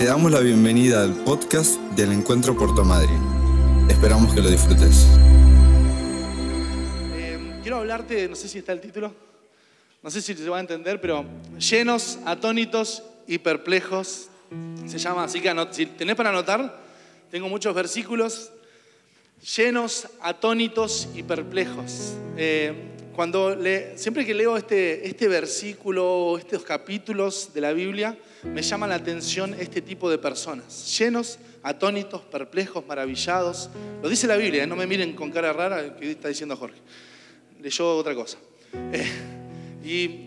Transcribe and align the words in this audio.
Te 0.00 0.06
damos 0.06 0.32
la 0.32 0.40
bienvenida 0.40 1.02
al 1.02 1.12
podcast 1.12 1.78
del 1.94 2.12
Encuentro 2.12 2.56
Puerto 2.56 2.86
Madryn. 2.86 3.20
Esperamos 3.90 4.32
que 4.34 4.40
lo 4.40 4.48
disfrutes. 4.48 5.06
Eh, 7.12 7.58
quiero 7.60 7.76
hablarte, 7.76 8.26
no 8.26 8.34
sé 8.34 8.48
si 8.48 8.60
está 8.60 8.72
el 8.72 8.80
título, 8.80 9.12
no 10.02 10.10
sé 10.10 10.22
si 10.22 10.32
se 10.32 10.48
va 10.48 10.56
a 10.56 10.60
entender, 10.60 11.02
pero 11.02 11.26
llenos, 11.58 12.18
atónitos 12.24 13.02
y 13.26 13.36
perplejos. 13.36 14.30
Se 14.86 14.96
llama, 14.96 15.24
así 15.24 15.38
que 15.42 15.54
si 15.72 15.84
tenés 15.84 16.16
para 16.16 16.30
anotar, 16.30 16.80
tengo 17.30 17.50
muchos 17.50 17.74
versículos 17.74 18.52
llenos, 19.54 20.08
atónitos 20.22 21.10
y 21.14 21.24
perplejos. 21.24 22.14
Eh, 22.38 22.72
cuando 23.14 23.54
le, 23.54 23.98
siempre 23.98 24.24
que 24.24 24.32
leo 24.32 24.56
este, 24.56 25.06
este 25.06 25.28
versículo 25.28 26.38
estos 26.38 26.62
capítulos 26.62 27.50
de 27.52 27.60
la 27.60 27.74
Biblia, 27.74 28.16
me 28.44 28.62
llama 28.62 28.86
la 28.86 28.94
atención 28.94 29.54
este 29.58 29.82
tipo 29.82 30.10
de 30.10 30.18
personas, 30.18 30.98
llenos, 30.98 31.38
atónitos, 31.62 32.22
perplejos, 32.22 32.86
maravillados. 32.86 33.70
Lo 34.02 34.08
dice 34.08 34.26
la 34.26 34.36
Biblia, 34.36 34.64
¿eh? 34.64 34.66
no 34.66 34.76
me 34.76 34.86
miren 34.86 35.14
con 35.14 35.30
cara 35.30 35.52
rara 35.52 35.96
que 35.96 36.10
está 36.10 36.28
diciendo 36.28 36.56
Jorge. 36.56 36.78
Leyó 37.60 37.96
otra 37.96 38.14
cosa. 38.14 38.38
Eh, 38.92 39.06
y 39.84 40.26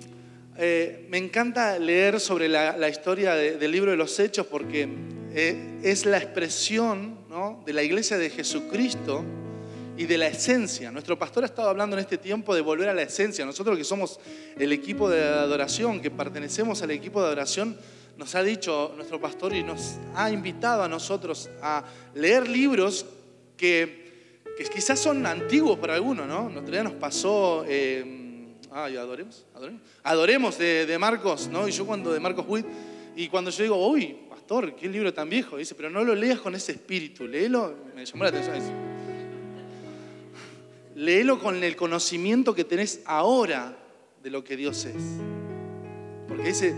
eh, 0.58 1.08
me 1.10 1.18
encanta 1.18 1.80
leer 1.80 2.20
sobre 2.20 2.48
la, 2.48 2.88
historia 2.88 3.36
del 3.36 3.72
libro 3.72 3.92
de 3.92 3.98
los 3.98 4.20
Hechos 4.20 4.46
porque 4.46 4.88
es 5.34 6.06
la 6.06 6.18
expresión 6.18 7.24
de 7.66 7.74
la 7.74 7.82
iglesia 7.82 8.18
de 8.18 8.30
Jesucristo 8.30 9.24
y 9.98 10.06
de 10.06 10.18
la 10.18 10.28
esencia. 10.28 10.92
Nuestro 10.92 11.18
pastor 11.18 11.44
ha 11.44 11.46
estado 11.48 11.70
hablando 11.70 11.96
en 11.96 12.02
este 12.02 12.18
tiempo 12.18 12.54
de 12.56 12.62
volver 12.62 12.90
a 12.90 12.94
la 12.94 13.04
esencia. 13.04 13.46
Nosotros 13.46 13.78
que 13.78 13.84
somos 13.84 14.20
el 14.58 14.72
equipo 14.72 15.10
de 15.10 15.24
adoración, 15.24 16.02
que 16.02 16.12
pertenecemos 16.12 16.82
al 16.82 16.92
equipo 16.92 17.22
de 17.22 17.28
adoración, 17.28 17.78
nos 18.18 18.36
ha 18.36 18.44
dicho 18.44 18.94
nuestro 18.96 19.20
pastor 19.20 19.54
y 19.54 19.64
nos 19.64 19.96
ha 20.16 20.32
invitado 20.32 20.84
a 20.84 20.88
nosotros 20.88 21.50
a 21.62 21.84
leer 22.14 22.48
libros 22.48 23.06
que, 23.58 24.42
que 24.58 24.66
quizás 24.66 25.00
son 25.00 25.26
antiguos 25.26 25.80
para 25.80 25.96
algunos, 25.96 26.28
¿no? 26.28 26.50
Nuestro 26.50 26.72
día 26.72 26.84
nos 26.84 26.94
pasó, 26.94 27.66
eh, 27.68 28.56
ay, 28.72 28.98
adoremos, 28.98 29.46
adoremos, 29.54 29.82
adoremos 30.04 30.58
de, 30.58 30.98
Marcos, 31.00 31.48
¿no? 31.48 31.68
Y 31.68 31.72
yo 31.72 31.86
cuando 31.86 32.14
de 32.14 32.20
Marcos 32.20 32.46
Witt, 32.48 32.66
y 33.16 33.28
cuando 33.28 33.52
yo 33.52 33.64
digo, 33.64 33.88
uy, 33.88 34.18
pastor, 34.30 34.76
qué 34.76 34.88
libro 34.88 35.14
tan 35.14 35.30
viejo, 35.30 35.58
dice, 35.58 35.76
pero 35.76 35.90
no 35.90 36.04
lo 36.04 36.16
leas 36.16 36.40
con 36.40 36.56
ese 36.56 36.74
espíritu, 36.74 37.28
léelo, 37.28 37.76
me 37.96 38.06
llamó 38.06 38.24
la 38.24 38.30
atención 38.30 38.94
léelo 40.96 41.40
con 41.40 41.64
el 41.64 41.76
conocimiento 41.76 42.54
que 42.54 42.64
tenés 42.64 43.02
ahora 43.06 43.78
de 44.22 44.30
lo 44.30 44.44
que 44.44 44.56
Dios 44.56 44.86
es. 44.86 45.04
Porque 46.28 46.50
ese, 46.50 46.74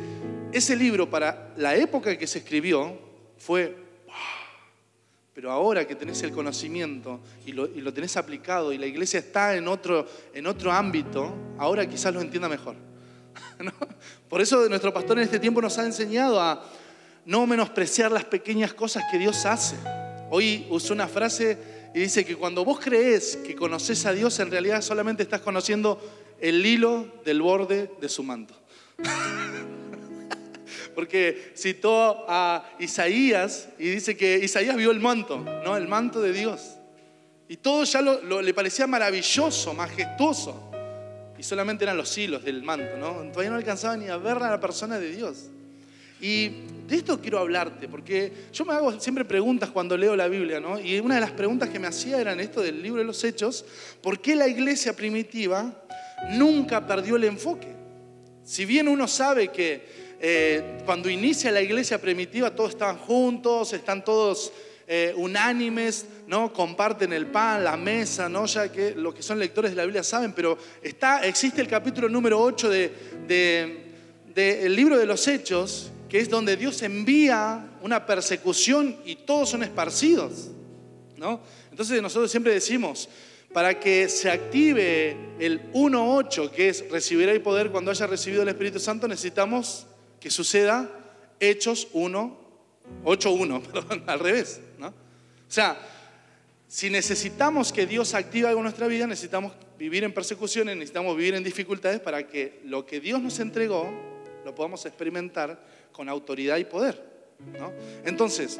ese 0.58 0.74
libro 0.74 1.10
para 1.10 1.54
la 1.58 1.76
época 1.76 2.18
que 2.18 2.26
se 2.26 2.40
escribió 2.40 2.98
fue, 3.38 3.76
pero 5.34 5.52
ahora 5.52 5.86
que 5.86 5.96
tenés 5.96 6.24
el 6.24 6.32
conocimiento 6.32 7.20
y 7.46 7.52
lo, 7.52 7.68
y 7.68 7.82
lo, 7.82 7.94
tenés 7.94 8.16
aplicado 8.16 8.72
y 8.72 8.78
la 8.78 8.86
iglesia 8.86 9.20
está 9.20 9.54
en 9.58 9.68
otro, 9.68 10.08
en 10.34 10.48
otro 10.48 10.72
ámbito, 10.72 11.36
ahora 11.58 11.86
quizás 11.86 12.14
lo 12.14 12.22
entienda 12.22 12.48
mejor. 12.48 12.78
Por 14.30 14.40
eso 14.40 14.70
nuestro 14.70 14.94
pastor 14.94 15.18
en 15.18 15.26
este 15.26 15.40
tiempo 15.40 15.62
nos 15.62 15.78
ha 15.78 15.86
enseñado 15.86 16.40
a 16.40 16.64
no 17.26 17.46
menospreciar 17.46 18.14
las 18.14 18.24
pequeñas 18.24 18.74
cosas 18.74 19.04
que 19.12 19.18
Dios 19.18 19.46
hace. 19.46 19.76
Hoy 20.30 20.68
usó 20.70 20.94
una 20.94 21.10
frase 21.10 21.58
y 21.94 22.00
dice 22.00 22.24
que 22.24 22.38
cuando 22.38 22.64
vos 22.64 22.80
crees 22.80 23.36
que 23.36 23.56
conoces 23.58 24.06
a 24.06 24.14
Dios, 24.14 24.40
en 24.40 24.52
realidad 24.52 24.82
solamente 24.82 25.22
estás 25.22 25.42
conociendo 25.42 26.00
el 26.40 26.66
hilo 26.66 27.08
del 27.26 27.42
borde 27.42 27.92
de 28.00 28.08
su 28.08 28.24
manto. 28.24 28.56
Porque 30.96 31.52
citó 31.56 32.26
a 32.28 32.68
Isaías 32.80 33.68
y 33.78 33.90
dice 33.90 34.16
que 34.16 34.38
Isaías 34.38 34.76
vio 34.78 34.92
el 34.92 35.00
manto, 35.00 35.38
¿no? 35.64 35.76
El 35.76 35.88
manto 35.88 36.22
de 36.22 36.32
Dios. 36.32 36.78
Y 37.48 37.58
todo 37.58 37.84
ya 37.84 38.02
le 38.02 38.54
parecía 38.54 38.88
maravilloso, 38.88 39.74
majestuoso. 39.74 40.72
Y 41.38 41.44
solamente 41.44 41.84
eran 41.84 41.98
los 41.98 42.18
hilos 42.18 42.44
del 42.44 42.64
manto, 42.64 42.98
¿no? 42.98 43.30
Todavía 43.32 43.52
no 43.52 43.58
alcanzaba 43.58 43.98
ni 43.98 44.08
a 44.08 44.18
ver 44.18 44.38
a 44.38 44.50
la 44.50 44.60
persona 44.60 44.98
de 44.98 45.12
Dios. 45.12 45.50
Y 46.22 46.50
de 46.88 46.96
esto 46.96 47.20
quiero 47.20 47.40
hablarte, 47.40 47.88
porque 47.88 48.32
yo 48.54 48.64
me 48.64 48.74
hago 48.74 49.00
siempre 49.00 49.26
preguntas 49.26 49.70
cuando 49.70 49.98
leo 49.98 50.16
la 50.16 50.28
Biblia, 50.28 50.60
¿no? 50.60 50.80
Y 50.80 51.00
una 51.00 51.16
de 51.16 51.22
las 51.22 51.32
preguntas 51.32 51.70
que 51.70 51.78
me 51.78 51.88
hacía 51.88 52.20
eran 52.20 52.40
esto 52.40 52.62
del 52.62 52.82
libro 52.82 53.00
de 53.00 53.06
los 53.06 53.24
Hechos, 53.24 53.66
¿por 54.02 54.20
qué 54.22 54.36
la 54.36 54.48
iglesia 54.48 54.96
primitiva 54.96 55.84
nunca 56.32 56.88
perdió 56.88 57.18
el 57.18 57.26
enfoque? 57.26 57.68
Si 58.44 58.66
bien 58.66 58.88
uno 58.88 59.08
sabe 59.08 59.50
que 59.50 60.05
eh, 60.28 60.80
cuando 60.86 61.08
inicia 61.08 61.52
la 61.52 61.62
iglesia 61.62 62.02
primitiva 62.02 62.50
todos 62.50 62.72
están 62.72 62.98
juntos, 62.98 63.74
están 63.74 64.04
todos 64.04 64.52
eh, 64.88 65.14
unánimes, 65.16 66.08
¿no? 66.26 66.52
Comparten 66.52 67.14
el 67.14 67.28
pan, 67.28 67.64
la 67.64 67.78
mesa, 67.78 68.28
¿no? 68.28 68.48
Ya 68.48 68.72
que 68.72 68.96
los 68.96 69.14
que 69.14 69.22
son 69.22 69.38
lectores 69.38 69.70
de 69.70 69.78
la 69.78 69.84
Biblia 69.84 70.02
saben, 70.02 70.34
pero 70.34 70.58
está, 70.82 71.24
existe 71.28 71.62
el 71.62 71.68
capítulo 71.68 72.10
número 72.10 72.42
8 72.42 72.70
del 72.72 72.92
de, 73.28 74.68
libro 74.68 74.98
de 74.98 75.06
los 75.06 75.28
Hechos, 75.28 75.92
que 76.10 76.18
es 76.18 76.28
donde 76.28 76.58
Dios 76.58 76.82
envía 76.82 77.78
una 77.84 78.04
persecución 78.04 78.98
y 79.06 79.18
todos 79.18 79.50
son 79.50 79.62
esparcidos. 79.62 80.50
¿no? 81.18 81.40
Entonces 81.70 82.02
nosotros 82.02 82.32
siempre 82.32 82.52
decimos, 82.52 83.10
para 83.54 83.80
que 83.80 84.10
se 84.10 84.32
active 84.32 85.16
el 85.38 85.72
1.8, 85.72 86.50
que 86.50 86.70
es 86.70 86.90
recibirá 86.90 87.32
el 87.32 87.44
poder 87.44 87.70
cuando 87.70 87.92
haya 87.92 88.08
recibido 88.08 88.42
el 88.42 88.50
Espíritu 88.50 88.80
Santo, 88.80 89.08
necesitamos 89.08 89.86
que 90.26 90.32
suceda 90.32 90.90
Hechos 91.40 91.88
1, 91.94 92.38
8.1, 93.04 93.62
perdón, 93.72 94.04
al 94.08 94.20
revés. 94.20 94.60
¿no? 94.80 94.88
O 94.88 94.94
sea, 95.48 95.78
si 96.68 96.90
necesitamos 96.90 97.72
que 97.72 97.86
Dios 97.86 98.16
active 98.16 98.48
algo 98.48 98.62
en 98.62 98.64
nuestra 98.64 98.88
vida, 98.88 99.06
necesitamos 99.06 99.54
vivir 99.78 100.04
en 100.04 100.12
persecuciones, 100.16 100.76
necesitamos 100.78 101.16
vivir 101.16 101.36
en 101.36 101.44
dificultades 101.44 102.00
para 102.00 102.28
que 102.28 102.60
lo 102.64 102.88
que 102.88 103.00
Dios 103.00 103.22
nos 103.22 103.38
entregó 103.38 103.88
lo 104.44 104.56
podamos 104.56 104.84
experimentar 104.88 105.64
con 105.92 106.10
autoridad 106.10 106.58
y 106.58 106.64
poder. 106.66 107.04
Entonces, 108.04 108.60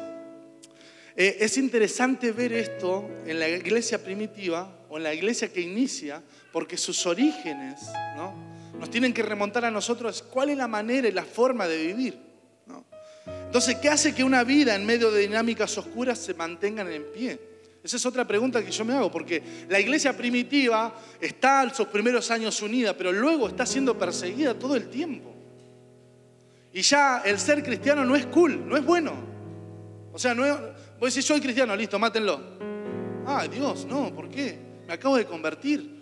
eh, 1.16 1.38
es 1.40 1.58
interesante 1.58 2.30
ver 2.30 2.52
esto 2.52 3.10
en 3.26 3.40
la 3.40 3.48
iglesia 3.48 4.04
primitiva 4.04 4.72
o 4.88 4.98
en 4.98 5.02
la 5.02 5.12
iglesia 5.12 5.52
que 5.52 5.62
inicia, 5.62 6.22
porque 6.52 6.76
sus 6.76 7.04
orígenes 7.06 7.80
nos 8.78 8.90
tienen 8.90 9.12
que 9.12 9.22
remontar 9.22 9.64
a 9.64 9.70
nosotros 9.70 10.22
cuál 10.22 10.50
es 10.50 10.56
la 10.56 10.68
manera 10.68 11.08
y 11.08 11.12
la 11.12 11.24
forma 11.24 11.66
de 11.66 11.86
vivir. 11.86 12.26
Entonces, 13.46 13.76
¿qué 13.76 13.88
hace 13.88 14.14
que 14.14 14.22
una 14.22 14.44
vida 14.44 14.74
en 14.74 14.84
medio 14.84 15.10
de 15.10 15.22
dinámicas 15.22 15.76
oscuras 15.78 16.18
se 16.18 16.34
mantengan 16.34 16.90
en 16.92 17.04
pie? 17.12 17.40
Esa 17.82 17.96
es 17.96 18.06
otra 18.06 18.26
pregunta 18.26 18.64
que 18.64 18.70
yo 18.70 18.84
me 18.84 18.94
hago, 18.94 19.10
porque 19.10 19.42
la 19.68 19.78
iglesia 19.78 20.16
primitiva 20.16 20.94
está 21.20 21.62
en 21.62 21.74
sus 21.74 21.86
primeros 21.86 22.30
años 22.30 22.60
unida, 22.60 22.96
pero 22.96 23.12
luego 23.12 23.48
está 23.48 23.64
siendo 23.64 23.96
perseguida 23.96 24.54
todo 24.54 24.74
el 24.74 24.88
tiempo. 24.88 25.32
Y 26.72 26.82
ya 26.82 27.22
el 27.24 27.38
ser 27.38 27.62
cristiano 27.62 28.04
no 28.04 28.16
es 28.16 28.26
cool, 28.26 28.68
no 28.68 28.76
es 28.76 28.84
bueno. 28.84 29.14
O 30.12 30.18
sea, 30.18 30.34
no 30.34 30.44
es, 30.44 30.54
vos 30.98 31.14
soy 31.14 31.40
cristiano, 31.40 31.74
listo, 31.76 31.98
mátenlo. 31.98 32.40
Ah, 33.24 33.46
Dios, 33.48 33.86
no, 33.86 34.14
¿por 34.14 34.28
qué? 34.28 34.58
Me 34.86 34.94
acabo 34.94 35.16
de 35.16 35.24
convertir. 35.24 35.95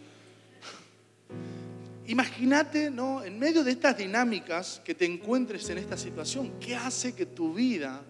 Imagínate, 2.07 2.91
¿no? 2.91 3.23
En 3.23 3.39
medio 3.39 3.65
de 3.65 3.71
estas 3.73 3.97
dinámicas 3.97 4.81
que 4.85 4.95
te 4.95 5.05
encuentres 5.05 5.69
en 5.71 5.79
esta 5.79 5.97
situación, 5.97 6.53
¿qué 6.61 6.75
hace 6.75 7.15
que 7.15 7.27
tu 7.27 7.55
vida 7.55 8.03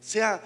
sea 0.00 0.40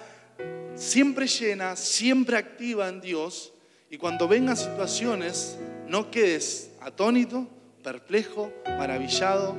siempre 0.75 1.27
llena, 1.27 1.75
siempre 1.75 2.37
activa 2.37 2.89
en 2.89 3.01
Dios 3.01 3.53
y 3.89 3.97
cuando 3.97 4.27
vengan 4.27 4.57
situaciones 4.57 5.57
no 5.87 6.09
quedes 6.09 6.71
atónito, 6.81 7.47
perplejo, 7.83 8.51
maravillado, 8.65 9.55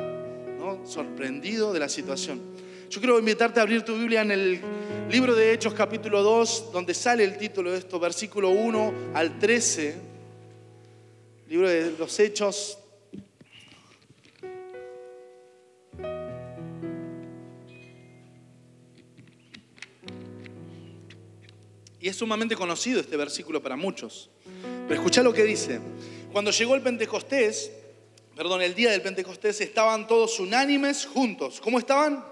sorprendido 0.85 1.73
de 1.73 1.81
la 1.81 1.89
situación. 1.89 2.41
Yo 2.91 3.01
quiero 3.01 3.19
invitarte 3.19 3.61
a 3.61 3.63
abrir 3.63 3.83
tu 3.83 3.97
Biblia 3.97 4.23
en 4.23 4.31
el 4.31 4.61
libro 5.11 5.35
de 5.35 5.53
Hechos 5.53 5.75
capítulo 5.75 6.23
2, 6.23 6.73
donde 6.73 6.95
sale 6.95 7.25
el 7.25 7.37
título 7.37 7.73
de 7.73 7.79
esto, 7.79 7.99
versículo 7.99 8.51
1 8.51 8.93
al 9.15 9.39
13. 9.39 9.95
Libro 11.49 11.69
de 11.69 11.95
los 11.99 12.19
Hechos. 12.21 12.79
Y 22.05 22.09
es 22.09 22.17
sumamente 22.17 22.55
conocido 22.55 23.01
este 23.01 23.17
versículo 23.17 23.63
para 23.63 23.77
muchos. 23.77 24.29
Pero 24.87 25.01
escucha 25.01 25.23
lo 25.23 25.33
que 25.33 25.43
dice. 25.43 25.81
Cuando 26.33 26.51
llegó 26.51 26.75
el 26.75 26.83
Pentecostés, 26.83 27.73
perdón, 28.37 28.61
el 28.61 28.75
día 28.75 28.91
del 28.91 29.01
Pentecostés 29.01 29.63
estaban 29.63 30.07
todos 30.07 30.39
unánimes 30.39 31.07
juntos. 31.07 31.63
¿Cómo 31.63 31.79
estaban? 31.79 32.23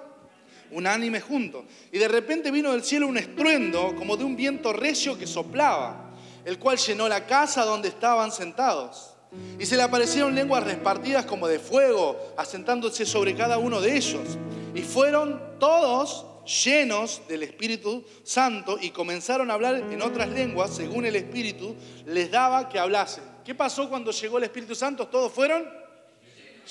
Unánimes 0.72 1.22
juntos. 1.22 1.64
Y 1.90 1.96
de 1.96 2.06
repente 2.06 2.50
vino 2.50 2.70
del 2.72 2.84
cielo 2.84 3.06
un 3.06 3.16
estruendo 3.16 3.96
como 3.96 4.18
de 4.18 4.24
un 4.24 4.36
viento 4.36 4.74
recio 4.74 5.16
que 5.16 5.26
soplaba, 5.26 6.12
el 6.44 6.58
cual 6.58 6.76
llenó 6.76 7.08
la 7.08 7.26
casa 7.26 7.64
donde 7.64 7.88
estaban 7.88 8.30
sentados. 8.30 9.14
Y 9.58 9.64
se 9.64 9.78
le 9.78 9.84
aparecieron 9.84 10.34
lenguas 10.34 10.64
repartidas 10.64 11.24
como 11.24 11.48
de 11.48 11.58
fuego, 11.58 12.34
asentándose 12.36 13.06
sobre 13.06 13.34
cada 13.34 13.56
uno 13.56 13.80
de 13.80 13.96
ellos. 13.96 14.36
Y 14.74 14.82
fueron 14.82 15.40
todos 15.58 16.26
llenos 16.44 17.22
del 17.28 17.42
Espíritu 17.42 18.04
Santo 18.22 18.78
y 18.80 18.90
comenzaron 18.90 19.50
a 19.50 19.54
hablar 19.54 19.76
en 19.76 20.02
otras 20.02 20.28
lenguas, 20.30 20.74
según 20.74 21.06
el 21.06 21.16
Espíritu 21.16 21.76
les 22.06 22.30
daba 22.30 22.68
que 22.68 22.78
hablasen. 22.78 23.24
¿Qué 23.44 23.54
pasó 23.54 23.88
cuando 23.88 24.10
llegó 24.10 24.38
el 24.38 24.44
Espíritu 24.44 24.74
Santo? 24.74 25.08
Todos 25.08 25.32
fueron 25.32 25.68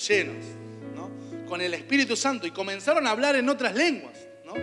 llenos, 0.08 0.44
¿no? 0.94 1.10
Con 1.46 1.60
el 1.60 1.74
Espíritu 1.74 2.16
Santo 2.16 2.46
y 2.46 2.50
comenzaron 2.50 3.06
a 3.06 3.10
hablar 3.10 3.36
en 3.36 3.48
otras 3.48 3.74
lenguas, 3.74 4.16
¿no? 4.44 4.54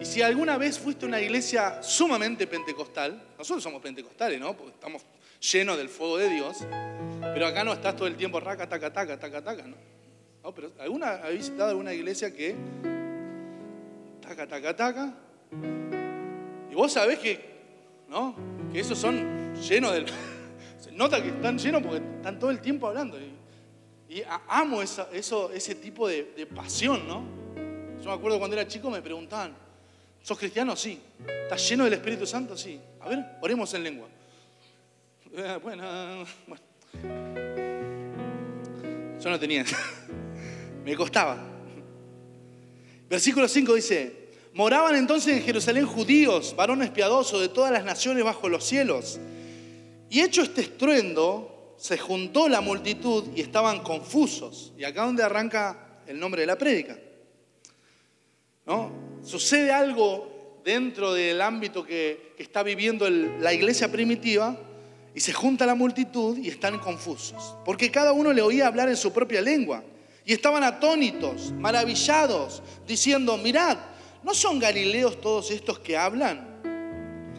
Y 0.00 0.04
si 0.04 0.22
alguna 0.22 0.56
vez 0.58 0.78
fuiste 0.78 1.04
a 1.04 1.08
una 1.08 1.20
iglesia 1.20 1.82
sumamente 1.82 2.46
pentecostal, 2.46 3.22
nosotros 3.38 3.62
somos 3.62 3.82
pentecostales, 3.82 4.38
¿no? 4.40 4.56
Porque 4.56 4.72
estamos 4.72 5.02
llenos 5.40 5.78
del 5.78 5.88
fuego 5.88 6.18
de 6.18 6.28
Dios, 6.28 6.58
pero 7.20 7.46
acá 7.46 7.64
no 7.64 7.72
estás 7.72 7.96
todo 7.96 8.06
el 8.06 8.16
tiempo 8.16 8.40
raca, 8.40 8.68
taca, 8.68 8.92
taca, 8.92 9.18
taca, 9.18 9.42
taca, 9.42 9.66
¿no? 9.66 9.76
No, 10.42 10.54
pero 10.54 10.72
¿alguna 10.78 11.16
ha 11.16 11.28
visitado 11.28 11.70
alguna 11.70 11.92
iglesia 11.92 12.34
que 12.34 12.56
taca, 14.30 14.46
taca, 14.46 14.76
taca? 14.76 15.14
Y 16.70 16.74
vos 16.74 16.92
sabés 16.92 17.18
que, 17.18 17.40
¿no? 18.08 18.36
Que 18.72 18.80
esos 18.80 18.96
son 18.96 19.54
llenos 19.56 19.92
del... 19.92 20.06
Se 20.78 20.92
nota 20.92 21.20
que 21.22 21.30
están 21.30 21.58
llenos 21.58 21.82
porque 21.82 21.98
están 21.98 22.38
todo 22.38 22.50
el 22.50 22.60
tiempo 22.60 22.86
hablando. 22.86 23.18
Y, 24.08 24.22
amo 24.48 24.82
eso, 24.82 25.50
ese 25.52 25.74
tipo 25.74 26.08
de, 26.08 26.32
de 26.36 26.46
pasión, 26.46 27.06
¿no? 27.06 27.24
Yo 28.00 28.06
me 28.06 28.12
acuerdo 28.12 28.38
cuando 28.38 28.56
era 28.56 28.66
chico 28.66 28.88
me 28.90 29.02
preguntaban, 29.02 29.54
¿sos 30.22 30.38
cristiano? 30.38 30.74
Sí. 30.76 31.00
¿Estás 31.42 31.68
lleno 31.68 31.84
del 31.84 31.94
Espíritu 31.94 32.24
Santo? 32.24 32.56
Sí. 32.56 32.80
A 33.00 33.08
ver, 33.08 33.24
oremos 33.40 33.74
en 33.74 33.82
lengua. 33.82 34.08
Eh, 35.32 35.58
bueno, 35.62 36.24
bueno. 36.46 36.62
Yo 39.20 39.30
no 39.30 39.38
tenía. 39.38 39.64
Me 40.84 40.96
costaba. 40.96 41.50
Versículo 43.10 43.48
5 43.48 43.74
dice, 43.74 44.19
moraban 44.54 44.96
entonces 44.96 45.36
en 45.36 45.42
Jerusalén 45.42 45.86
judíos, 45.86 46.54
varones 46.56 46.90
piadosos 46.90 47.40
de 47.40 47.48
todas 47.48 47.72
las 47.72 47.84
naciones 47.84 48.24
bajo 48.24 48.48
los 48.48 48.64
cielos. 48.64 49.18
Y 50.08 50.20
hecho 50.20 50.42
este 50.42 50.62
estruendo, 50.62 51.74
se 51.76 51.96
juntó 51.96 52.48
la 52.48 52.60
multitud 52.60 53.24
y 53.34 53.40
estaban 53.40 53.82
confusos. 53.82 54.72
Y 54.76 54.84
acá 54.84 55.04
donde 55.04 55.22
arranca 55.22 56.02
el 56.06 56.20
nombre 56.20 56.42
de 56.42 56.46
la 56.46 56.58
prédica. 56.58 56.98
¿No? 58.66 58.92
Sucede 59.22 59.72
algo 59.72 60.60
dentro 60.64 61.14
del 61.14 61.40
ámbito 61.40 61.84
que, 61.84 62.30
está 62.38 62.62
viviendo 62.62 63.08
la 63.08 63.52
iglesia 63.52 63.92
primitiva 63.92 64.58
y 65.14 65.20
se 65.20 65.34
junta 65.34 65.66
la 65.66 65.74
multitud 65.74 66.38
y 66.38 66.48
están 66.48 66.78
confusos. 66.78 67.56
Porque 67.64 67.90
cada 67.90 68.12
uno 68.12 68.32
le 68.32 68.40
oía 68.40 68.66
hablar 68.66 68.88
en 68.88 68.96
su 68.96 69.12
propia 69.12 69.42
lengua. 69.42 69.84
Y 70.24 70.32
estaban 70.32 70.62
atónitos, 70.64 71.52
maravillados, 71.52 72.62
diciendo, 72.86 73.36
mirad, 73.36 73.76
¿no 74.22 74.34
son 74.34 74.58
galileos 74.58 75.20
todos 75.20 75.50
estos 75.50 75.78
que 75.78 75.96
hablan? 75.96 76.50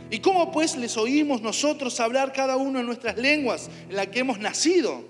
¿Y 0.10 0.20
cómo 0.20 0.52
pues 0.52 0.76
les 0.76 0.98
oímos 0.98 1.42
nosotros 1.42 2.00
hablar 2.00 2.34
cada 2.34 2.58
uno 2.58 2.80
en 2.80 2.86
nuestras 2.86 3.18
lenguas 3.18 3.70
en 3.90 3.96
la 3.96 4.12
que 4.12 4.20
hemos 4.20 4.40
nacido? 4.40 5.04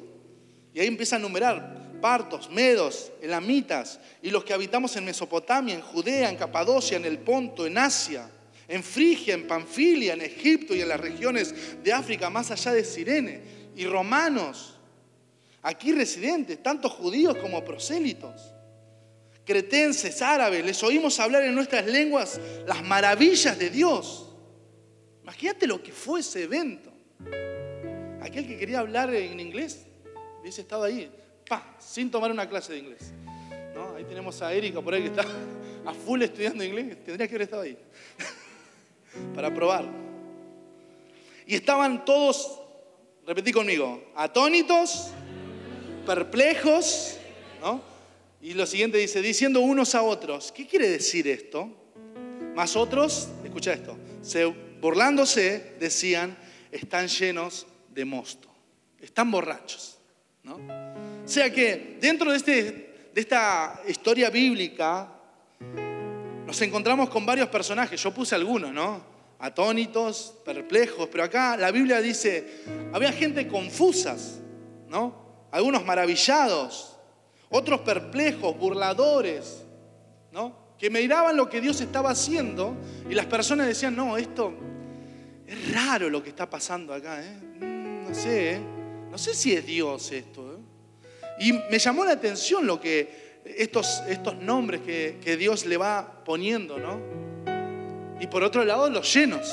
Y 0.74 0.80
ahí 0.80 0.88
empieza 0.88 1.16
a 1.16 1.20
numerar 1.20 2.00
partos, 2.02 2.50
medos, 2.50 3.12
elamitas, 3.22 4.00
y 4.22 4.30
los 4.30 4.44
que 4.44 4.54
habitamos 4.54 4.96
en 4.96 5.06
Mesopotamia, 5.06 5.76
en 5.76 5.82
Judea, 5.82 6.30
en 6.30 6.36
Capadocia, 6.36 6.98
en 6.98 7.06
el 7.06 7.20
Ponto, 7.20 7.66
en 7.66 7.78
Asia, 7.78 8.30
en 8.68 8.84
Frigia, 8.84 9.34
en 9.34 9.48
Panfilia, 9.48 10.14
en 10.14 10.22
Egipto 10.22 10.76
y 10.76 10.82
en 10.82 10.90
las 10.90 11.00
regiones 11.00 11.84
de 11.84 11.94
África 11.94 12.30
más 12.30 12.52
allá 12.52 12.74
de 12.74 12.84
Sirene, 12.84 13.42
y 13.76 13.86
romanos, 13.86 14.76
aquí 15.62 15.94
residentes, 15.94 16.62
tanto 16.62 16.90
judíos 16.90 17.38
como 17.38 17.64
prosélitos, 17.64 18.54
cretenses, 19.46 20.22
árabes, 20.22 20.64
les 20.64 20.82
oímos 20.84 21.20
hablar 21.20 21.44
en 21.44 21.56
nuestras 21.56 21.86
lenguas 21.86 22.40
las 22.66 22.84
maravillas 22.84 23.58
de 23.58 23.70
Dios. 23.70 24.30
Imagínate 25.24 25.68
lo 25.68 25.82
que 25.82 25.92
fue 25.92 26.20
ese 26.20 26.44
evento. 26.44 26.92
Aquel 28.22 28.48
que 28.48 28.58
quería 28.58 28.80
hablar 28.80 29.14
en 29.14 29.40
inglés 29.40 29.86
hubiese 30.42 30.62
estado 30.62 30.84
ahí, 30.84 31.12
pa, 31.48 31.76
sin 31.80 32.10
tomar 32.10 32.32
una 32.32 32.48
clase 32.48 32.74
de 32.74 32.80
inglés. 32.80 33.14
Ahí 33.96 34.04
tenemos 34.04 34.42
a 34.42 34.54
Erika 34.54 34.82
por 34.82 34.94
ahí 34.94 35.02
que 35.02 35.08
está 35.08 35.26
a 35.86 35.94
full 35.94 36.22
estudiando 36.22 36.64
inglés, 36.64 37.04
tendría 37.04 37.28
que 37.28 37.36
haber 37.36 37.42
estado 37.44 37.64
ahí 37.64 37.78
para 39.36 39.54
probar. 39.54 39.86
Y 41.46 41.56
estaban 41.56 42.06
todos, 42.06 42.60
repetí 43.26 43.52
conmigo, 43.52 44.12
atónitos, 44.16 45.12
perplejos, 46.06 47.18
¿no? 47.62 47.91
Y 48.42 48.54
lo 48.54 48.66
siguiente 48.66 48.98
dice, 48.98 49.22
diciendo 49.22 49.62
unos 49.62 49.94
a 49.94 50.02
otros, 50.02 50.52
¿qué 50.52 50.66
quiere 50.66 50.90
decir 50.90 51.28
esto? 51.28 51.70
Más 52.56 52.76
otros, 52.76 53.30
escucha 53.44 53.74
esto, 53.74 53.98
se, 54.22 54.46
burlándose 54.46 55.76
decían, 55.80 56.36
están 56.72 57.08
llenos 57.08 57.68
de 57.94 58.04
mosto, 58.04 58.50
están 59.00 59.30
borrachos, 59.30 60.00
¿no? 60.44 60.56
O 60.56 61.28
sea 61.28 61.52
que 61.54 61.98
dentro 62.02 62.32
de, 62.32 62.38
este, 62.38 62.52
de 63.14 63.22
esta 63.22 63.82
historia 63.88 64.30
bíblica 64.30 65.08
nos 66.46 66.62
encontramos 66.62 67.10
con 67.10 67.26
varios 67.26 67.48
personajes, 67.48 68.02
yo 68.02 68.12
puse 68.12 68.34
algunos, 68.34 68.74
¿no? 68.74 69.04
Atónitos, 69.40 70.34
perplejos, 70.44 71.08
pero 71.12 71.24
acá 71.24 71.56
la 71.58 71.72
Biblia 71.72 72.02
dice, 72.02 72.64
había 72.92 73.12
gente 73.12 73.48
confusas, 73.48 74.40
¿no? 74.90 75.22
algunos 75.52 75.86
maravillados, 75.86 76.91
otros 77.52 77.82
perplejos, 77.82 78.58
burladores, 78.58 79.64
¿no? 80.32 80.72
Que 80.80 80.90
miraban 80.90 81.36
lo 81.38 81.50
que 81.50 81.62
Dios 81.62 81.80
estaba 81.82 82.10
haciendo 82.10 82.76
y 83.10 83.14
las 83.14 83.26
personas 83.26 83.68
decían, 83.68 83.96
no, 83.96 84.18
esto 84.18 84.54
es 85.46 85.74
raro 85.74 86.10
lo 86.10 86.24
que 86.24 86.30
está 86.30 86.50
pasando 86.50 86.94
acá, 86.94 87.22
¿eh? 87.22 87.38
Mm, 87.60 88.08
no 88.08 88.16
sé, 88.16 88.54
¿eh? 88.54 88.62
no 89.12 89.18
sé 89.18 89.34
si 89.34 89.54
es 89.54 89.66
Dios 89.66 90.12
esto. 90.14 90.54
¿eh? 90.54 90.60
Y 91.40 91.54
me 91.70 91.78
llamó 91.78 92.06
la 92.06 92.14
atención 92.14 92.66
lo 92.66 92.80
que 92.80 93.42
estos, 93.44 94.02
estos 94.08 94.38
nombres 94.38 94.82
que, 94.82 95.20
que 95.22 95.36
Dios 95.36 95.66
le 95.66 95.76
va 95.76 96.24
poniendo, 96.24 96.78
¿no? 96.80 97.00
Y 98.22 98.28
por 98.28 98.44
otro 98.44 98.64
lado, 98.64 98.90
los 98.90 99.14
llenos, 99.14 99.52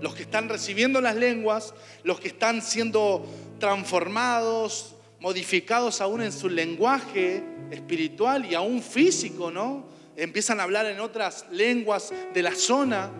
los 0.00 0.14
que 0.14 0.22
están 0.22 0.48
recibiendo 0.48 1.00
las 1.00 1.16
lenguas, 1.16 1.74
los 2.02 2.18
que 2.18 2.28
están 2.28 2.62
siendo 2.62 3.26
transformados, 3.58 4.94
modificados 5.20 6.00
aún 6.00 6.22
en 6.22 6.32
su 6.32 6.48
lenguaje 6.48 7.42
espiritual 7.70 8.46
y 8.46 8.54
aún 8.54 8.82
físico, 8.82 9.50
¿no? 9.50 9.86
Empiezan 10.16 10.60
a 10.60 10.64
hablar 10.64 10.86
en 10.86 11.00
otras 11.00 11.46
lenguas 11.50 12.12
de 12.34 12.42
la 12.42 12.54
zona. 12.54 13.10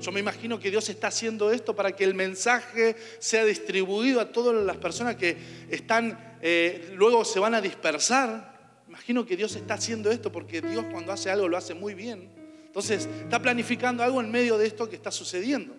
Yo 0.00 0.12
me 0.12 0.20
imagino 0.20 0.58
que 0.58 0.70
Dios 0.70 0.88
está 0.88 1.08
haciendo 1.08 1.52
esto 1.52 1.74
para 1.74 1.92
que 1.92 2.04
el 2.04 2.14
mensaje 2.14 2.96
sea 3.18 3.44
distribuido 3.44 4.20
a 4.20 4.32
todas 4.32 4.62
las 4.64 4.76
personas 4.76 5.16
que 5.16 5.36
están, 5.70 6.36
eh, 6.42 6.92
luego 6.94 7.24
se 7.24 7.38
van 7.38 7.54
a 7.54 7.60
dispersar. 7.60 8.82
Imagino 8.88 9.24
que 9.24 9.36
Dios 9.36 9.54
está 9.56 9.74
haciendo 9.74 10.10
esto 10.10 10.30
porque 10.30 10.60
Dios 10.60 10.84
cuando 10.90 11.12
hace 11.12 11.30
algo 11.30 11.48
lo 11.48 11.56
hace 11.56 11.74
muy 11.74 11.94
bien. 11.94 12.28
Entonces 12.66 13.08
está 13.22 13.40
planificando 13.40 14.02
algo 14.02 14.20
en 14.20 14.30
medio 14.30 14.58
de 14.58 14.66
esto 14.66 14.88
que 14.88 14.96
está 14.96 15.10
sucediendo. 15.10 15.74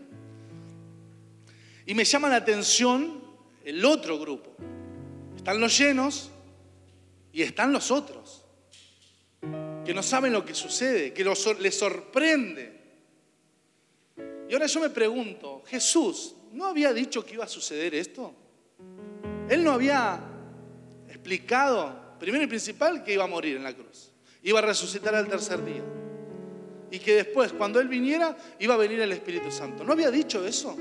Y 1.85 1.93
me 1.93 2.05
llama 2.05 2.29
la 2.29 2.37
atención 2.37 3.21
el 3.65 3.83
otro 3.83 4.17
grupo. 4.17 4.55
Están 5.43 5.59
los 5.59 5.77
llenos 5.77 6.29
y 7.33 7.41
están 7.41 7.73
los 7.73 7.91
otros, 7.91 8.45
que 9.83 9.93
no 9.93 10.01
saben 10.01 10.31
lo 10.31 10.45
que 10.45 10.53
sucede, 10.53 11.11
que 11.11 11.25
les 11.59 11.77
sorprende. 11.77 12.79
Y 14.47 14.53
ahora 14.53 14.67
yo 14.67 14.79
me 14.79 14.89
pregunto, 14.89 15.61
Jesús, 15.67 16.33
¿no 16.53 16.67
había 16.67 16.93
dicho 16.93 17.25
que 17.25 17.33
iba 17.33 17.43
a 17.43 17.49
suceder 17.49 17.93
esto? 17.93 18.33
Él 19.49 19.65
no 19.65 19.71
había 19.71 20.17
explicado, 21.09 22.15
primero 22.17 22.45
y 22.45 22.47
principal, 22.47 23.03
que 23.03 23.11
iba 23.11 23.25
a 23.25 23.27
morir 23.27 23.57
en 23.57 23.63
la 23.63 23.73
cruz, 23.73 24.13
iba 24.43 24.59
a 24.59 24.61
resucitar 24.61 25.13
al 25.13 25.27
tercer 25.27 25.65
día. 25.65 25.83
Y 26.89 26.99
que 26.99 27.15
después, 27.15 27.51
cuando 27.51 27.81
Él 27.81 27.89
viniera, 27.89 28.37
iba 28.59 28.75
a 28.75 28.77
venir 28.77 29.01
el 29.01 29.11
Espíritu 29.11 29.51
Santo. 29.51 29.83
¿No 29.83 29.91
había 29.91 30.09
dicho 30.09 30.47
eso? 30.47 30.77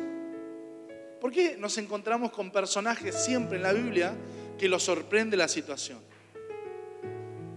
¿Por 1.20 1.32
qué 1.32 1.56
nos 1.56 1.78
encontramos 1.78 2.30
con 2.30 2.52
personajes 2.52 3.24
siempre 3.24 3.56
en 3.56 3.64
la 3.64 3.72
Biblia 3.72 4.14
que 4.58 4.68
los 4.68 4.82
sorprende 4.82 5.36
la 5.36 5.48
situación? 5.48 6.00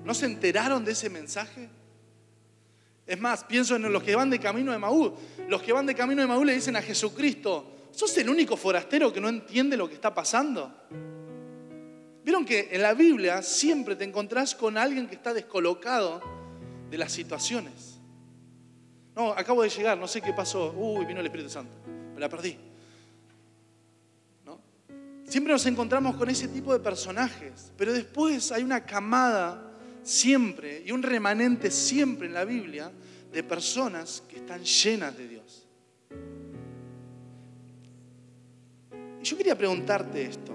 ¿No 0.03 0.13
se 0.13 0.25
enteraron 0.25 0.85
de 0.85 0.91
ese 0.91 1.09
mensaje? 1.09 1.69
Es 3.07 3.19
más, 3.19 3.43
pienso 3.43 3.75
en 3.75 3.91
los 3.91 4.03
que 4.03 4.15
van 4.15 4.29
de 4.29 4.39
camino 4.39 4.71
de 4.71 4.77
Maú. 4.77 5.15
Los 5.47 5.61
que 5.61 5.73
van 5.73 5.85
de 5.85 5.93
camino 5.93 6.21
de 6.21 6.27
Maú 6.27 6.43
le 6.43 6.53
dicen 6.53 6.75
a 6.75 6.81
Jesucristo, 6.81 7.89
¿sos 7.91 8.17
el 8.17 8.29
único 8.29 8.57
forastero 8.57 9.13
que 9.13 9.21
no 9.21 9.29
entiende 9.29 9.77
lo 9.77 9.87
que 9.87 9.95
está 9.95 10.13
pasando? 10.13 10.71
Vieron 12.23 12.43
que 12.43 12.69
en 12.71 12.81
la 12.81 12.93
Biblia 12.93 13.43
siempre 13.43 13.95
te 13.95 14.03
encontrás 14.03 14.55
con 14.55 14.77
alguien 14.77 15.07
que 15.07 15.15
está 15.15 15.33
descolocado 15.33 16.21
de 16.89 16.97
las 16.97 17.11
situaciones. 17.11 17.99
No, 19.15 19.31
acabo 19.31 19.61
de 19.61 19.69
llegar, 19.69 19.97
no 19.97 20.07
sé 20.07 20.21
qué 20.21 20.33
pasó. 20.33 20.73
Uy, 20.75 21.05
vino 21.05 21.19
el 21.19 21.25
Espíritu 21.27 21.49
Santo. 21.49 21.77
Me 22.13 22.19
la 22.19 22.27
perdí. 22.27 22.57
Siempre 25.35 25.51
nos 25.51 25.65
encontramos 25.65 26.15
con 26.15 26.29
ese 26.29 26.47
tipo 26.47 26.71
de 26.71 26.79
personajes, 26.79 27.73
pero 27.75 27.91
después 27.91 28.53
hay 28.53 28.63
una 28.63 28.85
camada 28.85 29.69
siempre 30.01 30.81
y 30.85 30.93
un 30.93 31.03
remanente 31.03 31.71
siempre 31.71 32.27
en 32.27 32.33
la 32.33 32.45
Biblia 32.45 32.89
de 33.33 33.43
personas 33.43 34.23
que 34.29 34.37
están 34.37 34.63
llenas 34.63 35.17
de 35.17 35.27
Dios. 35.27 35.67
Y 39.21 39.25
yo 39.25 39.35
quería 39.35 39.57
preguntarte 39.57 40.21
esto. 40.21 40.53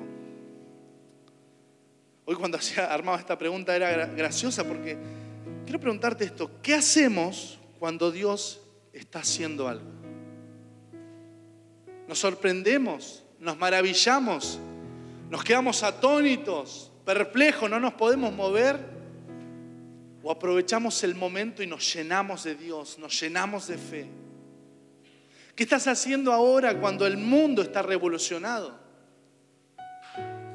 Hoy 2.24 2.34
cuando 2.36 2.56
hacía, 2.56 2.86
armaba 2.86 3.18
esta 3.18 3.36
pregunta 3.36 3.76
era 3.76 4.06
graciosa 4.06 4.66
porque 4.66 4.96
quiero 5.66 5.78
preguntarte 5.78 6.24
esto. 6.24 6.52
¿Qué 6.62 6.72
hacemos 6.72 7.60
cuando 7.78 8.10
Dios 8.10 8.62
está 8.94 9.18
haciendo 9.18 9.68
algo? 9.68 9.90
Nos 12.08 12.18
sorprendemos, 12.18 13.24
nos 13.38 13.58
maravillamos, 13.58 14.58
nos 15.30 15.44
quedamos 15.44 15.84
atónitos, 15.84 16.90
perplejos, 17.04 17.70
no 17.70 17.78
nos 17.78 17.94
podemos 17.94 18.32
mover. 18.32 18.98
O 20.22 20.30
aprovechamos 20.30 21.02
el 21.04 21.14
momento 21.14 21.62
y 21.62 21.66
nos 21.66 21.94
llenamos 21.94 22.44
de 22.44 22.56
Dios, 22.56 22.98
nos 22.98 23.18
llenamos 23.18 23.68
de 23.68 23.78
fe. 23.78 24.06
¿Qué 25.54 25.62
estás 25.62 25.86
haciendo 25.86 26.32
ahora 26.32 26.78
cuando 26.78 27.06
el 27.06 27.16
mundo 27.16 27.62
está 27.62 27.80
revolucionado? 27.80 28.78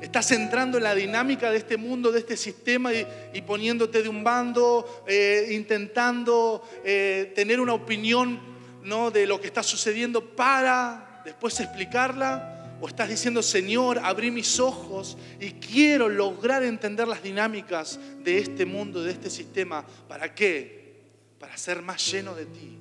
Estás 0.02 0.32
entrando 0.32 0.78
en 0.78 0.84
la 0.84 0.94
dinámica 0.94 1.50
de 1.50 1.58
este 1.58 1.78
mundo, 1.78 2.12
de 2.12 2.20
este 2.20 2.36
sistema 2.36 2.92
y, 2.94 3.42
poniéndote 3.44 4.04
de 4.04 4.10
un 4.10 4.24
bando, 4.26 5.04
eh, 5.08 5.52
intentando 5.52 6.68
eh, 6.84 7.32
tener 7.34 7.62
una 7.62 7.74
opinión 7.74 8.40
¿no? 8.84 9.10
de 9.10 9.26
lo 9.26 9.40
que 9.40 9.48
está 9.48 9.64
sucediendo 9.64 10.36
para 10.36 11.22
después 11.24 11.60
explicarla. 11.62 12.55
O 12.82 12.88
estás 12.88 13.08
diciendo, 13.08 13.42
Señor, 13.42 14.00
abrí 14.04 14.32
mis 14.32 14.60
ojos 14.60 15.18
y 15.40 15.52
quiero 15.52 16.10
lograr 16.10 16.64
entender 16.64 17.08
las 17.08 17.24
dinámicas 17.24 18.00
de 18.24 18.40
este 18.40 18.66
mundo, 18.66 19.02
de 19.04 19.12
este 19.12 19.30
sistema. 19.30 19.86
¿Para 20.08 20.36
qué? 20.36 21.04
Para 21.40 21.58
ser 21.58 21.82
más 21.82 22.12
lleno 22.12 22.36
de 22.36 22.46
ti, 22.46 22.78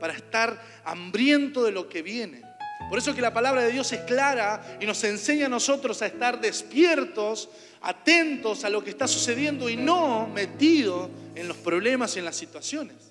para 0.00 0.14
estar 0.14 0.62
hambriento 0.84 1.62
de 1.64 1.72
lo 1.72 1.88
que 1.88 2.02
viene. 2.02 2.42
Por 2.88 2.98
eso 2.98 3.14
que 3.14 3.20
la 3.20 3.34
palabra 3.34 3.62
de 3.62 3.72
Dios 3.72 3.92
es 3.92 4.00
clara 4.00 4.78
y 4.80 4.86
nos 4.86 5.02
enseña 5.04 5.46
a 5.46 5.50
nosotros 5.50 6.00
a 6.00 6.06
estar 6.06 6.40
despiertos, 6.40 7.50
atentos 7.82 8.64
a 8.64 8.70
lo 8.70 8.82
que 8.82 8.90
está 8.90 9.06
sucediendo 9.06 9.68
y 9.68 9.76
no 9.76 10.26
metidos 10.28 11.10
en 11.34 11.48
los 11.48 11.56
problemas 11.58 12.16
y 12.16 12.20
en 12.20 12.24
las 12.24 12.36
situaciones. 12.36 13.07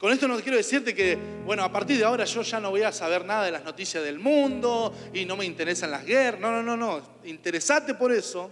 Con 0.00 0.10
esto 0.14 0.26
no 0.26 0.40
quiero 0.40 0.56
decirte 0.56 0.94
que, 0.94 1.18
bueno, 1.44 1.62
a 1.62 1.70
partir 1.70 1.98
de 1.98 2.04
ahora 2.04 2.24
yo 2.24 2.40
ya 2.40 2.58
no 2.58 2.70
voy 2.70 2.80
a 2.80 2.90
saber 2.90 3.22
nada 3.22 3.44
de 3.44 3.50
las 3.50 3.62
noticias 3.62 4.02
del 4.02 4.18
mundo 4.18 4.94
y 5.12 5.26
no 5.26 5.36
me 5.36 5.44
interesan 5.44 5.90
las 5.90 6.06
guerras. 6.06 6.40
No, 6.40 6.50
no, 6.50 6.62
no, 6.62 6.74
no. 6.74 7.02
Interesate 7.24 7.92
por 7.92 8.10
eso, 8.10 8.50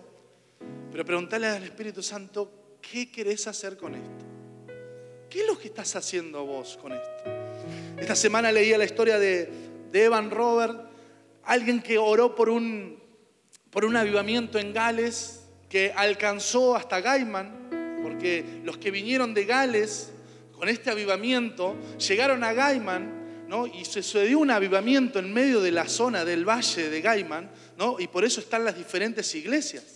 pero 0.93 1.07
preguntale 1.07 1.47
al 1.47 1.65
Espíritu 1.65 2.03
Santo, 2.03 2.77
¿qué 2.83 3.11
querés 3.11 3.47
hacer 3.47 3.79
con 3.79 3.95
esto? 3.95 4.27
¿Qué 5.31 5.41
es 5.41 5.47
lo 5.47 5.59
que 5.59 5.69
estás 5.69 5.97
haciendo 5.97 6.45
vos 6.45 6.77
con 6.77 6.93
esto? 6.93 7.25
Esta 7.99 8.15
semana 8.15 8.53
leía 8.53 8.77
la 8.77 8.85
historia 8.85 9.19
de, 9.19 9.49
Evan 9.95 10.31
Robert, 10.31 10.79
alguien 11.45 11.81
que 11.81 11.97
oró 11.97 12.35
por 12.35 12.51
un, 12.51 13.03
por 13.71 13.87
un 13.87 13.97
avivamiento 13.97 14.59
en 14.59 14.75
Gales 14.75 15.45
que 15.71 15.95
alcanzó 15.97 16.77
hasta 16.77 17.01
Gaiman, 17.01 18.01
porque 18.03 18.61
los 18.65 18.77
que 18.77 18.91
vinieron 18.91 19.33
de 19.33 19.47
Gales 19.47 20.13
con 20.59 20.69
este 20.69 20.91
avivamiento, 20.91 21.77
llegaron 21.99 22.43
a 22.43 22.53
Gaiman, 22.53 23.47
¿no? 23.49 23.67
y 23.67 23.85
sucedió 23.85 24.41
un 24.41 24.51
avivamiento 24.51 25.19
en 25.19 25.33
medio 25.33 25.61
de 25.61 25.71
la 25.71 25.89
zona 25.89 26.25
del 26.25 26.45
valle 26.45 26.91
de 26.91 27.01
Gaiman, 27.01 27.51
¿no? 27.79 27.99
y 27.99 28.09
por 28.09 28.25
eso 28.25 28.41
están 28.41 28.65
las 28.65 28.77
diferentes 28.77 29.35
iglesias 29.35 29.95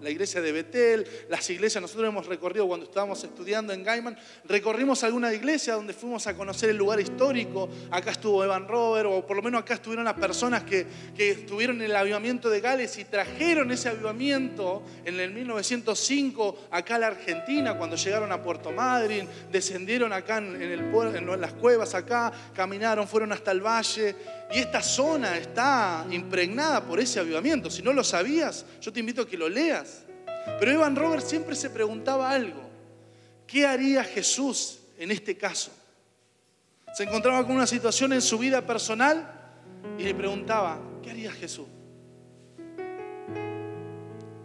la 0.00 0.10
iglesia 0.10 0.40
de 0.40 0.52
Betel, 0.52 1.06
las 1.28 1.48
iglesias, 1.50 1.80
nosotros 1.82 2.08
hemos 2.08 2.26
recorrido 2.26 2.66
cuando 2.66 2.86
estábamos 2.86 3.22
estudiando 3.24 3.72
en 3.72 3.82
Gaiman, 3.82 4.16
recorrimos 4.44 5.02
alguna 5.04 5.32
iglesia 5.32 5.74
donde 5.74 5.92
fuimos 5.92 6.26
a 6.26 6.34
conocer 6.34 6.70
el 6.70 6.76
lugar 6.76 7.00
histórico, 7.00 7.68
acá 7.90 8.12
estuvo 8.12 8.44
Evan 8.44 8.68
Robert, 8.68 9.08
o 9.10 9.26
por 9.26 9.36
lo 9.36 9.42
menos 9.42 9.62
acá 9.62 9.74
estuvieron 9.74 10.04
las 10.04 10.14
personas 10.14 10.62
que, 10.64 10.86
que 11.16 11.30
estuvieron 11.30 11.76
en 11.76 11.90
el 11.90 11.96
avivamiento 11.96 12.50
de 12.50 12.60
Gales 12.60 12.96
y 12.98 13.04
trajeron 13.04 13.70
ese 13.72 13.88
avivamiento 13.88 14.82
en 15.04 15.18
el 15.18 15.32
1905 15.32 16.68
acá 16.70 16.96
a 16.96 16.98
la 16.98 17.06
Argentina, 17.08 17.76
cuando 17.76 17.96
llegaron 17.96 18.32
a 18.32 18.42
Puerto 18.42 18.70
Madryn, 18.72 19.28
descendieron 19.50 20.12
acá 20.12 20.38
en, 20.38 20.60
en 20.60 21.40
las 21.40 21.52
cuevas 21.54 21.94
acá, 21.94 22.32
caminaron, 22.54 23.08
fueron 23.08 23.32
hasta 23.32 23.50
el 23.50 23.60
valle 23.60 24.14
y 24.52 24.58
esta 24.58 24.82
zona 24.82 25.38
está 25.38 26.06
impregnada 26.10 26.84
por 26.84 27.00
ese 27.00 27.18
avivamiento. 27.18 27.70
Si 27.70 27.82
no 27.82 27.92
lo 27.92 28.04
sabías, 28.04 28.66
yo 28.80 28.92
te 28.92 29.00
invito 29.00 29.22
a 29.22 29.26
que 29.26 29.38
lo 29.38 29.48
leas. 29.48 30.04
Pero 30.58 30.70
Evan 30.70 30.94
Robert 30.94 31.24
siempre 31.24 31.56
se 31.56 31.70
preguntaba 31.70 32.30
algo. 32.30 32.62
¿Qué 33.46 33.66
haría 33.66 34.04
Jesús 34.04 34.80
en 34.98 35.10
este 35.10 35.36
caso? 35.36 35.72
Se 36.94 37.04
encontraba 37.04 37.46
con 37.46 37.56
una 37.56 37.66
situación 37.66 38.12
en 38.12 38.20
su 38.20 38.38
vida 38.38 38.66
personal 38.66 39.26
y 39.98 40.02
le 40.02 40.14
preguntaba, 40.14 40.78
¿qué 41.02 41.10
haría 41.10 41.32
Jesús? 41.32 41.66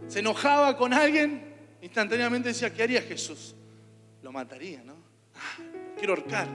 Se 0.08 0.20
enojaba 0.20 0.78
con 0.78 0.94
alguien, 0.94 1.54
instantáneamente 1.82 2.50
decía, 2.50 2.74
¿qué 2.74 2.84
haría 2.84 3.02
Jesús? 3.02 3.56
Lo 4.22 4.32
mataría, 4.32 4.82
¿no? 4.86 4.96
Ah, 5.36 5.62
quiero 5.98 6.14
ahorcar. 6.14 6.48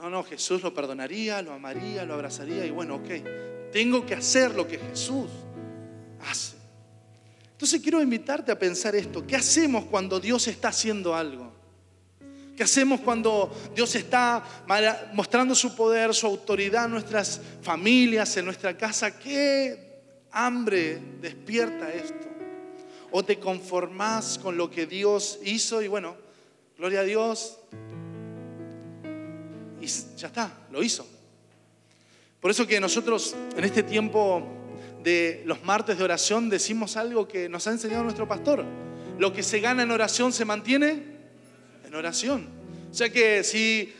No, 0.00 0.08
no, 0.08 0.24
Jesús 0.24 0.62
lo 0.62 0.72
perdonaría, 0.72 1.42
lo 1.42 1.52
amaría, 1.52 2.06
lo 2.06 2.14
abrazaría 2.14 2.64
y 2.64 2.70
bueno, 2.70 2.94
ok, 2.96 3.70
tengo 3.70 4.06
que 4.06 4.14
hacer 4.14 4.54
lo 4.54 4.66
que 4.66 4.78
Jesús 4.78 5.28
hace. 6.26 6.56
Entonces 7.52 7.82
quiero 7.82 8.00
invitarte 8.00 8.50
a 8.50 8.58
pensar 8.58 8.96
esto, 8.96 9.26
¿qué 9.26 9.36
hacemos 9.36 9.84
cuando 9.84 10.18
Dios 10.18 10.48
está 10.48 10.68
haciendo 10.68 11.14
algo? 11.14 11.52
¿Qué 12.56 12.62
hacemos 12.62 13.00
cuando 13.00 13.54
Dios 13.74 13.94
está 13.94 14.42
mostrando 15.12 15.54
su 15.54 15.76
poder, 15.76 16.14
su 16.14 16.26
autoridad 16.26 16.86
en 16.86 16.92
nuestras 16.92 17.38
familias, 17.60 18.34
en 18.38 18.46
nuestra 18.46 18.74
casa? 18.78 19.18
¿Qué 19.18 20.00
hambre 20.30 20.98
despierta 21.20 21.92
esto? 21.92 22.26
¿O 23.10 23.22
te 23.22 23.38
conformás 23.38 24.38
con 24.38 24.56
lo 24.56 24.70
que 24.70 24.86
Dios 24.86 25.38
hizo 25.44 25.82
y 25.82 25.88
bueno, 25.88 26.16
gloria 26.78 27.00
a 27.00 27.04
Dios, 27.04 27.58
y 29.80 29.86
ya 29.86 30.28
está, 30.28 30.66
lo 30.70 30.82
hizo. 30.82 31.06
Por 32.40 32.50
eso 32.50 32.66
que 32.66 32.80
nosotros 32.80 33.34
en 33.56 33.64
este 33.64 33.82
tiempo 33.82 34.42
de 35.02 35.42
los 35.44 35.62
martes 35.62 35.98
de 35.98 36.04
oración 36.04 36.48
decimos 36.48 36.96
algo 36.96 37.28
que 37.28 37.48
nos 37.48 37.66
ha 37.66 37.72
enseñado 37.72 38.02
nuestro 38.02 38.26
pastor. 38.26 38.64
Lo 39.18 39.32
que 39.32 39.42
se 39.42 39.60
gana 39.60 39.82
en 39.82 39.90
oración 39.90 40.32
se 40.32 40.44
mantiene 40.44 41.02
en 41.84 41.94
oración. 41.94 42.48
O 42.90 42.94
sea 42.94 43.10
que 43.10 43.44
si 43.44 43.92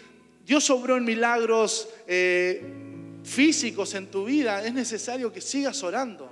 Dios 0.46 0.68
obró 0.70 0.96
en 0.96 1.04
milagros 1.04 1.88
eh, 2.06 2.62
físicos 3.22 3.94
en 3.94 4.10
tu 4.10 4.24
vida, 4.24 4.64
es 4.64 4.72
necesario 4.72 5.32
que 5.32 5.40
sigas 5.40 5.82
orando. 5.82 6.30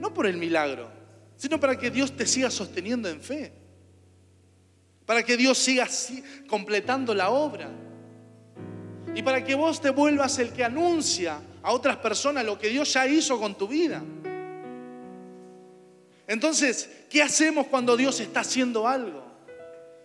No 0.00 0.12
por 0.12 0.26
el 0.26 0.36
milagro, 0.36 0.90
sino 1.36 1.58
para 1.58 1.78
que 1.78 1.90
Dios 1.90 2.16
te 2.16 2.26
siga 2.26 2.50
sosteniendo 2.50 3.08
en 3.08 3.20
fe. 3.20 3.52
Para 5.06 5.22
que 5.22 5.36
Dios 5.36 5.56
siga 5.56 5.88
completando 6.46 7.14
la 7.14 7.30
obra 7.30 7.70
y 9.18 9.22
para 9.24 9.44
que 9.44 9.56
vos 9.56 9.80
te 9.80 9.90
vuelvas 9.90 10.38
el 10.38 10.52
que 10.52 10.62
anuncia 10.62 11.40
a 11.64 11.72
otras 11.72 11.96
personas 11.96 12.44
lo 12.44 12.56
que 12.56 12.68
Dios 12.68 12.92
ya 12.92 13.04
hizo 13.04 13.36
con 13.36 13.56
tu 13.56 13.66
vida. 13.66 14.00
Entonces, 16.28 16.88
¿qué 17.10 17.20
hacemos 17.20 17.66
cuando 17.66 17.96
Dios 17.96 18.20
está 18.20 18.40
haciendo 18.40 18.86
algo? 18.86 19.20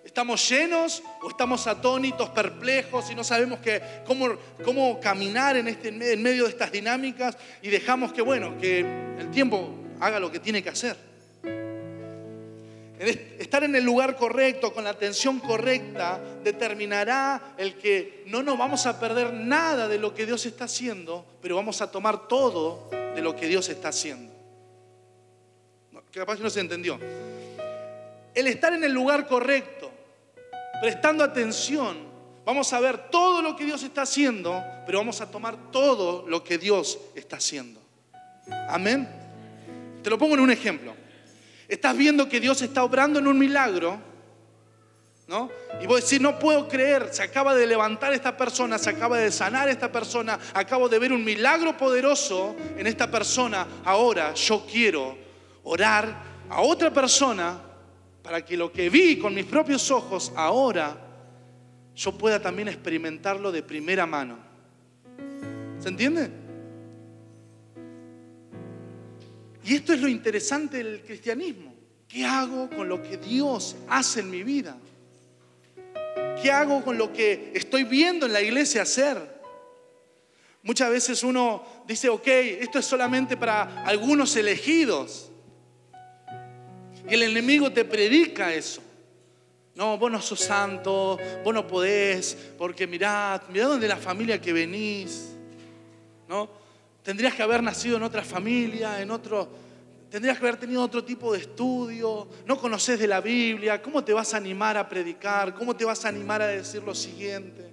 ¿Estamos 0.04 0.50
llenos 0.50 1.04
o 1.22 1.30
estamos 1.30 1.68
atónitos, 1.68 2.28
perplejos 2.30 3.12
y 3.12 3.14
no 3.14 3.24
sabemos 3.24 3.60
cómo, 4.04 4.30
cómo 4.66 5.00
caminar 5.00 5.58
en, 5.58 5.68
este, 5.68 5.90
en 5.90 6.24
medio 6.24 6.46
de 6.46 6.50
estas 6.50 6.72
dinámicas 6.72 7.38
y 7.62 7.70
dejamos 7.70 8.14
que, 8.14 8.24
bueno, 8.24 8.58
que 8.58 8.80
el 9.20 9.30
tiempo 9.30 9.76
haga 10.00 10.20
lo 10.20 10.32
que 10.32 10.40
tiene 10.40 10.64
que 10.64 10.70
hacer? 10.70 10.98
Estar 13.00 13.64
en 13.64 13.76
el 13.76 13.84
lugar 13.84 14.16
correcto, 14.16 14.74
con 14.74 14.84
la 14.84 14.92
atención 14.92 15.40
correcta, 15.40 16.20
determinará 16.44 17.56
el 17.58 17.76
que 17.76 18.24
no 18.28 18.44
nos 18.44 18.58
vamos 18.58 18.86
a 18.86 19.00
perder 19.00 19.34
nada 19.34 19.88
de 19.88 19.98
lo 19.98 20.14
que 20.14 20.26
Dios 20.26 20.46
está 20.46 20.66
haciendo, 20.66 21.26
pero 21.42 21.56
vamos 21.56 21.82
a 21.82 21.92
tomar 21.92 22.28
todo 22.28 22.90
de 23.16 23.22
lo 23.22 23.36
que 23.36 23.48
Dios 23.48 23.68
está 23.70 23.90
haciendo. 23.90 24.32
Capaz 26.12 26.38
que 26.38 26.44
no 26.44 26.50
se 26.50 26.60
entendió. 26.60 27.00
El 28.36 28.48
estar 28.48 28.74
en 28.74 28.84
el 28.84 28.92
lugar 28.92 29.28
correcto, 29.28 29.92
prestando 30.80 31.24
atención, 31.24 31.98
vamos 32.46 32.72
a 32.74 32.80
ver 32.80 33.10
todo 33.10 33.42
lo 33.42 33.56
que 33.56 33.66
Dios 33.66 33.82
está 33.82 34.04
haciendo, 34.04 34.64
pero 34.86 35.00
vamos 35.00 35.20
a 35.22 35.32
tomar 35.32 35.72
todo 35.72 36.28
lo 36.28 36.44
que 36.44 36.60
Dios 36.60 37.00
está 37.16 37.38
haciendo. 37.38 37.82
Amén. 38.70 39.10
Te 40.04 40.10
lo 40.10 40.18
pongo 40.18 40.36
en 40.36 40.42
un 40.42 40.52
ejemplo. 40.52 40.93
Estás 41.68 41.98
viendo 41.98 42.28
que 42.28 42.40
Dios 42.40 42.62
está 42.62 42.84
obrando 42.84 43.20
en 43.20 43.28
un 43.28 43.38
milagro, 43.38 44.00
¿no? 45.28 45.50
Y 45.82 45.88
vos 45.88 46.04
decís, 46.04 46.22
no 46.22 46.38
puedo 46.38 46.68
creer, 46.68 47.10
se 47.12 47.24
acaba 47.24 47.56
de 47.56 47.66
levantar 47.66 48.14
esta 48.14 48.36
persona, 48.36 48.78
se 48.78 48.90
acaba 48.90 49.18
de 49.18 49.32
sanar 49.32 49.70
esta 49.70 49.92
persona, 49.92 50.40
acabo 50.54 50.90
de 50.90 51.00
ver 51.00 51.14
un 51.14 51.24
milagro 51.24 51.78
poderoso 51.78 52.56
en 52.78 52.88
esta 52.88 53.10
persona. 53.10 53.66
Ahora 53.84 54.34
yo 54.34 54.66
quiero 54.70 55.18
orar 55.64 56.16
a 56.50 56.62
otra 56.62 56.92
persona 56.92 57.60
para 58.22 58.44
que 58.44 58.58
lo 58.58 58.72
que 58.72 58.90
vi 58.90 59.18
con 59.18 59.34
mis 59.34 59.46
propios 59.46 59.90
ojos 59.92 60.32
ahora 60.36 60.98
yo 61.96 62.12
pueda 62.18 62.42
también 62.42 62.68
experimentarlo 62.68 63.52
de 63.52 63.64
primera 63.64 64.06
mano. 64.06 64.38
¿Se 65.80 65.90
entiende? 65.90 66.43
Y 69.64 69.76
esto 69.76 69.94
es 69.94 70.02
lo 70.02 70.08
interesante 70.08 70.78
del 70.78 71.02
cristianismo. 71.02 71.74
¿Qué 72.08 72.26
hago 72.26 72.70
con 72.70 72.88
lo 72.90 73.02
que 73.02 73.18
Dios 73.18 73.76
hace 73.88 74.20
en 74.20 74.30
mi 74.30 74.44
vida? 74.44 74.78
¿Qué 76.42 76.52
hago 76.52 76.84
con 76.84 76.98
lo 76.98 77.14
que 77.14 77.52
estoy 77.56 77.86
viendo 77.86 78.26
en 78.26 78.34
la 78.34 78.42
iglesia 78.42 78.82
hacer? 78.82 79.42
Muchas 80.62 80.90
veces 80.90 81.24
uno 81.24 81.64
dice, 81.88 82.10
ok, 82.10 82.28
esto 82.28 82.80
es 82.80 82.86
solamente 82.86 83.36
para 83.38 83.84
algunos 83.84 84.36
elegidos. 84.36 85.32
Y 87.10 87.14
el 87.14 87.24
enemigo 87.24 87.72
te 87.72 87.86
predica 87.86 88.54
eso. 88.54 88.82
No, 89.76 89.98
vos 89.98 90.12
no 90.12 90.22
sos 90.22 90.40
santo, 90.40 91.18
vos 91.44 91.54
no 91.54 91.66
podés, 91.66 92.38
porque 92.58 92.86
mirá, 92.86 93.42
mirá 93.50 93.66
dónde 93.66 93.88
la 93.88 93.98
familia 93.98 94.40
que 94.40 94.54
venís. 94.54 95.30
¿No? 96.28 96.63
Tendrías 97.04 97.34
que 97.34 97.44
haber 97.44 97.62
nacido 97.62 97.98
en 97.98 98.04
otra 98.04 98.24
familia, 98.24 99.02
en 99.02 99.12
otro, 99.12 99.50
tendrías 100.10 100.40
que 100.40 100.48
haber 100.48 100.58
tenido 100.58 100.82
otro 100.82 101.04
tipo 101.04 101.34
de 101.34 101.40
estudio, 101.40 102.28
no 102.46 102.58
conoces 102.58 102.98
de 102.98 103.08
la 103.08 103.20
Biblia, 103.20 103.82
¿cómo 103.82 104.04
te 104.04 104.14
vas 104.14 104.34
a 104.34 104.38
animar 104.38 104.78
a 104.78 104.88
predicar? 104.88 105.54
¿Cómo 105.54 105.76
te 105.76 105.84
vas 105.84 106.06
a 106.06 106.10
animar 106.10 106.42
a 106.42 106.48
decir 106.48 106.82
lo 106.82 106.96
siguiente? 106.96 107.70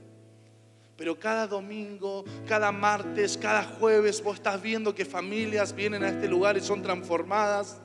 Pero 0.97 1.19
cada 1.19 1.47
domingo, 1.47 2.25
cada 2.47 2.73
martes, 2.73 3.39
cada 3.39 3.63
jueves 3.63 4.23
vos 4.23 4.35
estás 4.35 4.61
viendo 4.61 4.95
que 4.95 5.05
familias 5.05 5.75
vienen 5.75 6.03
a 6.03 6.09
este 6.09 6.29
lugar 6.29 6.57
y 6.57 6.61
son 6.61 6.83
transformadas 6.83 7.79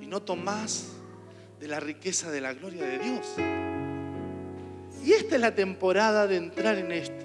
y 0.00 0.06
no 0.06 0.20
tomás 0.22 0.94
de 1.60 1.68
la 1.68 1.78
riqueza 1.78 2.30
de 2.30 2.40
la 2.40 2.54
gloria 2.54 2.84
de 2.84 2.98
Dios. 2.98 3.34
Y 5.04 5.12
esta 5.12 5.34
es 5.34 5.40
la 5.40 5.54
temporada 5.54 6.26
de 6.26 6.36
entrar 6.36 6.78
en 6.78 6.90
esto. 6.90 7.24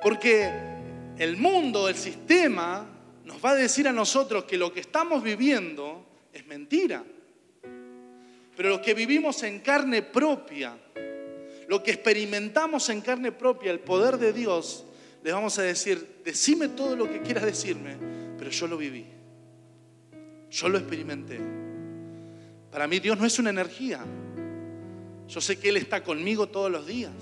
Porque 0.00 0.71
el 1.18 1.36
mundo, 1.36 1.88
el 1.88 1.94
sistema, 1.94 2.86
nos 3.24 3.44
va 3.44 3.50
a 3.50 3.54
decir 3.54 3.86
a 3.86 3.92
nosotros 3.92 4.44
que 4.44 4.56
lo 4.56 4.72
que 4.72 4.80
estamos 4.80 5.22
viviendo 5.22 6.04
es 6.32 6.46
mentira. 6.46 7.04
Pero 8.56 8.68
lo 8.68 8.82
que 8.82 8.94
vivimos 8.94 9.42
en 9.42 9.60
carne 9.60 10.02
propia, 10.02 10.76
lo 11.68 11.82
que 11.82 11.92
experimentamos 11.92 12.88
en 12.90 13.00
carne 13.00 13.32
propia, 13.32 13.72
el 13.72 13.80
poder 13.80 14.18
de 14.18 14.32
Dios, 14.32 14.84
les 15.22 15.32
vamos 15.32 15.58
a 15.58 15.62
decir, 15.62 16.20
decime 16.24 16.68
todo 16.68 16.96
lo 16.96 17.08
que 17.08 17.22
quieras 17.22 17.44
decirme, 17.44 17.96
pero 18.38 18.50
yo 18.50 18.66
lo 18.66 18.76
viví. 18.76 19.06
Yo 20.50 20.68
lo 20.68 20.78
experimenté. 20.78 21.40
Para 22.70 22.86
mí 22.86 22.98
Dios 22.98 23.18
no 23.18 23.24
es 23.24 23.38
una 23.38 23.50
energía. 23.50 24.04
Yo 25.28 25.40
sé 25.40 25.58
que 25.58 25.68
Él 25.70 25.76
está 25.76 26.02
conmigo 26.02 26.48
todos 26.48 26.70
los 26.70 26.86
días. 26.86 27.12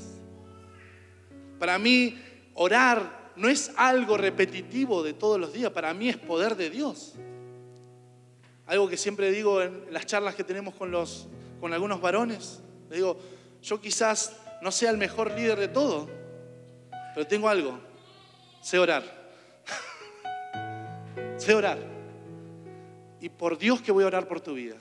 Para 1.59 1.79
mí 1.79 2.19
orar 2.55 3.20
no 3.37 3.49
es 3.49 3.73
algo 3.77 4.17
repetitivo 4.17 5.03
de 5.03 5.13
todos 5.13 5.39
los 5.41 5.53
días, 5.53 5.71
para 5.73 5.93
mí 5.95 6.09
es 6.09 6.17
poder 6.17 6.57
de 6.57 6.71
Dios. 6.71 7.15
Algo 8.67 8.89
que 8.89 8.97
siempre 8.97 9.31
digo 9.31 9.63
en 9.63 9.87
las 9.91 10.07
charlas 10.07 10.35
que 10.35 10.45
tenemos 10.45 10.75
con, 10.75 10.91
los, 10.91 11.27
con 11.61 11.73
algunos 11.73 12.01
varones, 12.01 12.61
le 12.89 12.97
digo, 12.97 13.19
yo 13.63 13.81
quizás 13.81 14.37
no 14.63 14.71
sea 14.71 14.91
el 14.91 14.97
mejor 14.97 15.33
líder 15.33 15.59
de 15.59 15.69
todo, 15.69 16.09
pero 17.15 17.27
tengo 17.27 17.49
algo, 17.49 17.79
sé 18.63 18.79
orar. 18.79 19.03
sé 21.37 21.55
orar. 21.55 21.79
Y 23.21 23.29
por 23.29 23.59
Dios 23.59 23.81
que 23.81 23.93
voy 23.93 24.05
a 24.05 24.07
orar 24.07 24.29
por 24.29 24.41
tu 24.41 24.55
vida. 24.55 24.77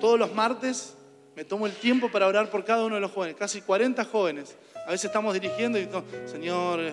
Todos 0.00 0.18
los 0.18 0.34
martes 0.34 0.94
me 1.36 1.44
tomo 1.44 1.66
el 1.66 1.74
tiempo 1.74 2.10
para 2.10 2.26
orar 2.26 2.50
por 2.50 2.64
cada 2.64 2.84
uno 2.84 2.96
de 2.96 3.00
los 3.00 3.10
jóvenes, 3.10 3.36
casi 3.36 3.62
40 3.62 4.04
jóvenes. 4.04 4.56
A 4.86 4.90
veces 4.90 5.06
estamos 5.06 5.34
dirigiendo 5.34 5.78
y 5.78 5.86
digo, 5.86 6.04
Señor, 6.26 6.80
eh, 6.80 6.92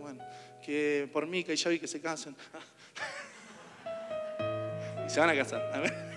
bueno, 0.00 0.24
que 0.64 1.08
por 1.12 1.26
mí, 1.26 1.44
que 1.44 1.54
ya 1.54 1.68
vi 1.68 1.78
que 1.78 1.86
se 1.86 2.00
casen. 2.00 2.34
y 5.06 5.10
se 5.10 5.20
van 5.20 5.28
a 5.30 5.36
casar. 5.36 5.82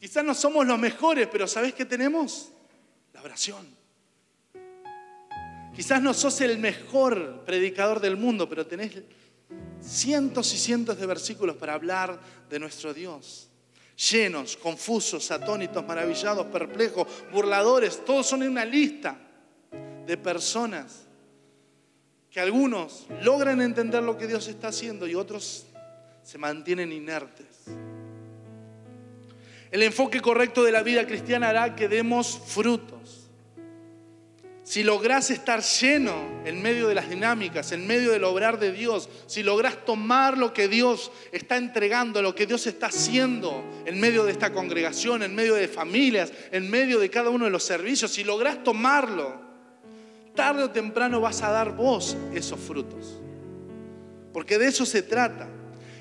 Quizás 0.00 0.24
no 0.24 0.34
somos 0.34 0.66
los 0.66 0.78
mejores, 0.78 1.26
pero 1.26 1.48
¿sabes 1.48 1.74
qué 1.74 1.84
tenemos? 1.84 2.52
La 3.12 3.22
oración. 3.22 3.76
Quizás 5.74 6.00
no 6.00 6.14
sos 6.14 6.40
el 6.40 6.58
mejor 6.58 7.44
predicador 7.44 8.00
del 8.00 8.16
mundo, 8.16 8.48
pero 8.48 8.66
tenés 8.66 9.02
cientos 9.80 10.54
y 10.54 10.58
cientos 10.58 10.98
de 10.98 11.06
versículos 11.06 11.56
para 11.56 11.74
hablar 11.74 12.20
de 12.48 12.58
nuestro 12.60 12.94
Dios 12.94 13.47
llenos, 13.98 14.56
confusos, 14.56 15.30
atónitos, 15.30 15.84
maravillados, 15.84 16.46
perplejos, 16.46 17.06
burladores, 17.32 18.04
todos 18.04 18.26
son 18.26 18.42
en 18.42 18.50
una 18.50 18.64
lista 18.64 19.18
de 20.06 20.16
personas 20.16 21.06
que 22.30 22.40
algunos 22.40 23.06
logran 23.22 23.60
entender 23.60 24.02
lo 24.02 24.16
que 24.16 24.26
Dios 24.26 24.46
está 24.48 24.68
haciendo 24.68 25.06
y 25.06 25.14
otros 25.14 25.66
se 26.22 26.38
mantienen 26.38 26.92
inertes. 26.92 27.46
El 29.70 29.82
enfoque 29.82 30.20
correcto 30.20 30.62
de 30.62 30.72
la 30.72 30.82
vida 30.82 31.06
cristiana 31.06 31.48
hará 31.48 31.74
que 31.74 31.88
demos 31.88 32.40
frutos. 32.46 33.17
Si 34.68 34.82
lográs 34.82 35.30
estar 35.30 35.62
lleno 35.62 36.42
en 36.44 36.60
medio 36.60 36.88
de 36.88 36.94
las 36.94 37.08
dinámicas, 37.08 37.72
en 37.72 37.86
medio 37.86 38.12
del 38.12 38.22
obrar 38.24 38.58
de 38.58 38.70
Dios, 38.70 39.08
si 39.24 39.42
lográs 39.42 39.82
tomar 39.86 40.36
lo 40.36 40.52
que 40.52 40.68
Dios 40.68 41.10
está 41.32 41.56
entregando, 41.56 42.20
lo 42.20 42.34
que 42.34 42.44
Dios 42.44 42.66
está 42.66 42.88
haciendo 42.88 43.64
en 43.86 43.98
medio 43.98 44.26
de 44.26 44.32
esta 44.32 44.52
congregación, 44.52 45.22
en 45.22 45.34
medio 45.34 45.54
de 45.54 45.68
familias, 45.68 46.34
en 46.52 46.68
medio 46.68 46.98
de 46.98 47.08
cada 47.08 47.30
uno 47.30 47.46
de 47.46 47.50
los 47.50 47.64
servicios, 47.64 48.12
si 48.12 48.24
lográs 48.24 48.62
tomarlo, 48.62 49.40
tarde 50.34 50.64
o 50.64 50.70
temprano 50.70 51.18
vas 51.18 51.40
a 51.42 51.50
dar 51.50 51.74
vos 51.74 52.14
esos 52.34 52.60
frutos. 52.60 53.22
Porque 54.34 54.58
de 54.58 54.66
eso 54.66 54.84
se 54.84 55.00
trata. 55.00 55.48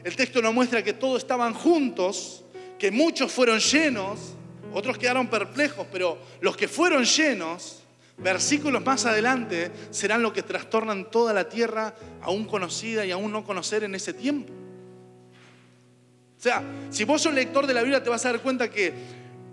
El 0.04 0.18
texto 0.18 0.42
nos 0.42 0.54
muestra 0.54 0.84
que 0.84 0.92
todos 0.92 1.20
estaban 1.20 1.54
juntos, 1.54 2.44
que 2.78 2.92
muchos 2.92 3.32
fueron 3.32 3.60
llenos, 3.60 4.36
otros 4.74 4.98
quedaron 4.98 5.28
perplejos, 5.28 5.88
pero 5.90 6.18
los 6.42 6.58
que 6.58 6.68
fueron 6.68 7.06
llenos 7.06 7.87
Versículos 8.18 8.84
más 8.84 9.06
adelante 9.06 9.72
serán 9.92 10.24
lo 10.24 10.34
que 10.34 10.42
trastornan 10.42 11.12
toda 11.12 11.34
la 11.34 11.48
tierra, 11.48 11.94
aún 12.22 12.46
conocida 12.46 13.06
y 13.06 13.12
aún 13.12 13.32
no 13.32 13.44
conocer 13.44 13.84
en 13.84 13.94
ese 13.94 14.12
tiempo. 14.12 14.52
O 16.38 16.42
sea, 16.42 16.64
si 16.90 17.04
vos 17.04 17.22
sos 17.22 17.34
lector 17.34 17.68
de 17.68 17.76
la 17.76 17.82
Biblia 17.82 18.04
te 18.04 18.10
vas 18.10 18.26
a 18.26 18.32
dar 18.32 18.42
cuenta 18.42 18.70
que 18.70 18.92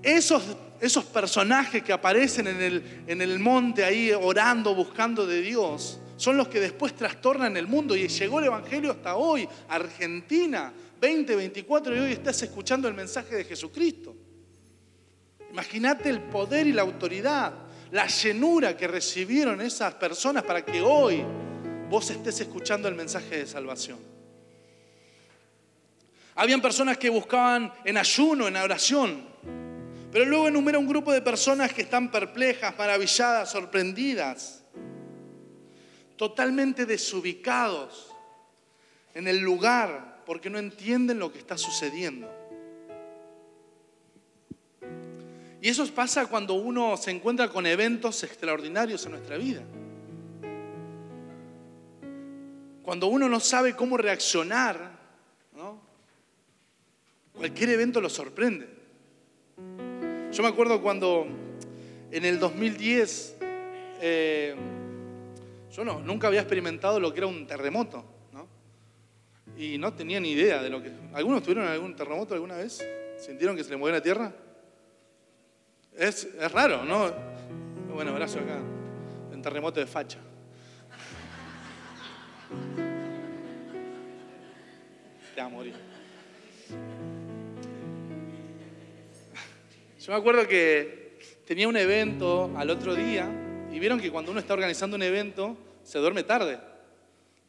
esos, 0.03 0.43
esos 0.81 1.05
personajes 1.05 1.83
que 1.83 1.93
aparecen 1.93 2.47
en 2.47 2.63
el, 2.63 3.03
en 3.07 3.21
el 3.21 3.39
monte 3.39 3.85
ahí 3.85 4.13
orando, 4.13 4.75
buscando 4.75 5.27
de 5.27 5.43
Dios, 5.43 5.99
son 6.17 6.37
los 6.37 6.49
que 6.49 6.61
después 6.61 6.95
trastornan 6.95 7.57
el 7.59 7.67
mundo. 7.67 7.95
Y 7.95 8.09
llegó 8.09 8.39
el 8.39 8.47
Evangelio 8.47 8.93
hasta 8.93 9.17
hoy, 9.17 9.47
Argentina, 9.69 10.73
2024, 11.01 11.97
y 11.97 11.99
hoy 11.99 12.13
estás 12.13 12.43
escuchando 12.43 12.89
el 12.89 12.95
mensaje 12.95 13.35
de 13.37 13.45
Jesucristo. 13.45 14.15
Imagínate 15.51 16.09
el 16.09 16.21
poder 16.21 16.67
y 16.67 16.73
la 16.73 16.83
autoridad 16.83 17.64
la 17.95 18.09
llenura 18.09 18.77
que 18.77 18.89
recibieron 18.89 19.61
esas 19.61 19.95
personas 19.95 20.43
para 20.43 20.65
que 20.65 20.83
hoy 20.83 21.25
vos 21.89 22.11
estés 22.11 22.41
escuchando 22.41 22.89
el 22.89 22.97
mensaje 22.97 23.39
de 23.39 23.47
salvación. 23.47 24.01
Habían 26.35 26.61
personas 26.61 26.99
que 26.99 27.09
buscaban 27.09 27.73
en 27.85 27.97
ayuno, 27.97 28.49
en 28.49 28.57
oración, 28.57 29.25
pero 30.11 30.25
luego 30.25 30.49
enumera 30.49 30.77
un 30.77 30.89
grupo 30.89 31.13
de 31.13 31.23
personas 31.23 31.73
que 31.73 31.83
están 31.83 32.11
perplejas, 32.11 32.77
maravilladas, 32.77 33.53
sorprendidas, 33.53 34.65
totalmente 36.17 36.87
desubicados 36.87 38.09
en 39.15 39.29
el 39.29 39.39
lugar 39.39 40.25
porque 40.27 40.51
no 40.51 40.59
entienden 40.59 41.21
lo 41.21 41.33
que 41.33 41.39
está 41.39 41.57
sucediendo. 41.57 42.44
Y 45.65 45.71
eso 45.71 45.87
pasa 45.95 46.27
cuando 46.27 46.53
uno 46.53 46.95
se 46.99 47.11
encuentra 47.11 47.49
con 47.49 47.65
eventos 47.65 48.23
extraordinarios 48.23 49.07
en 49.07 49.13
nuestra 49.13 49.39
vida. 49.39 49.63
Cuando 52.83 53.07
uno 53.07 53.31
no 53.31 53.41
sabe 53.41 53.75
cómo 53.75 53.97
reaccionar, 53.97 54.91
cualquier 57.33 57.71
evento 57.71 58.03
lo 58.03 58.11
sorprende. 58.11 58.69
Yo 60.33 60.43
me 60.43 60.51
acuerdo 60.51 60.83
cuando 60.83 61.27
en 62.11 62.25
el 62.27 62.39
2010 62.39 63.37
eh, 64.03 64.55
yo 65.75 65.83
no, 65.83 65.99
nunca 66.01 66.27
había 66.27 66.41
experimentado 66.41 67.01
lo 67.01 67.11
que 67.11 67.21
era 67.21 67.27
un 67.27 67.47
terremoto, 67.47 68.05
¿no? 68.35 68.47
Y 69.57 69.79
no 69.79 69.95
tenía 69.95 70.21
ni 70.21 70.33
idea 70.33 70.63
de 70.63 70.69
lo 70.69 70.83
que... 70.83 70.93
¿Algunos 71.15 71.43
tuvieron 71.43 71.67
algún 71.67 71.97
terremoto 71.97 72.35
alguna 72.35 72.59
vez? 72.59 72.87
¿Sintieron 73.17 73.57
que 73.57 73.65
se 73.65 73.71
le 73.71 73.79
movió 73.79 73.95
la 73.95 74.03
tierra? 74.03 74.44
Es, 75.97 76.27
raro, 76.53 76.85
¿no? 76.85 77.13
Bueno, 77.95 78.11
abrazo 78.11 78.41
acá, 78.41 78.59
en 79.33 79.41
terremoto 79.41 79.79
de 79.79 79.87
facha. 79.87 80.19
Te 85.35 85.41
va 85.41 85.47
a 85.47 85.51
morir. 85.51 85.75
Yo 90.01 90.13
me 90.13 90.19
acuerdo 90.19 90.49
que 90.49 91.19
tenía 91.47 91.69
un 91.69 91.77
evento 91.77 92.53
al 92.57 92.71
otro 92.71 92.95
día 92.95 93.29
y 93.73 93.79
vieron 93.79 94.01
que 94.01 94.11
cuando 94.11 94.33
uno 94.33 94.41
está 94.41 94.55
organizando 94.55 94.97
un 94.97 95.03
evento 95.03 95.57
se 95.85 95.99
duerme 95.99 96.25
tarde, 96.25 96.59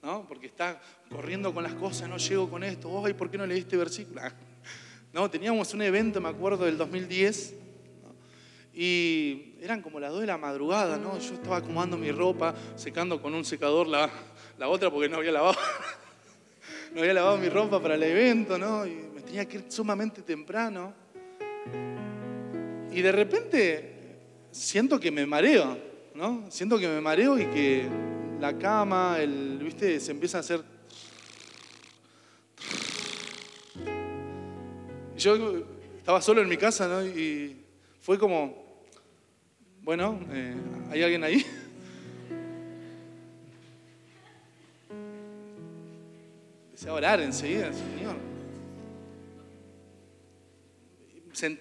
¿no? 0.04 0.28
Porque 0.28 0.46
está 0.46 0.80
corriendo 1.10 1.52
con 1.52 1.64
las 1.64 1.74
cosas, 1.74 2.08
no 2.08 2.18
llego 2.18 2.48
con 2.48 2.64
esto, 2.64 3.04
ay, 3.04 3.14
¿por 3.14 3.32
qué 3.32 3.40
no 3.40 3.48
leíste 3.48 3.76
versículo? 3.76 4.22
No, 5.12 5.30
teníamos 5.32 5.74
un 5.74 5.82
evento, 5.82 6.22
me 6.22 6.30
acuerdo, 6.30 6.66
del 6.66 6.78
2010 6.78 7.65
y 8.76 9.54
eran 9.62 9.82
como 9.82 10.02
las 10.02 10.12
2 10.12 10.22
de 10.22 10.28
la 10.28 10.38
madrugada, 10.38 10.98
¿no? 10.98 11.18
Yo 11.18 11.34
estaba 11.36 11.58
acomodando 11.58 11.98
mi 11.98 12.12
ropa, 12.12 12.54
secando 12.76 13.22
con 13.22 13.34
un 13.34 13.46
secador 13.46 13.88
la, 13.88 14.10
la 14.58 14.68
otra 14.68 14.92
porque 14.92 15.08
no 15.08 15.16
había 15.16 15.32
lavado. 15.32 15.56
no 16.94 17.00
había 17.00 17.14
lavado 17.14 17.38
mi 17.38 17.48
ropa 17.48 17.82
para 17.82 17.96
el 17.96 18.04
evento, 18.04 18.58
¿no? 18.58 18.86
Y 18.86 18.96
me 19.14 19.22
tenía 19.22 19.46
que 19.46 19.60
ir 19.60 19.64
sumamente 19.70 20.24
temprano. 20.24 20.94
Y 22.92 23.02
de 23.02 23.12
repente 23.14 23.96
siento 24.52 25.00
que 25.00 25.10
me 25.10 25.26
mareo, 25.26 25.78
¿no? 26.14 26.44
Siento 26.50 26.78
que 26.78 26.90
me 26.90 27.00
mareo 27.00 27.40
y 27.40 27.46
que 27.46 27.88
la 28.42 28.58
cama, 28.58 29.20
el, 29.20 29.58
¿viste? 29.64 30.02
Se 30.02 30.12
empieza 30.12 30.40
a 30.40 30.42
hacer... 30.42 30.60
Yo 35.18 35.64
estaba 35.98 36.22
solo 36.22 36.42
en 36.42 36.50
mi 36.50 36.58
casa, 36.58 36.90
¿no? 36.90 37.06
Y 37.06 37.56
fue 38.02 38.20
como, 38.20 38.65
bueno, 39.86 40.20
eh, 40.32 40.56
¿hay 40.90 41.04
alguien 41.04 41.24
ahí? 41.24 41.46
Empecé 46.66 46.90
a 46.90 46.94
orar 46.94 47.22
enseguida, 47.22 47.72
Señor. 47.72 48.16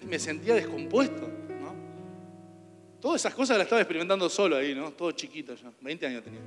Me 0.08 0.18
sentía 0.18 0.54
descompuesto, 0.54 1.28
¿no? 1.60 1.74
Todas 2.98 3.20
esas 3.20 3.34
cosas 3.34 3.58
las 3.58 3.66
estaba 3.66 3.82
experimentando 3.82 4.30
solo 4.30 4.56
ahí, 4.56 4.74
¿no? 4.74 4.90
Todo 4.92 5.12
chiquito 5.12 5.54
ya, 5.54 5.70
20 5.82 6.06
años 6.06 6.24
tenía. 6.24 6.40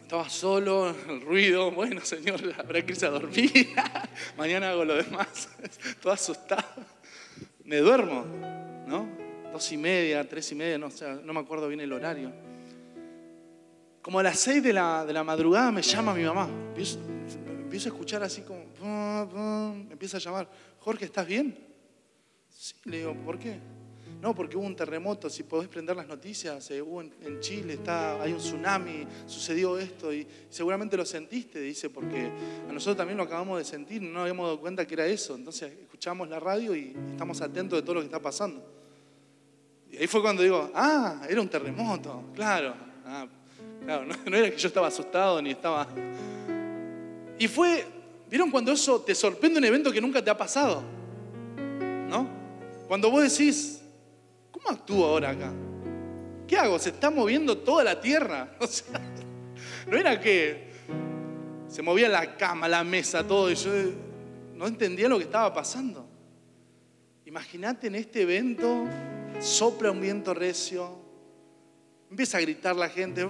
Estaba 0.00 0.30
solo, 0.30 0.96
el 1.10 1.20
ruido, 1.20 1.70
bueno, 1.72 2.00
Señor, 2.00 2.40
habrá 2.56 2.80
que 2.86 2.92
irse 2.92 3.04
a 3.04 3.10
dormir, 3.10 3.68
mañana 4.38 4.70
hago 4.70 4.86
lo 4.86 4.96
demás, 4.96 5.50
todo 6.00 6.14
asustado. 6.14 6.64
Me 7.64 7.76
duermo, 7.76 8.24
¿no? 8.86 9.17
Dos 9.52 9.72
y 9.72 9.76
media, 9.76 10.28
tres 10.28 10.50
y 10.52 10.54
media, 10.54 10.78
no, 10.78 10.88
no 11.24 11.32
me 11.32 11.40
acuerdo 11.40 11.68
bien 11.68 11.80
el 11.80 11.92
horario. 11.92 12.32
Como 14.02 14.20
a 14.20 14.22
las 14.22 14.38
seis 14.38 14.62
de 14.62 14.72
la, 14.72 15.04
de 15.04 15.12
la 15.12 15.22
madrugada 15.22 15.70
me 15.70 15.82
llama 15.82 16.14
mi 16.14 16.24
mamá. 16.24 16.48
Empiezo, 16.68 17.88
a 17.88 17.92
escuchar 17.92 18.22
así 18.22 18.42
como, 18.42 18.64
me 19.86 19.92
empieza 19.92 20.16
a 20.16 20.20
llamar, 20.20 20.48
Jorge, 20.78 21.04
¿estás 21.04 21.26
bien? 21.26 21.56
Sí, 22.48 22.74
le 22.84 22.98
digo, 22.98 23.14
¿por 23.14 23.38
qué? 23.38 23.58
No, 24.22 24.34
porque 24.34 24.56
hubo 24.56 24.66
un 24.66 24.74
terremoto, 24.74 25.28
si 25.30 25.42
podés 25.42 25.68
prender 25.68 25.94
las 25.94 26.08
noticias, 26.08 26.70
eh, 26.70 26.80
hubo 26.82 27.02
en, 27.02 27.40
Chile, 27.40 27.74
está, 27.74 28.20
hay 28.20 28.32
un 28.32 28.38
tsunami, 28.38 29.06
sucedió 29.26 29.78
esto 29.78 30.12
y 30.12 30.26
seguramente 30.48 30.96
lo 30.96 31.04
sentiste, 31.04 31.60
dice, 31.60 31.90
porque 31.90 32.30
a 32.68 32.72
nosotros 32.72 32.96
también 32.96 33.16
lo 33.16 33.24
acabamos 33.24 33.58
de 33.58 33.64
sentir, 33.64 34.02
no 34.02 34.22
habíamos 34.22 34.46
dado 34.46 34.60
cuenta 34.60 34.86
que 34.86 34.94
era 34.94 35.06
eso, 35.06 35.36
entonces 35.36 35.72
escuchamos 35.82 36.28
la 36.28 36.40
radio 36.40 36.74
y 36.74 36.96
estamos 37.10 37.40
atentos 37.42 37.78
de 37.78 37.82
todo 37.82 37.96
lo 37.96 38.00
que 38.00 38.06
está 38.06 38.20
pasando. 38.20 38.77
Y 39.90 39.96
ahí 39.96 40.06
fue 40.06 40.20
cuando 40.20 40.42
digo, 40.42 40.70
ah, 40.74 41.22
era 41.28 41.40
un 41.40 41.48
terremoto, 41.48 42.24
claro. 42.34 42.74
Ah, 43.06 43.26
claro, 43.84 44.04
no, 44.04 44.36
era 44.36 44.50
que 44.50 44.56
yo 44.56 44.68
estaba 44.68 44.88
asustado 44.88 45.40
ni 45.40 45.50
estaba... 45.50 45.86
Y 47.38 47.48
fue, 47.48 47.86
¿vieron 48.28 48.50
cuando 48.50 48.72
eso 48.72 49.00
te 49.00 49.14
sorprende 49.14 49.58
un 49.58 49.64
evento 49.64 49.92
que 49.92 50.00
nunca 50.00 50.22
te 50.22 50.30
ha 50.30 50.36
pasado? 50.36 50.82
¿No? 52.08 52.28
Cuando 52.86 53.10
vos 53.10 53.22
decís, 53.22 53.80
¿cómo 54.50 54.70
actúo 54.70 55.06
ahora 55.06 55.30
acá? 55.30 55.52
¿Qué 56.46 56.56
hago? 56.56 56.78
Se 56.78 56.88
está 56.88 57.10
moviendo 57.10 57.58
toda 57.58 57.84
la 57.84 58.00
tierra. 58.00 58.54
O 58.60 58.66
sea, 58.66 59.00
no 59.86 59.96
era 59.96 60.20
que 60.20 60.68
se 61.68 61.82
movía 61.82 62.08
la 62.08 62.36
cama, 62.36 62.68
la 62.68 62.82
mesa, 62.84 63.26
todo, 63.26 63.50
y 63.50 63.54
yo 63.54 63.70
no 64.54 64.66
entendía 64.66 65.08
lo 65.08 65.18
que 65.18 65.24
estaba 65.24 65.52
pasando. 65.52 66.06
Imagínate 67.26 67.88
en 67.88 67.94
este 67.94 68.22
evento 68.22 68.86
sopla 69.40 69.90
un 69.90 70.00
viento 70.00 70.34
recio, 70.34 70.98
empieza 72.10 72.38
a 72.38 72.40
gritar 72.40 72.74
la 72.74 72.88
gente, 72.88 73.26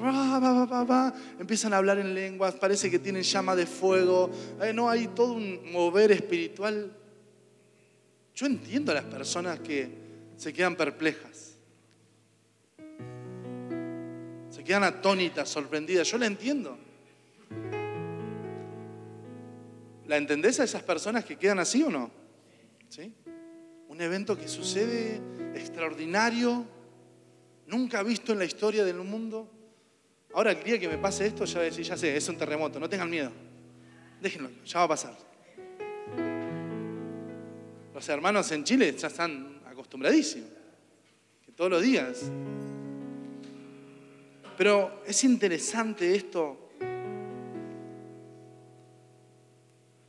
empiezan 1.39 1.75
a 1.75 1.77
hablar 1.77 1.99
en 1.99 2.15
lenguas, 2.15 2.55
parece 2.55 2.91
que 2.91 2.99
tienen 2.99 3.23
llama 3.23 3.57
de 3.57 3.67
fuego, 3.67 4.31
no 4.75 4.89
hay 4.89 5.09
todo 5.09 5.33
un 5.33 5.73
mover 5.73 6.13
espiritual. 6.13 6.93
Yo 8.35 8.47
entiendo 8.47 8.93
a 8.93 8.95
las 8.95 9.05
personas 9.05 9.59
que 9.61 9.91
se 10.37 10.53
quedan 10.53 10.77
perplejas, 10.77 11.57
se 14.51 14.65
quedan 14.65 14.85
atónitas, 14.85 15.49
sorprendidas, 15.49 16.09
yo 16.11 16.19
la 16.19 16.27
entiendo. 16.27 16.79
¿La 20.07 20.17
entendés 20.17 20.59
a 20.61 20.65
esas 20.65 20.83
personas 20.83 21.25
que 21.25 21.37
quedan 21.37 21.59
así 21.59 21.83
o 21.83 21.91
no? 21.91 22.11
¿Sí? 22.89 23.13
Un 23.89 24.01
evento 24.01 24.39
que 24.39 24.49
sucede 24.49 25.21
extraordinario, 25.59 26.65
nunca 27.67 28.03
visto 28.03 28.33
en 28.33 28.39
la 28.39 28.45
historia 28.45 28.85
del 28.85 28.97
mundo. 28.97 29.49
Ahora 30.35 30.53
el 30.53 30.63
día 30.63 30.79
que 30.79 30.89
me 30.89 30.99
pase 30.99 31.27
esto, 31.27 31.45
ya 31.45 31.69
ya 31.69 31.97
sé, 31.97 32.17
es 32.17 32.29
un 32.29 32.37
terremoto, 32.37 32.79
no 32.79 32.89
tengan 32.89 33.11
miedo. 33.11 33.33
Déjenlo, 34.21 34.51
ya 34.65 34.79
va 34.81 34.85
a 34.85 34.89
pasar. 34.89 35.17
Los 37.95 38.09
hermanos 38.09 38.51
en 38.53 38.65
Chile 38.65 38.95
ya 38.97 39.09
están 39.09 39.61
acostumbradísimos, 39.67 40.51
que 41.45 41.53
todos 41.53 41.71
los 41.71 41.83
días. 41.83 42.31
Pero 44.57 45.03
es 45.07 45.23
interesante 45.25 46.15
esto 46.15 46.69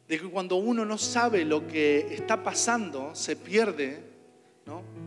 de 0.07 0.19
que 0.19 0.27
cuando 0.27 0.55
uno 0.55 0.83
no 0.85 0.97
sabe 0.97 1.45
lo 1.45 1.67
que 1.67 2.13
está 2.13 2.43
pasando, 2.43 3.13
se 3.13 3.35
pierde 3.35 4.09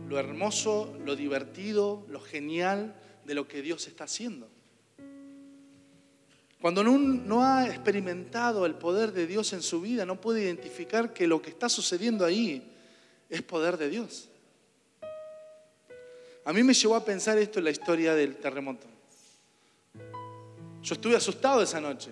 lo 0.07 0.19
hermoso, 0.19 0.95
lo 1.05 1.15
divertido, 1.15 2.05
lo 2.09 2.19
genial 2.19 2.95
de 3.25 3.33
lo 3.35 3.47
que 3.47 3.61
Dios 3.61 3.87
está 3.87 4.03
haciendo. 4.03 4.47
Cuando 6.61 6.81
uno 6.81 6.97
no 6.97 7.43
ha 7.43 7.67
experimentado 7.67 8.65
el 8.65 8.75
poder 8.75 9.11
de 9.11 9.27
Dios 9.27 9.51
en 9.51 9.61
su 9.61 9.81
vida, 9.81 10.05
no 10.05 10.21
puede 10.21 10.43
identificar 10.43 11.13
que 11.13 11.27
lo 11.27 11.41
que 11.41 11.49
está 11.49 11.67
sucediendo 11.67 12.23
ahí 12.23 12.71
es 13.29 13.41
poder 13.41 13.77
de 13.77 13.89
Dios. 13.89 14.29
A 16.45 16.53
mí 16.53 16.63
me 16.63 16.73
llevó 16.73 16.95
a 16.95 17.03
pensar 17.03 17.37
esto 17.37 17.59
en 17.59 17.65
la 17.65 17.71
historia 17.71 18.15
del 18.15 18.37
terremoto. 18.37 18.87
Yo 20.81 20.93
estuve 20.95 21.15
asustado 21.15 21.61
esa 21.61 21.79
noche. 21.79 22.11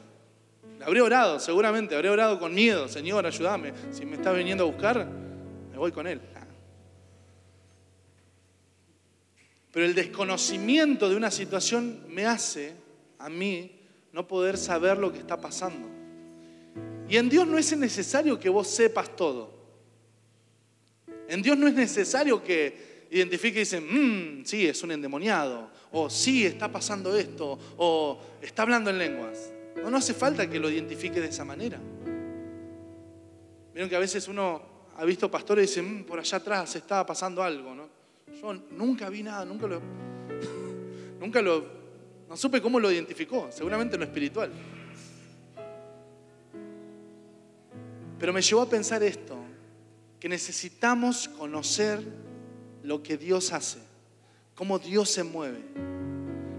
Habré 0.84 1.01
orado, 1.01 1.39
seguramente, 1.39 1.95
habré 1.95 2.10
orado 2.10 2.39
con 2.39 2.54
miedo. 2.54 2.88
Señor, 2.88 3.25
ayúdame. 3.25 3.73
Si 3.91 4.06
me 4.06 4.15
está 4.15 4.32
viniendo 4.32 4.63
a 4.63 4.67
buscar, 4.67 5.06
me 5.71 5.77
voy 5.77 5.91
con 5.91 6.08
Él. 6.08 6.21
Pero 9.71 9.86
el 9.86 9.95
desconocimiento 9.95 11.10
de 11.10 11.15
una 11.15 11.31
situación 11.31 12.03
me 12.10 12.25
hace 12.25 12.73
a 13.17 13.29
mí 13.29 13.79
no 14.12 14.27
poder 14.27 14.57
saber 14.57 14.97
lo 14.97 15.12
que 15.12 15.19
está 15.19 15.39
pasando. 15.39 15.88
Y 17.07 17.17
en 17.17 17.29
Dios 17.29 17.47
no 17.47 17.57
es 17.57 17.75
necesario 17.77 18.39
que 18.39 18.49
vos 18.49 18.67
sepas 18.67 19.15
todo. 19.15 19.53
En 21.27 21.41
Dios 21.41 21.57
no 21.57 21.67
es 21.67 21.73
necesario 21.73 22.43
que 22.43 23.07
identifique 23.12 23.60
y 23.60 23.62
dicen, 23.62 23.86
mmm, 23.86 24.45
sí, 24.45 24.65
es 24.65 24.81
un 24.84 24.91
endemoniado, 24.91 25.69
o 25.91 26.10
sí, 26.10 26.45
está 26.45 26.71
pasando 26.71 27.15
esto, 27.15 27.60
o 27.77 28.19
está 28.41 28.63
hablando 28.63 28.89
en 28.89 28.97
lenguas. 28.97 29.51
No, 29.84 29.89
no 29.89 29.97
hace 29.97 30.13
falta 30.13 30.49
que 30.49 30.60
lo 30.60 30.69
identifique 30.69 31.19
de 31.19 31.27
esa 31.27 31.43
manera. 31.43 31.79
Vieron 33.73 33.89
que 33.89 33.95
a 33.95 33.99
veces 33.99 34.27
uno 34.27 34.62
ha 34.97 35.05
visto 35.05 35.29
pastores 35.31 35.65
y 35.65 35.67
dicen, 35.67 35.99
mm, 35.99 36.03
por 36.03 36.19
allá 36.19 36.38
atrás 36.38 36.75
estaba 36.75 37.05
pasando 37.05 37.43
algo, 37.43 37.75
¿no? 37.75 37.89
Yo 38.39 38.54
nunca 38.72 39.10
vi 39.10 39.24
nada, 39.24 39.46
nunca 39.46 39.67
lo. 39.67 39.82
Nunca 41.20 41.41
lo. 41.41 41.63
No 42.28 42.36
supe 42.36 42.62
cómo 42.62 42.80
lo 42.80 42.91
identificó, 42.91 43.50
seguramente 43.52 43.98
lo 43.98 44.04
espiritual. 44.06 44.52
Pero 48.17 48.34
me 48.34 48.41
llevó 48.41 48.62
a 48.62 48.70
pensar 48.70 49.04
esto, 49.04 49.36
que 50.20 50.30
necesitamos 50.30 51.28
conocer 51.28 52.00
lo 52.84 53.04
que 53.04 53.17
Dios 53.17 53.52
hace, 53.52 53.80
cómo 54.56 54.80
Dios 54.80 55.10
se 55.12 55.24
mueve. 55.24 55.60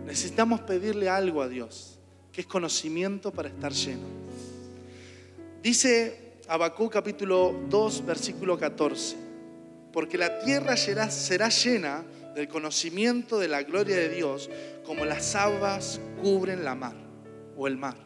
Necesitamos 0.04 0.60
pedirle 0.60 1.08
algo 1.08 1.42
a 1.42 1.48
Dios, 1.48 1.98
que 2.30 2.42
es 2.42 2.46
conocimiento 2.46 3.32
para 3.32 3.48
estar 3.48 3.72
lleno. 3.72 4.06
Dice 5.62 6.34
Abacú 6.48 6.90
capítulo 6.90 7.54
2, 7.68 8.06
versículo 8.06 8.58
14 8.58 9.31
porque 9.92 10.18
la 10.18 10.40
tierra 10.40 10.76
será 10.76 11.48
llena 11.48 12.04
del 12.34 12.48
conocimiento 12.48 13.38
de 13.38 13.48
la 13.48 13.62
gloria 13.62 13.96
de 13.96 14.08
Dios 14.08 14.50
como 14.84 15.04
las 15.04 15.34
aguas 15.34 16.00
cubren 16.20 16.64
la 16.64 16.74
mar 16.74 16.96
o 17.56 17.66
el 17.66 17.76
mar. 17.76 17.96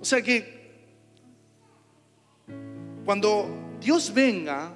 O 0.00 0.04
sea 0.04 0.22
que 0.22 0.62
cuando 3.04 3.76
Dios 3.80 4.12
venga, 4.14 4.72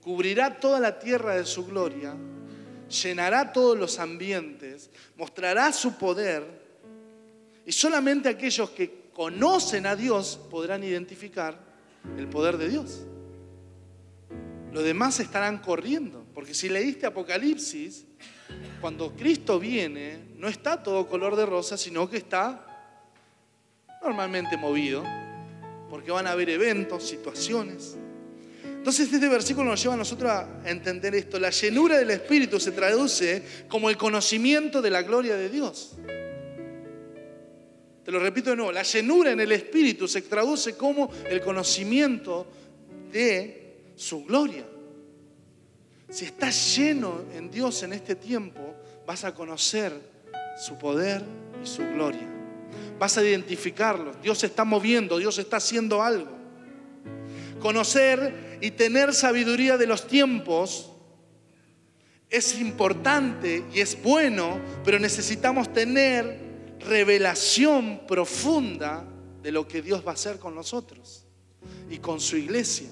cubrirá 0.00 0.58
toda 0.58 0.80
la 0.80 0.98
tierra 0.98 1.36
de 1.36 1.44
su 1.44 1.66
gloria, 1.66 2.14
llenará 2.88 3.52
todos 3.52 3.76
los 3.76 3.98
ambientes, 3.98 4.90
mostrará 5.16 5.72
su 5.72 5.96
poder 5.96 6.44
y 7.64 7.72
solamente 7.72 8.28
aquellos 8.28 8.70
que 8.70 9.06
conocen 9.12 9.86
a 9.86 9.96
Dios 9.96 10.38
podrán 10.50 10.84
identificar 10.84 11.65
el 12.16 12.28
poder 12.28 12.58
de 12.58 12.68
Dios. 12.68 13.06
Los 14.72 14.84
demás 14.84 15.20
estarán 15.20 15.58
corriendo, 15.58 16.24
porque 16.34 16.54
si 16.54 16.68
leíste 16.68 17.06
Apocalipsis, 17.06 18.04
cuando 18.80 19.14
Cristo 19.16 19.58
viene, 19.58 20.18
no 20.36 20.48
está 20.48 20.82
todo 20.82 21.06
color 21.08 21.36
de 21.36 21.46
rosa, 21.46 21.76
sino 21.76 22.08
que 22.08 22.18
está 22.18 22.62
normalmente 24.02 24.56
movido, 24.56 25.02
porque 25.88 26.10
van 26.10 26.26
a 26.26 26.32
haber 26.32 26.50
eventos, 26.50 27.04
situaciones. 27.04 27.96
Entonces 28.62 29.12
este 29.12 29.28
versículo 29.28 29.70
nos 29.70 29.82
lleva 29.82 29.94
a 29.94 29.96
nosotros 29.96 30.30
a 30.30 30.60
entender 30.64 31.14
esto. 31.14 31.40
La 31.40 31.50
llenura 31.50 31.98
del 31.98 32.10
Espíritu 32.10 32.60
se 32.60 32.70
traduce 32.70 33.42
como 33.68 33.90
el 33.90 33.96
conocimiento 33.96 34.80
de 34.80 34.90
la 34.90 35.02
gloria 35.02 35.36
de 35.36 35.48
Dios. 35.48 35.96
Te 38.06 38.12
lo 38.12 38.20
repito 38.20 38.50
de 38.50 38.56
nuevo, 38.56 38.70
la 38.70 38.84
llenura 38.84 39.32
en 39.32 39.40
el 39.40 39.50
Espíritu 39.50 40.06
se 40.06 40.22
traduce 40.22 40.76
como 40.76 41.10
el 41.28 41.40
conocimiento 41.40 42.46
de 43.10 43.78
su 43.96 44.24
gloria. 44.24 44.64
Si 46.08 46.26
estás 46.26 46.76
lleno 46.76 47.24
en 47.34 47.50
Dios 47.50 47.82
en 47.82 47.92
este 47.92 48.14
tiempo, 48.14 48.76
vas 49.04 49.24
a 49.24 49.34
conocer 49.34 49.92
su 50.56 50.78
poder 50.78 51.24
y 51.60 51.66
su 51.66 51.82
gloria. 51.82 52.28
Vas 52.96 53.18
a 53.18 53.24
identificarlo. 53.24 54.12
Dios 54.22 54.38
se 54.38 54.46
está 54.46 54.64
moviendo, 54.64 55.18
Dios 55.18 55.36
está 55.40 55.56
haciendo 55.56 56.00
algo. 56.00 56.30
Conocer 57.58 58.58
y 58.60 58.70
tener 58.70 59.14
sabiduría 59.14 59.76
de 59.76 59.88
los 59.88 60.06
tiempos 60.06 60.92
es 62.30 62.60
importante 62.60 63.64
y 63.74 63.80
es 63.80 64.00
bueno, 64.00 64.60
pero 64.84 65.00
necesitamos 65.00 65.72
tener 65.72 66.45
revelación 66.80 68.06
profunda 68.06 69.04
de 69.42 69.52
lo 69.52 69.66
que 69.66 69.82
Dios 69.82 70.04
va 70.06 70.10
a 70.10 70.14
hacer 70.14 70.38
con 70.38 70.54
nosotros 70.54 71.24
y 71.90 71.98
con 71.98 72.20
su 72.20 72.36
iglesia. 72.36 72.88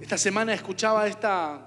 Esta 0.00 0.16
semana 0.16 0.54
escuchaba 0.54 1.06
esta, 1.06 1.66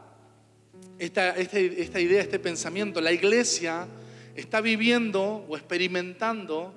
esta, 0.97 1.36
esta, 1.36 2.00
idea, 2.00 2.21
este 2.21 2.39
pensamiento. 2.39 3.02
La 3.02 3.12
iglesia 3.12 3.88
está 4.36 4.62
viviendo 4.62 5.45
o 5.47 5.58
experimentando 5.58 6.74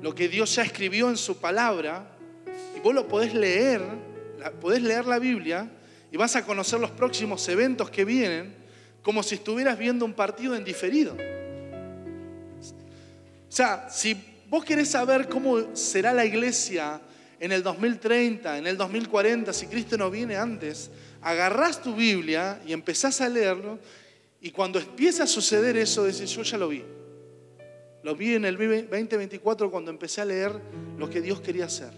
lo 0.00 0.14
que 0.14 0.28
Dios 0.28 0.54
ya 0.54 0.62
escribió 0.62 1.10
en 1.10 1.16
su 1.16 1.38
palabra 1.38 2.16
y 2.76 2.80
vos 2.80 2.94
lo 2.94 3.06
podés 3.06 3.34
leer, 3.34 3.82
podés 4.60 4.82
leer 4.82 5.06
la 5.06 5.18
Biblia 5.18 5.70
y 6.10 6.16
vas 6.16 6.36
a 6.36 6.44
conocer 6.44 6.80
los 6.80 6.90
próximos 6.90 7.46
eventos 7.48 7.90
que 7.90 8.04
vienen 8.04 8.57
como 9.08 9.22
si 9.22 9.36
estuvieras 9.36 9.78
viendo 9.78 10.04
un 10.04 10.12
partido 10.12 10.54
en 10.54 10.64
diferido. 10.64 11.14
O 11.14 11.16
sea, 13.48 13.88
si 13.88 14.14
vos 14.50 14.66
querés 14.66 14.90
saber 14.90 15.30
cómo 15.30 15.74
será 15.74 16.12
la 16.12 16.26
iglesia 16.26 17.00
en 17.40 17.52
el 17.52 17.62
2030, 17.62 18.58
en 18.58 18.66
el 18.66 18.76
2040, 18.76 19.50
si 19.54 19.66
Cristo 19.66 19.96
no 19.96 20.10
viene 20.10 20.36
antes, 20.36 20.90
agarrás 21.22 21.80
tu 21.80 21.94
Biblia 21.94 22.60
y 22.66 22.74
empezás 22.74 23.22
a 23.22 23.30
leerlo 23.30 23.78
y 24.42 24.50
cuando 24.50 24.78
empieza 24.78 25.22
a 25.22 25.26
suceder 25.26 25.78
eso, 25.78 26.04
decís, 26.04 26.28
yo 26.28 26.42
ya 26.42 26.58
lo 26.58 26.68
vi. 26.68 26.84
Lo 28.02 28.14
vi 28.14 28.34
en 28.34 28.44
el 28.44 28.58
2024 28.58 29.70
cuando 29.70 29.90
empecé 29.90 30.20
a 30.20 30.26
leer 30.26 30.52
lo 30.98 31.08
que 31.08 31.22
Dios 31.22 31.40
quería 31.40 31.64
hacer. 31.64 31.94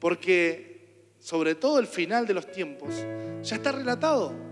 Porque 0.00 0.80
sobre 1.20 1.54
todo 1.54 1.78
el 1.78 1.86
final 1.86 2.26
de 2.26 2.34
los 2.34 2.50
tiempos 2.50 2.92
ya 3.44 3.54
está 3.54 3.70
relatado. 3.70 4.50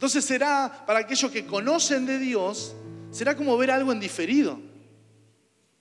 Entonces 0.00 0.24
será, 0.24 0.82
para 0.86 1.00
aquellos 1.00 1.30
que 1.30 1.44
conocen 1.44 2.06
de 2.06 2.18
Dios, 2.18 2.74
será 3.10 3.36
como 3.36 3.54
ver 3.58 3.70
algo 3.70 3.92
en 3.92 4.00
diferido. 4.00 4.58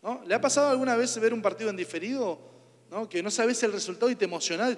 ¿no? 0.04 0.22
¿Le 0.28 0.36
ha 0.36 0.42
pasado 0.42 0.72
alguna 0.72 0.98
vez 0.98 1.18
ver 1.22 1.34
un 1.34 1.42
partido 1.42 1.70
en 1.70 1.78
diferido? 1.78 2.38
Que 3.10 3.24
no 3.24 3.32
sabes 3.32 3.64
el 3.64 3.72
resultado 3.72 4.12
y 4.12 4.18
te 4.18 4.26
emocionás 4.26 4.76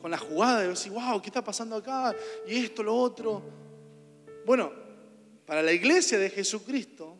con 0.00 0.08
la 0.08 0.18
jugada 0.18 0.64
y 0.64 0.68
decís, 0.68 0.88
wow, 0.88 1.20
¿qué 1.20 1.30
está 1.30 1.42
pasando 1.42 1.74
acá? 1.74 2.14
Y 2.46 2.58
esto, 2.58 2.84
lo 2.84 2.94
otro. 2.94 3.42
Bueno, 4.46 4.70
para 5.44 5.60
la 5.60 5.72
iglesia 5.72 6.16
de 6.16 6.30
Jesucristo, 6.30 7.16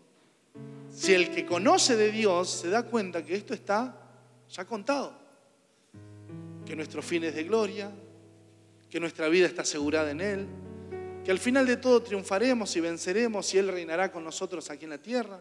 si 0.89 1.15
el 1.15 1.33
que 1.33 1.45
conoce 1.45 1.97
de 1.97 2.13
Dios 2.13 2.49
se 2.49 2.69
da 2.69 2.85
cuenta 2.85 3.25
que 3.25 3.35
esto 3.35 3.55
está 3.55 3.93
ya 4.49 4.65
contado, 4.65 5.19
que 6.65 6.77
nuestro 6.77 7.03
fin 7.03 7.25
es 7.25 7.35
de 7.35 7.43
gloria, 7.43 7.91
que 8.89 9.01
nuestra 9.01 9.27
vida 9.27 9.49
está 9.49 9.63
asegurada 9.63 10.13
en 10.13 10.21
Él, 10.21 10.49
que 11.25 11.31
al 11.31 11.39
final 11.39 11.67
de 11.67 11.79
todo 11.79 12.03
triunfaremos 12.03 12.77
y 12.77 12.81
venceremos 12.81 13.53
y 13.55 13.59
Él 13.59 13.69
reinará 13.69 14.13
con 14.13 14.23
nosotros 14.23 14.69
aquí 14.71 14.85
en 14.85 14.91
la 14.91 14.99
tierra. 14.99 15.41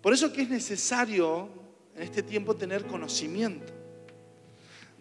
Por 0.00 0.12
eso 0.12 0.32
que 0.32 0.42
es 0.42 0.48
necesario 0.48 1.48
en 1.96 2.02
este 2.02 2.22
tiempo 2.22 2.54
tener 2.54 2.86
conocimiento. 2.86 3.77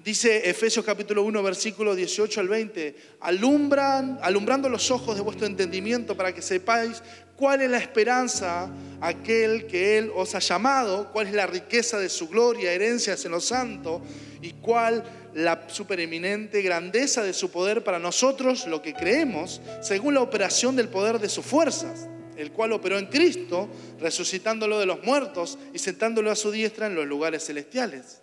Dice 0.07 0.49
Efesios 0.49 0.85
capítulo 0.85 1.21
1, 1.23 1.43
versículo 1.43 1.93
18 1.93 2.39
al 2.39 2.47
20, 2.47 2.95
alumbran, 3.19 4.17
alumbrando 4.21 4.69
los 4.69 4.89
ojos 4.89 5.17
de 5.17 5.21
vuestro 5.21 5.45
entendimiento 5.45 6.15
para 6.15 6.33
que 6.33 6.41
sepáis 6.41 7.03
cuál 7.35 7.61
es 7.61 7.69
la 7.69 7.79
esperanza 7.79 8.71
aquel 9.01 9.67
que 9.67 9.97
Él 9.97 10.09
os 10.15 10.33
ha 10.33 10.39
llamado, 10.39 11.11
cuál 11.11 11.27
es 11.27 11.33
la 11.33 11.45
riqueza 11.45 11.99
de 11.99 12.07
su 12.07 12.29
gloria, 12.29 12.71
herencias 12.71 13.25
en 13.25 13.33
los 13.33 13.47
santos 13.47 14.01
y 14.41 14.51
cuál 14.51 15.03
la 15.33 15.67
supereminente 15.67 16.61
grandeza 16.61 17.21
de 17.21 17.33
su 17.33 17.51
poder 17.51 17.83
para 17.83 17.99
nosotros, 17.99 18.65
lo 18.65 18.81
que 18.81 18.93
creemos, 18.93 19.59
según 19.81 20.13
la 20.13 20.21
operación 20.21 20.77
del 20.77 20.87
poder 20.87 21.19
de 21.19 21.27
sus 21.27 21.45
fuerzas, 21.45 22.07
el 22.37 22.53
cual 22.53 22.71
operó 22.71 22.97
en 22.97 23.07
Cristo, 23.07 23.67
resucitándolo 23.99 24.79
de 24.79 24.85
los 24.85 25.03
muertos 25.03 25.59
y 25.73 25.79
sentándolo 25.79 26.31
a 26.31 26.37
su 26.37 26.49
diestra 26.49 26.87
en 26.87 26.95
los 26.95 27.05
lugares 27.05 27.45
celestiales. 27.45 28.21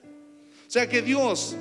O 0.66 0.70
sea 0.70 0.88
que 0.88 1.02
Dios, 1.02 1.54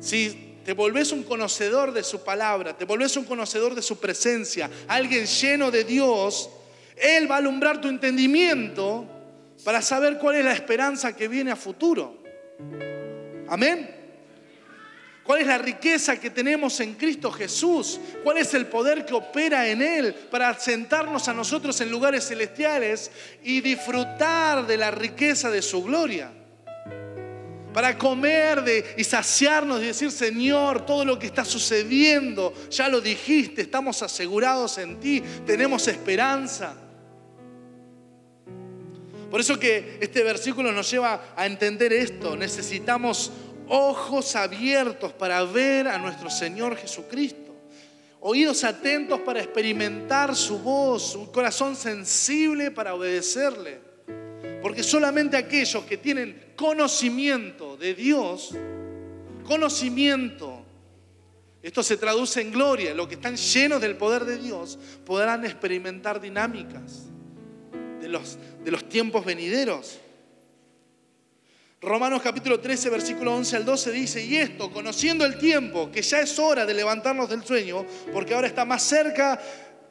si 0.00 0.56
te 0.64 0.74
volvés 0.74 1.12
un 1.12 1.22
conocedor 1.22 1.92
de 1.92 2.02
su 2.02 2.22
palabra, 2.22 2.76
te 2.76 2.84
volvés 2.84 3.16
un 3.16 3.24
conocedor 3.24 3.74
de 3.74 3.82
su 3.82 3.98
presencia, 3.98 4.70
alguien 4.86 5.26
lleno 5.26 5.70
de 5.70 5.84
Dios, 5.84 6.50
Él 6.96 7.30
va 7.30 7.36
a 7.36 7.38
alumbrar 7.38 7.80
tu 7.80 7.88
entendimiento 7.88 9.06
para 9.64 9.82
saber 9.82 10.18
cuál 10.18 10.36
es 10.36 10.44
la 10.44 10.52
esperanza 10.52 11.16
que 11.16 11.28
viene 11.28 11.50
a 11.50 11.56
futuro. 11.56 12.22
Amén. 13.48 13.96
¿Cuál 15.28 15.42
es 15.42 15.46
la 15.46 15.58
riqueza 15.58 16.18
que 16.18 16.30
tenemos 16.30 16.80
en 16.80 16.94
Cristo 16.94 17.30
Jesús? 17.30 18.00
¿Cuál 18.24 18.38
es 18.38 18.54
el 18.54 18.66
poder 18.66 19.04
que 19.04 19.12
opera 19.12 19.68
en 19.68 19.82
Él 19.82 20.14
para 20.14 20.58
sentarnos 20.58 21.28
a 21.28 21.34
nosotros 21.34 21.78
en 21.82 21.90
lugares 21.90 22.26
celestiales 22.26 23.10
y 23.42 23.60
disfrutar 23.60 24.66
de 24.66 24.78
la 24.78 24.90
riqueza 24.90 25.50
de 25.50 25.60
su 25.60 25.82
gloria? 25.82 26.30
Para 27.78 27.96
comer 27.96 28.64
de, 28.64 28.94
y 28.96 29.04
saciarnos 29.04 29.80
y 29.80 29.86
decir, 29.86 30.10
Señor, 30.10 30.84
todo 30.84 31.04
lo 31.04 31.16
que 31.16 31.28
está 31.28 31.44
sucediendo, 31.44 32.52
ya 32.72 32.88
lo 32.88 33.00
dijiste, 33.00 33.62
estamos 33.62 34.02
asegurados 34.02 34.78
en 34.78 34.98
ti, 34.98 35.22
tenemos 35.46 35.86
esperanza. 35.86 36.74
Por 39.30 39.40
eso 39.40 39.60
que 39.60 39.96
este 40.00 40.24
versículo 40.24 40.72
nos 40.72 40.90
lleva 40.90 41.22
a 41.36 41.46
entender 41.46 41.92
esto. 41.92 42.34
Necesitamos 42.36 43.30
ojos 43.68 44.34
abiertos 44.34 45.12
para 45.12 45.44
ver 45.44 45.86
a 45.86 45.98
nuestro 45.98 46.30
Señor 46.30 46.76
Jesucristo, 46.76 47.54
oídos 48.18 48.64
atentos 48.64 49.20
para 49.20 49.38
experimentar 49.38 50.34
su 50.34 50.58
voz, 50.58 51.14
un 51.14 51.26
corazón 51.26 51.76
sensible 51.76 52.72
para 52.72 52.92
obedecerle. 52.94 53.87
Porque 54.62 54.82
solamente 54.82 55.36
aquellos 55.36 55.84
que 55.84 55.98
tienen 55.98 56.52
conocimiento 56.56 57.76
de 57.76 57.94
Dios, 57.94 58.54
conocimiento, 59.44 60.64
esto 61.62 61.82
se 61.82 61.96
traduce 61.96 62.40
en 62.40 62.50
gloria, 62.50 62.94
los 62.94 63.08
que 63.08 63.14
están 63.14 63.36
llenos 63.36 63.80
del 63.80 63.96
poder 63.96 64.24
de 64.24 64.38
Dios, 64.38 64.78
podrán 65.04 65.44
experimentar 65.44 66.20
dinámicas 66.20 67.06
de 68.00 68.08
los, 68.08 68.38
de 68.64 68.70
los 68.70 68.88
tiempos 68.88 69.24
venideros. 69.24 70.00
Romanos 71.80 72.22
capítulo 72.22 72.58
13, 72.58 72.90
versículo 72.90 73.36
11 73.36 73.56
al 73.56 73.64
12 73.64 73.92
dice, 73.92 74.24
y 74.24 74.36
esto, 74.36 74.72
conociendo 74.72 75.24
el 75.24 75.38
tiempo, 75.38 75.92
que 75.92 76.02
ya 76.02 76.20
es 76.20 76.36
hora 76.40 76.66
de 76.66 76.74
levantarnos 76.74 77.28
del 77.28 77.44
sueño, 77.44 77.86
porque 78.12 78.34
ahora 78.34 78.48
está 78.48 78.64
más 78.64 78.82
cerca 78.82 79.40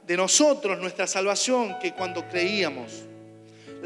de 0.06 0.18
nosotros 0.18 0.80
nuestra 0.80 1.08
salvación 1.08 1.78
que 1.82 1.94
cuando 1.94 2.28
creíamos. 2.28 3.07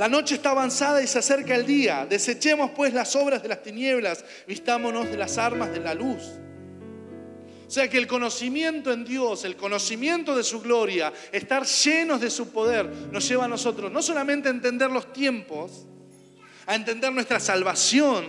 La 0.02 0.10
noche 0.10 0.34
está 0.34 0.50
avanzada 0.50 1.00
y 1.04 1.06
se 1.06 1.20
acerca 1.20 1.54
el 1.54 1.64
día. 1.64 2.08
Desechemos 2.10 2.72
pues 2.72 2.92
las 2.92 3.16
obras 3.16 3.44
de 3.44 3.50
las 3.50 3.62
tinieblas, 3.62 4.26
vistámonos 4.48 5.06
de 5.06 5.16
las 5.16 5.38
armas 5.38 5.72
de 5.72 5.80
la 5.80 5.94
luz. 5.94 6.24
O 7.68 7.70
sea 7.70 7.88
que 7.88 8.00
el 8.00 8.08
conocimiento 8.08 8.92
en 8.92 9.06
Dios, 9.06 9.46
el 9.46 9.56
conocimiento 9.56 10.36
de 10.36 10.42
su 10.42 10.60
gloria, 10.60 11.14
estar 11.32 11.68
llenos 11.68 12.20
de 12.20 12.32
su 12.32 12.50
poder, 12.50 12.88
nos 13.12 13.30
lleva 13.30 13.46
a 13.46 13.48
nosotros 13.48 13.92
no 13.92 14.02
solamente 14.02 14.48
a 14.48 14.52
entender 14.52 14.90
los 14.90 15.14
tiempos, 15.14 15.86
a 16.66 16.74
entender 16.74 17.14
nuestra 17.14 17.40
salvación, 17.40 18.26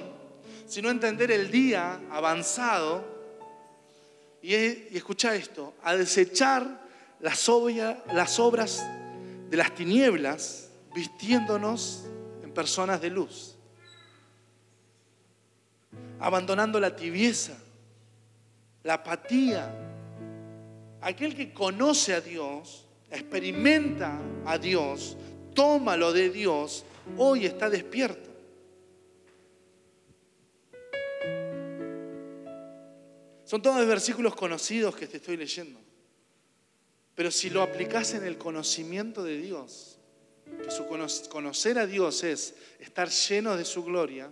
sino 0.68 0.90
a 0.90 0.92
entender 0.92 1.30
el 1.30 1.50
día 1.50 2.00
avanzado. 2.10 3.02
Y, 4.42 4.54
escucha 4.94 5.34
esto, 5.34 5.72
a 5.82 5.96
desechar 5.96 6.82
las, 7.18 7.50
las 8.12 8.38
obras 8.38 8.84
de 9.48 9.56
las 9.56 9.74
tinieblas, 9.74 10.61
vistiéndonos 10.94 12.04
en 12.42 12.52
personas 12.52 13.00
de 13.00 13.10
luz, 13.10 13.56
abandonando 16.20 16.78
la 16.78 16.94
tibieza 16.94 17.56
la 18.84 18.94
apatía. 18.94 19.70
Aquel 21.00 21.34
que 21.34 21.52
conoce 21.52 22.14
a 22.14 22.20
Dios, 22.20 22.86
experimenta 23.10 24.20
a 24.46 24.58
Dios, 24.58 25.16
toma 25.54 25.96
lo 25.96 26.12
de 26.12 26.30
Dios, 26.30 26.84
hoy 27.16 27.46
está 27.46 27.68
despierto. 27.68 28.30
Son 33.44 33.60
todos 33.60 33.86
versículos 33.86 34.34
conocidos 34.34 34.96
que 34.96 35.06
te 35.06 35.18
estoy 35.18 35.36
leyendo. 35.36 35.78
Pero 37.14 37.30
si 37.30 37.50
lo 37.50 37.62
aplicas 37.62 38.14
en 38.14 38.24
el 38.24 38.38
conocimiento 38.38 39.22
de 39.22 39.36
Dios, 39.36 39.98
que 40.62 40.70
su 40.70 40.86
conocer 41.28 41.78
a 41.78 41.86
Dios 41.86 42.24
es 42.24 42.54
estar 42.80 43.08
lleno 43.08 43.56
de 43.56 43.64
su 43.64 43.84
gloria, 43.84 44.30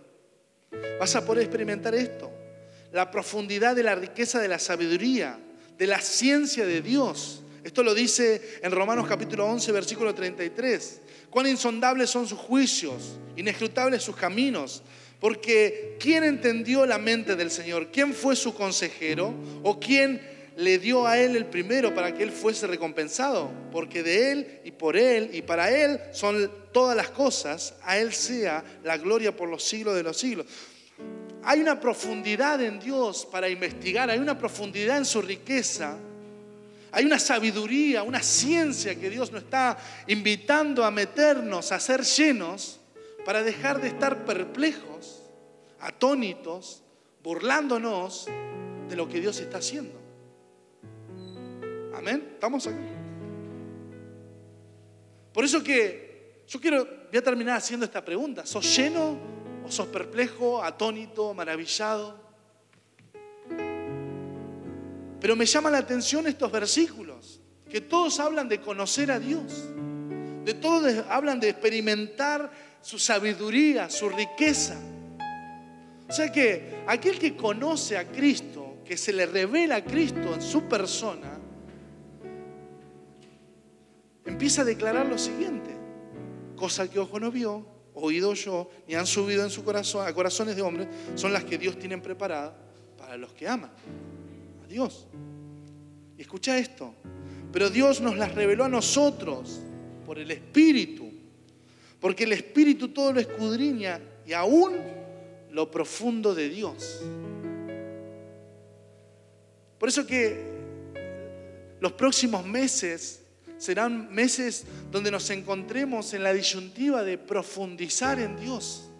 vas 0.98 1.14
a 1.16 1.24
poder 1.24 1.44
experimentar 1.44 1.94
esto 1.94 2.30
la 2.92 3.10
profundidad 3.10 3.76
de 3.76 3.82
la 3.82 3.94
riqueza 3.94 4.40
de 4.40 4.48
la 4.48 4.58
sabiduría, 4.58 5.38
de 5.78 5.86
la 5.86 6.00
ciencia 6.00 6.66
de 6.66 6.82
Dios. 6.82 7.42
Esto 7.62 7.82
lo 7.82 7.94
dice 7.94 8.58
en 8.62 8.72
Romanos 8.72 9.06
capítulo 9.08 9.46
11, 9.46 9.72
versículo 9.72 10.14
33. 10.14 11.00
Cuán 11.30 11.46
insondables 11.46 12.10
son 12.10 12.26
sus 12.26 12.38
juicios, 12.38 13.18
inescrutables 13.36 14.02
sus 14.02 14.16
caminos. 14.16 14.82
Porque 15.20 15.96
¿quién 16.00 16.24
entendió 16.24 16.86
la 16.86 16.98
mente 16.98 17.36
del 17.36 17.50
Señor? 17.50 17.90
¿Quién 17.92 18.14
fue 18.14 18.34
su 18.34 18.54
consejero? 18.54 19.34
¿O 19.62 19.78
quién 19.78 20.20
le 20.60 20.78
dio 20.78 21.06
a 21.06 21.18
él 21.18 21.36
el 21.36 21.46
primero 21.46 21.94
para 21.94 22.12
que 22.14 22.22
él 22.22 22.30
fuese 22.30 22.66
recompensado? 22.66 23.50
Porque 23.72 24.02
de 24.02 24.32
él 24.32 24.60
y 24.64 24.72
por 24.72 24.96
él 24.96 25.30
y 25.32 25.42
para 25.42 25.70
él 25.70 25.98
son 26.12 26.50
todas 26.70 26.94
las 26.94 27.08
cosas. 27.08 27.74
A 27.82 27.98
él 27.98 28.12
sea 28.12 28.62
la 28.84 28.98
gloria 28.98 29.34
por 29.34 29.48
los 29.48 29.64
siglos 29.64 29.94
de 29.94 30.02
los 30.02 30.18
siglos. 30.18 30.46
Hay 31.42 31.60
una 31.60 31.80
profundidad 31.80 32.60
en 32.60 32.78
Dios 32.78 33.26
para 33.26 33.48
investigar, 33.48 34.10
hay 34.10 34.18
una 34.18 34.38
profundidad 34.38 34.98
en 34.98 35.06
su 35.06 35.22
riqueza, 35.22 35.96
hay 36.92 37.06
una 37.06 37.18
sabiduría, 37.18 38.02
una 38.02 38.22
ciencia 38.22 38.94
que 38.94 39.08
Dios 39.08 39.32
nos 39.32 39.44
está 39.44 39.78
invitando 40.08 40.84
a 40.84 40.90
meternos, 40.90 41.72
a 41.72 41.80
ser 41.80 42.02
llenos, 42.02 42.80
para 43.24 43.42
dejar 43.42 43.80
de 43.80 43.88
estar 43.88 44.26
perplejos, 44.26 45.22
atónitos, 45.80 46.82
burlándonos 47.22 48.28
de 48.90 48.96
lo 48.96 49.08
que 49.08 49.20
Dios 49.20 49.40
está 49.40 49.58
haciendo. 49.58 50.09
Amén. 52.00 52.30
¿Estamos 52.32 52.66
aquí? 52.66 52.78
Por 55.34 55.44
eso 55.44 55.62
que 55.62 56.44
yo 56.48 56.58
quiero, 56.58 56.86
voy 57.10 57.18
a 57.18 57.22
terminar 57.22 57.58
haciendo 57.58 57.84
esta 57.84 58.02
pregunta. 58.02 58.46
¿Sos 58.46 58.74
lleno 58.74 59.18
¿O 59.62 59.70
sos 59.70 59.88
perplejo, 59.88 60.64
atónito, 60.64 61.34
maravillado? 61.34 62.18
Pero 65.20 65.36
me 65.36 65.44
llama 65.44 65.70
la 65.70 65.76
atención 65.76 66.26
estos 66.26 66.50
versículos, 66.50 67.42
que 67.68 67.82
todos 67.82 68.18
hablan 68.18 68.48
de 68.48 68.62
conocer 68.62 69.10
a 69.10 69.20
Dios, 69.20 69.68
de 70.46 70.54
todos 70.54 71.04
hablan 71.10 71.38
de 71.38 71.50
experimentar 71.50 72.50
su 72.80 72.98
sabiduría, 72.98 73.90
su 73.90 74.08
riqueza. 74.08 74.80
O 76.08 76.12
sea 76.14 76.32
que 76.32 76.82
aquel 76.86 77.18
que 77.18 77.36
conoce 77.36 77.98
a 77.98 78.10
Cristo, 78.10 78.78
que 78.86 78.96
se 78.96 79.12
le 79.12 79.26
revela 79.26 79.76
a 79.76 79.84
Cristo 79.84 80.32
en 80.32 80.40
su 80.40 80.62
persona, 80.62 81.29
empieza 84.24 84.62
a 84.62 84.64
declarar 84.64 85.06
lo 85.06 85.18
siguiente, 85.18 85.70
cosa 86.56 86.90
que 86.90 86.98
ojo 86.98 87.18
no 87.20 87.30
vio, 87.30 87.66
oído 87.94 88.34
yo, 88.34 88.70
ni 88.86 88.94
han 88.94 89.06
subido 89.06 89.44
en 89.44 89.50
su 89.50 89.64
corazón, 89.64 90.06
a 90.06 90.12
corazones 90.12 90.56
de 90.56 90.62
hombres, 90.62 90.88
son 91.14 91.32
las 91.32 91.44
que 91.44 91.58
Dios 91.58 91.78
tiene 91.78 91.98
preparadas 91.98 92.52
para 92.96 93.16
los 93.16 93.32
que 93.32 93.48
aman 93.48 93.70
a 94.62 94.66
Dios. 94.66 95.06
Y 96.16 96.22
escucha 96.22 96.58
esto, 96.58 96.94
pero 97.52 97.70
Dios 97.70 98.00
nos 98.00 98.16
las 98.16 98.34
reveló 98.34 98.64
a 98.64 98.68
nosotros 98.68 99.60
por 100.06 100.18
el 100.18 100.30
Espíritu, 100.30 101.10
porque 102.00 102.24
el 102.24 102.32
Espíritu 102.32 102.88
todo 102.88 103.12
lo 103.12 103.20
escudriña 103.20 104.00
y 104.26 104.32
aún 104.32 104.76
lo 105.50 105.70
profundo 105.70 106.34
de 106.34 106.48
Dios. 106.48 107.02
Por 109.78 109.88
eso 109.88 110.06
que 110.06 110.38
los 111.80 111.92
próximos 111.92 112.44
meses 112.44 113.19
serán 113.60 114.10
meses 114.10 114.64
donde 114.90 115.10
nos 115.10 115.28
encontremos 115.28 116.14
en 116.14 116.22
la 116.22 116.32
disyuntiva 116.32 117.04
de 117.04 117.18
profundizar 117.18 118.18
en 118.18 118.40
Dios, 118.40 118.90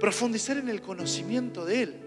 profundizar 0.00 0.56
en 0.56 0.68
el 0.68 0.82
conocimiento 0.82 1.64
de 1.64 1.82
Él. 1.82 2.00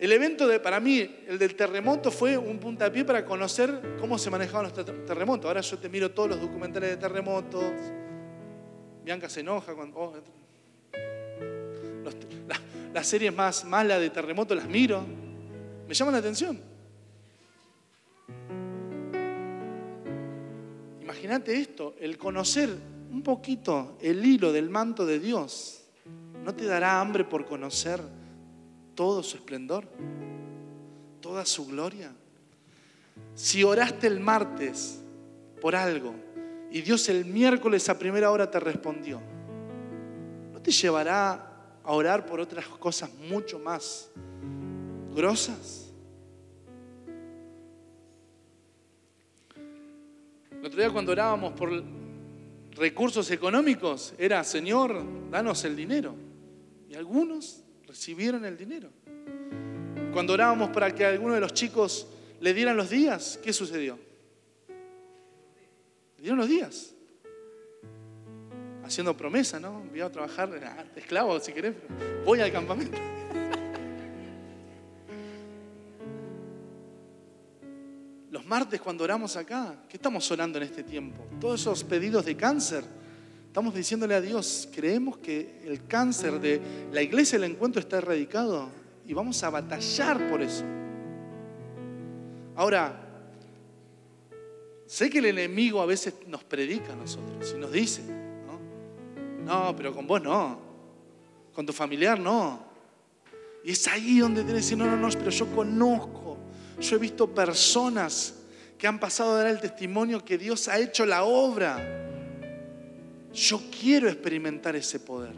El 0.00 0.10
evento 0.10 0.48
de, 0.48 0.58
para 0.58 0.80
mí, 0.80 1.08
el 1.28 1.38
del 1.38 1.54
terremoto 1.54 2.10
fue 2.10 2.36
un 2.36 2.58
puntapié 2.58 3.04
para 3.04 3.24
conocer 3.24 3.96
cómo 4.00 4.18
se 4.18 4.30
manejaban 4.30 4.64
los 4.64 5.06
terremotos. 5.06 5.46
Ahora 5.46 5.60
yo 5.60 5.78
te 5.78 5.88
miro 5.88 6.10
todos 6.10 6.30
los 6.30 6.40
documentales 6.40 6.90
de 6.90 6.96
terremotos. 6.96 7.62
Bianca 9.04 9.28
se 9.28 9.40
enoja 9.40 9.74
cuando... 9.74 9.96
Oh, 9.96 10.12
las 12.92 13.06
series 13.06 13.32
más 13.32 13.64
malas 13.64 14.00
de 14.00 14.10
terremoto 14.10 14.56
las 14.56 14.66
miro. 14.66 15.04
Me 15.86 15.94
llaman 15.94 16.14
la 16.14 16.18
atención. 16.18 16.69
Imagínate 21.20 21.54
esto, 21.54 21.96
el 22.00 22.16
conocer 22.16 22.70
un 23.10 23.22
poquito 23.22 23.98
el 24.00 24.24
hilo 24.24 24.54
del 24.54 24.70
manto 24.70 25.04
de 25.04 25.18
Dios, 25.18 25.82
¿no 26.42 26.54
te 26.54 26.64
dará 26.64 26.98
hambre 26.98 27.24
por 27.24 27.44
conocer 27.44 28.00
todo 28.94 29.22
su 29.22 29.36
esplendor, 29.36 29.86
toda 31.20 31.44
su 31.44 31.66
gloria? 31.66 32.10
Si 33.34 33.62
oraste 33.62 34.06
el 34.06 34.18
martes 34.18 35.02
por 35.60 35.76
algo 35.76 36.14
y 36.70 36.80
Dios 36.80 37.06
el 37.10 37.26
miércoles 37.26 37.90
a 37.90 37.98
primera 37.98 38.30
hora 38.30 38.50
te 38.50 38.58
respondió, 38.58 39.20
¿no 40.54 40.62
te 40.62 40.70
llevará 40.70 41.34
a 41.84 41.92
orar 41.92 42.24
por 42.24 42.40
otras 42.40 42.66
cosas 42.66 43.10
mucho 43.28 43.58
más 43.58 44.08
grosas? 45.14 45.89
El 50.60 50.66
otro 50.66 50.78
día 50.78 50.90
cuando 50.90 51.12
orábamos 51.12 51.54
por 51.54 51.82
recursos 52.72 53.30
económicos, 53.30 54.12
era, 54.18 54.44
Señor, 54.44 55.02
danos 55.30 55.64
el 55.64 55.74
dinero. 55.74 56.14
Y 56.86 56.94
algunos 56.94 57.62
recibieron 57.86 58.44
el 58.44 58.58
dinero. 58.58 58.90
Cuando 60.12 60.34
orábamos 60.34 60.68
para 60.68 60.94
que 60.94 61.06
alguno 61.06 61.34
de 61.34 61.40
los 61.40 61.54
chicos 61.54 62.06
le 62.40 62.52
dieran 62.52 62.76
los 62.76 62.90
días, 62.90 63.40
¿qué 63.42 63.54
sucedió? 63.54 63.98
Le 66.16 66.22
dieron 66.22 66.38
los 66.38 66.48
días. 66.48 66.92
Haciendo 68.84 69.16
promesa, 69.16 69.58
¿no? 69.58 69.82
Voy 69.90 70.00
a 70.00 70.10
trabajar, 70.10 70.90
esclavo 70.94 71.40
si 71.40 71.52
querés, 71.52 71.74
voy 72.26 72.40
al 72.40 72.52
campamento. 72.52 72.98
Los 78.30 78.46
martes 78.46 78.80
cuando 78.80 79.02
oramos 79.02 79.36
acá, 79.36 79.74
¿qué 79.88 79.96
estamos 79.96 80.30
orando 80.30 80.58
en 80.58 80.64
este 80.64 80.84
tiempo? 80.84 81.26
Todos 81.40 81.60
esos 81.62 81.82
pedidos 81.82 82.24
de 82.24 82.36
cáncer. 82.36 82.84
Estamos 83.48 83.74
diciéndole 83.74 84.14
a 84.14 84.20
Dios, 84.20 84.68
creemos 84.72 85.18
que 85.18 85.60
el 85.64 85.84
cáncer 85.86 86.38
de 86.38 86.60
la 86.92 87.02
iglesia 87.02 87.40
del 87.40 87.50
encuentro 87.50 87.80
está 87.80 87.98
erradicado 87.98 88.68
y 89.04 89.12
vamos 89.14 89.42
a 89.42 89.50
batallar 89.50 90.30
por 90.30 90.40
eso. 90.40 90.64
Ahora, 92.54 93.00
sé 94.86 95.10
que 95.10 95.18
el 95.18 95.26
enemigo 95.26 95.82
a 95.82 95.86
veces 95.86 96.14
nos 96.28 96.44
predica 96.44 96.92
a 96.92 96.96
nosotros 96.96 97.52
y 97.56 97.58
nos 97.58 97.72
dice, 97.72 98.02
no, 98.46 98.60
no 99.44 99.74
pero 99.74 99.92
con 99.92 100.06
vos 100.06 100.22
no, 100.22 100.56
con 101.52 101.66
tu 101.66 101.72
familiar 101.72 102.20
no. 102.20 102.62
Y 103.64 103.72
es 103.72 103.88
ahí 103.88 104.20
donde 104.20 104.44
tienes 104.44 104.62
que 104.62 104.76
decir, 104.76 104.78
no, 104.78 104.86
no, 104.86 104.96
no, 104.96 105.08
pero 105.18 105.30
yo 105.30 105.46
conozco 105.52 106.29
yo 106.80 106.96
he 106.96 106.98
visto 106.98 107.32
personas 107.32 108.34
que 108.78 108.86
han 108.86 108.98
pasado 108.98 109.32
a 109.32 109.38
dar 109.42 109.46
el 109.48 109.60
testimonio 109.60 110.24
que 110.24 110.38
Dios 110.38 110.66
ha 110.68 110.78
hecho 110.78 111.04
la 111.04 111.24
obra. 111.24 111.78
Yo 113.32 113.60
quiero 113.78 114.08
experimentar 114.08 114.74
ese 114.74 115.00
poder. 115.00 115.34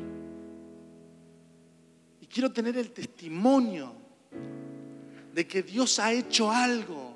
quiero 2.32 2.51
tener 2.51 2.78
el 2.78 2.93
testimonio 2.93 3.93
de 5.34 5.47
que 5.47 5.62
Dios 5.62 5.99
ha 5.99 6.12
hecho 6.14 6.51
algo, 6.51 7.14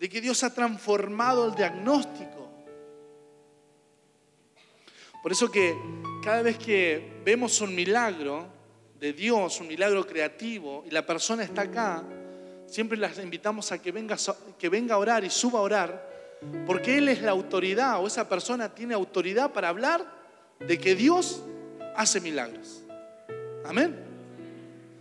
de 0.00 0.08
que 0.08 0.20
Dios 0.20 0.42
ha 0.42 0.52
transformado 0.52 1.46
el 1.46 1.54
diagnóstico. 1.54 2.50
Por 5.22 5.30
eso 5.30 5.48
que 5.50 5.76
cada 6.24 6.42
vez 6.42 6.58
que 6.58 7.20
vemos 7.24 7.60
un 7.60 7.76
milagro 7.76 8.48
de 8.98 9.12
Dios, 9.12 9.60
un 9.60 9.68
milagro 9.68 10.04
creativo, 10.04 10.82
y 10.84 10.90
la 10.90 11.06
persona 11.06 11.44
está 11.44 11.62
acá, 11.62 12.04
siempre 12.66 12.98
las 12.98 13.18
invitamos 13.18 13.72
a 13.72 13.80
que 13.80 13.92
venga, 13.92 14.16
que 14.58 14.68
venga 14.68 14.94
a 14.94 14.98
orar 14.98 15.24
y 15.24 15.30
suba 15.30 15.60
a 15.60 15.62
orar, 15.62 16.16
porque 16.66 16.98
Él 16.98 17.08
es 17.08 17.22
la 17.22 17.30
autoridad 17.30 18.00
o 18.00 18.06
esa 18.06 18.28
persona 18.28 18.74
tiene 18.74 18.94
autoridad 18.94 19.52
para 19.52 19.68
hablar 19.68 20.04
de 20.60 20.78
que 20.78 20.94
Dios 20.94 21.42
hace 21.94 22.20
milagros. 22.20 22.82
Amén. 23.64 23.96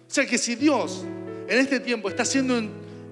O 0.07 0.13
sea 0.13 0.25
que 0.25 0.37
si 0.37 0.55
Dios 0.55 1.03
en 1.47 1.59
este 1.59 1.79
tiempo 1.79 2.09
está 2.09 2.23
haciendo 2.23 2.61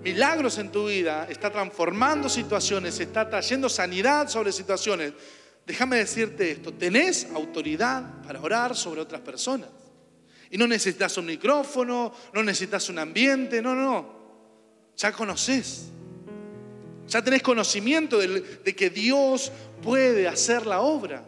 milagros 0.04 0.58
en 0.58 0.72
tu 0.72 0.88
vida, 0.88 1.28
está 1.30 1.52
transformando 1.52 2.30
situaciones, 2.30 3.00
está 3.00 3.30
trayendo 3.30 3.70
sanidad 3.70 4.28
sobre 4.28 4.52
situaciones, 4.52 5.14
déjame 5.66 5.98
decirte 5.98 6.52
esto, 6.52 6.74
tenés 6.74 7.28
autoridad 7.34 8.22
para 8.24 8.42
orar 8.42 8.76
sobre 8.76 9.02
otras 9.02 9.22
personas. 9.22 9.70
Y 10.50 10.58
no 10.58 10.68
necesitas 10.68 11.18
un 11.18 11.26
micrófono, 11.26 12.14
no 12.34 12.44
necesitas 12.44 12.88
un 12.90 13.00
ambiente, 13.00 13.62
no, 13.62 13.74
no, 13.74 13.84
no. 13.84 14.23
Ya 14.98 15.12
conoces. 15.12 15.90
Ya 17.08 17.22
tenés 17.22 17.42
conocimiento 17.42 18.18
de, 18.20 18.42
de 18.42 18.76
que 18.76 18.90
Dios 18.90 19.52
puede 19.82 20.28
hacer 20.28 20.66
la 20.66 20.82
obra. 20.82 21.24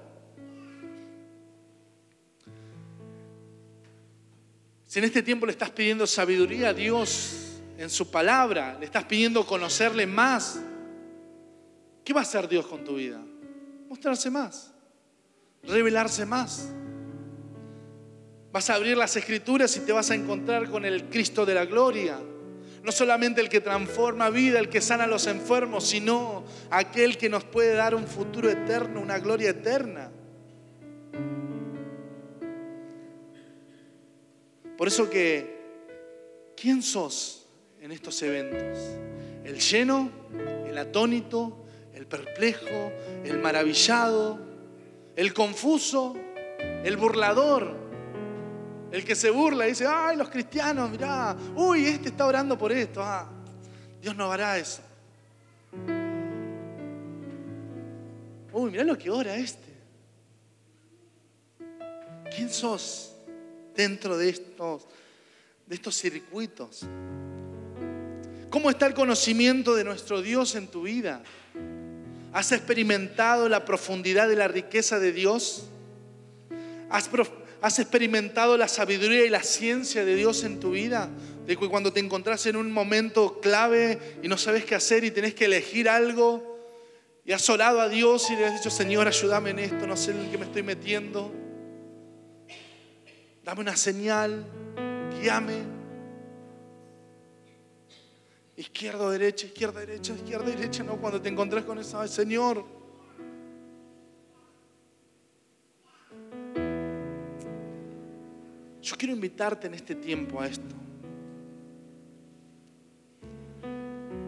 Si 4.96 5.00
en 5.00 5.06
este 5.06 5.22
tiempo 5.22 5.46
le 5.46 5.52
estás 5.52 5.72
pidiendo 5.72 6.08
sabiduría 6.08 6.70
a 6.70 6.74
Dios 6.74 7.60
en 7.78 7.90
su 7.90 8.10
palabra, 8.10 8.78
le 8.80 8.86
estás 8.86 9.04
pidiendo 9.04 9.46
conocerle 9.46 10.08
más, 10.08 10.58
¿qué 12.06 12.14
va 12.14 12.22
a 12.22 12.24
hacer 12.24 12.48
Dios 12.48 12.66
con 12.66 12.86
tu 12.86 12.96
vida? 12.96 13.22
Mostrarse 13.90 14.30
más, 14.30 14.74
revelarse 15.64 16.26
más. 16.26 16.70
Vas 18.54 18.70
a 18.70 18.76
abrir 18.76 18.96
las 18.96 19.18
escrituras 19.18 19.76
y 19.76 19.82
te 19.82 19.92
vas 19.92 20.12
a 20.12 20.16
encontrar 20.16 20.70
con 20.70 20.86
el 20.86 21.10
Cristo 21.10 21.46
de 21.46 21.56
la 21.56 21.66
gloria. 21.66 22.18
No 22.86 22.92
solamente 22.92 23.42
el 23.42 23.50
que 23.50 23.62
transforma 23.62 24.30
vida, 24.30 24.60
el 24.60 24.70
que 24.70 24.80
sana 24.80 25.06
a 25.06 25.08
los 25.08 25.26
enfermos, 25.26 25.88
sino 25.88 26.44
aquel 26.70 27.18
que 27.18 27.30
nos 27.30 27.44
puede 27.44 27.74
dar 27.74 27.96
un 27.96 28.06
futuro 28.06 28.48
eterno, 28.48 29.02
una 29.02 29.18
gloria 29.18 29.50
eterna. 29.50 30.12
Por 34.78 34.88
eso 34.88 35.10
que, 35.10 36.54
¿quién 36.56 36.84
sos 36.84 37.48
en 37.82 37.92
estos 37.92 38.22
eventos? 38.22 38.78
¿El 39.44 39.58
lleno? 39.58 40.12
¿El 40.68 40.78
atónito? 40.78 41.66
¿El 41.96 42.06
perplejo? 42.06 42.92
¿El 43.24 43.40
maravillado? 43.40 44.38
¿El 45.16 45.34
confuso? 45.34 46.16
¿El 46.60 46.98
burlador? 46.98 47.85
El 48.92 49.04
que 49.04 49.16
se 49.16 49.30
burla 49.30 49.66
y 49.66 49.70
dice, 49.70 49.86
ay, 49.88 50.16
los 50.16 50.30
cristianos, 50.30 50.90
mirá, 50.90 51.36
uy, 51.56 51.86
este 51.86 52.10
está 52.10 52.26
orando 52.26 52.58
por 52.58 52.72
esto. 52.72 53.02
Ah, 53.04 53.30
Dios 54.02 54.16
no 54.16 54.32
hará 54.32 54.58
eso. 54.58 54.82
Uy, 58.54 58.72
mirá 58.72 58.84
lo 58.84 58.98
que 58.98 59.10
ora 59.10 59.36
este. 59.36 59.76
¿Quién 62.34 62.50
sos? 62.50 63.16
dentro 63.76 64.18
de 64.18 64.30
estos, 64.30 64.84
de 65.66 65.76
estos 65.76 65.96
circuitos? 65.96 66.82
¿Cómo 68.50 68.70
está 68.70 68.88
el 68.88 68.94
conocimiento 68.94 69.76
de 69.76 69.84
nuestro 69.84 70.22
Dios 70.22 70.56
en 70.56 70.68
tu 70.68 70.84
vida? 70.84 71.22
¿Has 72.34 72.52
experimentado 72.52 73.50
la 73.50 73.66
profundidad 73.66 74.28
de 74.28 74.36
la 74.36 74.48
riqueza 74.48 75.00
de 75.00 75.12
Dios? 75.12 75.68
¿Has, 76.90 77.10
¿Has, 77.66 77.80
experimentado 77.80 78.58
la 78.58 78.68
sabiduría 78.68 79.26
y 79.26 79.30
la 79.30 79.42
ciencia 79.42 80.06
de 80.06 80.16
Dios 80.16 80.44
en 80.44 80.60
tu 80.60 80.72
vida? 80.72 81.10
De 81.48 81.58
que 81.58 81.68
cuando 81.68 81.92
te 81.92 82.00
encontrás 82.00 82.46
en 82.46 82.56
un 82.56 82.72
momento 82.72 83.40
clave 83.40 84.20
y 84.22 84.28
no 84.28 84.38
sabes 84.38 84.66
qué 84.66 84.76
hacer 84.76 85.04
y 85.04 85.12
tenés 85.12 85.34
que 85.34 85.46
elegir 85.46 85.90
algo 85.90 86.60
y 87.26 87.32
has 87.32 87.50
orado 87.50 87.82
a 87.82 87.90
Dios 87.90 88.30
y 88.30 88.36
le 88.36 88.46
has 88.46 88.54
dicho, 88.54 88.70
Señor, 88.70 89.08
ayúdame 89.08 89.50
en 89.50 89.60
esto, 89.60 89.88
no 89.88 89.98
sé 89.98 90.12
en 90.12 90.30
qué 90.30 90.38
me 90.38 90.46
estoy 90.46 90.64
metiendo 90.64 91.32
dame 93.46 93.62
una 93.62 93.78
señal, 93.78 94.44
guíame. 95.22 95.76
Izquierda, 98.58 99.10
derecha, 99.12 99.46
izquierda, 99.46 99.82
derecha, 99.82 100.14
izquierda, 100.14 100.46
derecha, 100.46 100.84
no 100.84 100.98
cuando 100.98 101.22
te 101.22 101.30
encontrás 101.30 101.64
con 101.64 101.78
esa, 101.78 102.08
Señor. 102.08 102.66
Yo 108.86 108.96
quiero 108.96 109.16
invitarte 109.16 109.66
en 109.66 109.74
este 109.74 109.96
tiempo 109.96 110.40
a 110.40 110.46
esto. 110.46 110.76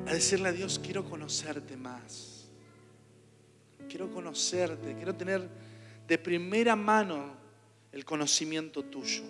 A 0.08 0.12
decirle 0.12 0.50
a 0.50 0.52
Dios, 0.52 0.80
quiero 0.84 1.08
conocerte 1.08 1.78
más. 1.78 2.48
Quiero 3.88 4.12
conocerte, 4.12 4.96
quiero 4.96 5.14
tener 5.14 5.48
de 6.08 6.18
primera 6.18 6.76
mano 6.76 7.36
el 7.92 8.04
conocimiento 8.04 8.82
tuyo. 8.82 9.22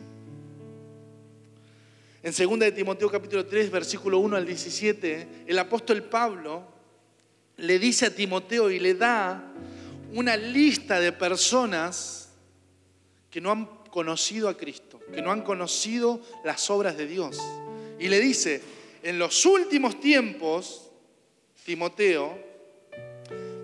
En 2.23 2.31
2 2.31 2.59
de 2.59 2.71
Timoteo 2.71 3.11
capítulo 3.11 3.45
3, 3.45 3.69
versículo 3.69 4.19
1 4.19 4.37
al 4.37 4.45
17, 4.45 5.43
el 5.45 5.59
apóstol 5.59 6.03
Pablo 6.03 6.63
le 7.57 7.77
dice 7.79 8.05
a 8.05 8.15
Timoteo 8.15 8.71
y 8.71 8.79
le 8.79 8.93
da 8.93 9.51
una 10.13 10.37
lista 10.37 11.01
de 11.01 11.11
personas 11.11 12.29
que 13.29 13.41
no 13.41 13.51
han 13.51 13.77
conocido 13.97 14.47
a 14.47 14.55
Cristo, 14.55 14.86
que 15.13 15.21
no 15.21 15.31
han 15.31 15.41
conocido 15.41 16.21
las 16.43 16.69
obras 16.69 16.97
de 16.97 17.07
Dios. 17.07 17.39
Y 17.99 18.07
le 18.07 18.19
dice, 18.19 18.61
en 19.03 19.19
los 19.19 19.45
últimos 19.45 19.99
tiempos, 19.99 20.89
Timoteo, 21.65 22.37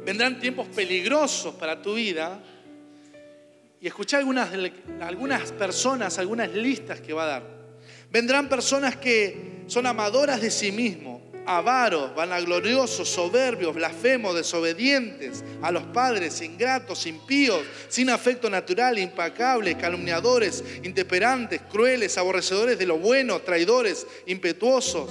vendrán 0.05 0.39
tiempos 0.39 0.67
peligrosos 0.67 1.55
para 1.55 1.81
tu 1.81 1.95
vida 1.95 2.41
y 3.79 3.87
escuché 3.87 4.17
algunas, 4.17 4.49
algunas 5.01 5.51
personas, 5.51 6.17
algunas 6.17 6.53
listas 6.53 7.01
que 7.01 7.13
va 7.13 7.23
a 7.23 7.27
dar. 7.27 7.43
Vendrán 8.11 8.47
personas 8.47 8.95
que 8.95 9.63
son 9.67 9.85
amadoras 9.85 10.39
de 10.39 10.51
sí 10.51 10.71
mismos, 10.71 11.22
avaros, 11.45 12.15
vanagloriosos, 12.15 13.09
soberbios, 13.09 13.75
blasfemos, 13.75 14.35
desobedientes 14.35 15.43
a 15.61 15.71
los 15.71 15.83
padres, 15.83 16.41
ingratos, 16.41 17.05
impíos, 17.05 17.61
sin 17.89 18.09
afecto 18.09 18.49
natural, 18.49 18.97
impacables, 18.97 19.75
calumniadores, 19.75 20.63
intemperantes, 20.83 21.61
crueles, 21.71 22.17
aborrecedores 22.17 22.77
de 22.77 22.85
lo 22.85 22.97
bueno, 22.97 23.39
traidores, 23.41 24.07
impetuosos. 24.25 25.09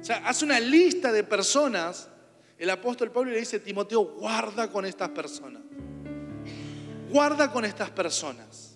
O 0.00 0.04
sea, 0.04 0.16
hace 0.26 0.44
una 0.44 0.58
lista 0.58 1.12
de 1.12 1.22
personas. 1.24 2.08
El 2.58 2.70
apóstol 2.70 3.10
Pablo 3.10 3.30
le 3.30 3.40
dice, 3.40 3.60
Timoteo, 3.60 4.02
guarda 4.02 4.70
con 4.70 4.84
estas 4.84 5.10
personas. 5.10 5.62
Guarda 7.10 7.50
con 7.50 7.64
estas 7.64 7.90
personas. 7.90 8.69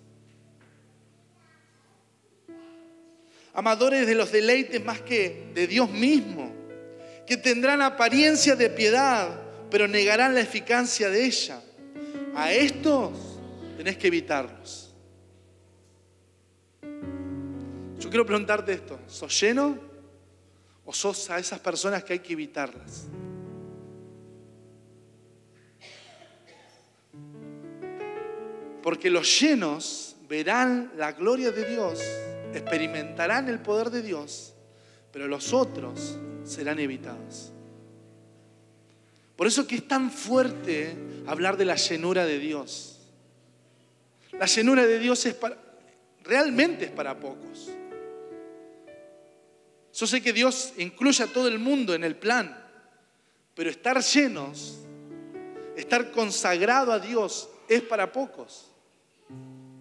Amadores 3.55 4.07
de 4.07 4.15
los 4.15 4.33
deleites 4.33 4.85
más 4.85 5.01
que 5.01 5.51
de 5.55 5.67
Dios 5.67 5.89
mismo, 5.91 6.53
que 7.27 7.37
tendrán 7.37 7.81
apariencia 7.83 8.57
de 8.57 8.69
piedad, 8.69 9.41
pero 9.71 9.89
negarán 9.89 10.35
la 10.35 10.41
eficacia 10.41 11.09
de 11.09 11.25
ella. 11.25 11.61
A 12.35 12.53
estos 12.53 13.13
tenés 13.77 13.97
que 13.97 14.09
evitarlos. 14.09 14.93
Yo 18.01 18.11
quiero 18.11 18.27
preguntarte 18.27 18.73
esto, 18.73 18.99
¿sos 19.07 19.41
lleno 19.41 19.79
o 20.85 20.93
sos 20.93 21.31
a 21.31 21.39
esas 21.39 21.59
personas 21.61 22.05
que 22.05 22.15
hay 22.15 22.19
que 22.19 22.35
evitarlas? 22.35 23.07
Porque 28.83 29.09
los 29.09 29.41
llenos 29.41 30.15
verán 30.29 30.93
la 30.97 31.13
gloria 31.13 31.51
de 31.51 31.65
Dios, 31.65 32.03
experimentarán 32.55 33.49
el 33.49 33.61
poder 33.61 33.91
de 33.91 34.03
Dios, 34.03 34.55
pero 35.13 35.29
los 35.29 35.53
otros 35.53 36.19
serán 36.45 36.79
evitados. 36.79 37.53
Por 39.37 39.47
eso 39.47 39.67
que 39.67 39.77
es 39.77 39.89
tan 39.89 40.11
fuerte 40.11 40.97
hablar 41.27 41.57
de 41.57 41.65
la 41.65 41.75
llenura 41.75 42.25
de 42.25 42.39
Dios. 42.39 43.01
La 44.33 44.47
llenura 44.47 44.87
de 44.87 44.99
Dios 44.99 45.27
es 45.27 45.35
para, 45.35 45.57
realmente 46.23 46.87
es 46.87 46.91
para 46.91 47.19
pocos. 47.19 47.71
Yo 49.93 50.07
sé 50.07 50.21
que 50.21 50.33
Dios 50.33 50.73
incluye 50.77 51.23
a 51.23 51.29
todo 51.29 51.47
el 51.49 51.59
mundo 51.59 51.95
en 51.95 52.03
el 52.03 52.17
plan, 52.17 52.57
pero 53.55 53.71
estar 53.71 54.01
llenos, 54.03 54.81
estar 55.77 56.11
consagrado 56.11 56.93
a 56.93 56.99
Dios 56.99 57.49
es 57.69 57.83
para 57.83 58.11
pocos. 58.11 58.71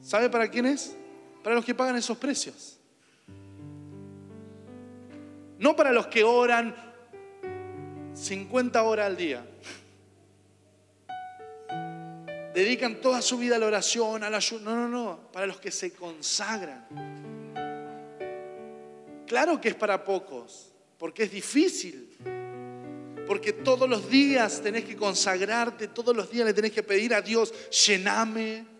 ¿Sabe 0.01 0.29
para 0.29 0.49
quién 0.49 0.65
es? 0.67 0.95
Para 1.43 1.55
los 1.55 1.65
que 1.65 1.75
pagan 1.75 1.97
esos 1.97 2.17
precios. 2.17 2.79
No 5.59 5.75
para 5.75 5.91
los 5.91 6.07
que 6.07 6.23
oran 6.23 6.73
50 8.13 8.81
horas 8.81 9.07
al 9.07 9.17
día. 9.17 9.45
Dedican 12.53 13.01
toda 13.01 13.21
su 13.21 13.37
vida 13.37 13.55
a 13.55 13.59
la 13.59 13.67
oración, 13.67 14.23
al 14.23 14.35
ayuno. 14.35 14.75
No, 14.75 14.87
no, 14.87 14.89
no. 14.89 15.31
Para 15.31 15.45
los 15.45 15.59
que 15.59 15.71
se 15.71 15.93
consagran. 15.93 16.85
Claro 19.25 19.59
que 19.59 19.69
es 19.69 19.75
para 19.75 20.03
pocos, 20.03 20.71
porque 20.97 21.23
es 21.23 21.31
difícil. 21.31 22.15
Porque 23.25 23.53
todos 23.53 23.89
los 23.89 24.09
días 24.09 24.61
tenés 24.61 24.85
que 24.85 24.95
consagrarte, 24.95 25.87
todos 25.87 26.15
los 26.15 26.29
días 26.29 26.45
le 26.45 26.53
tenés 26.53 26.71
que 26.71 26.83
pedir 26.83 27.13
a 27.13 27.21
Dios, 27.21 27.53
llename, 27.87 28.72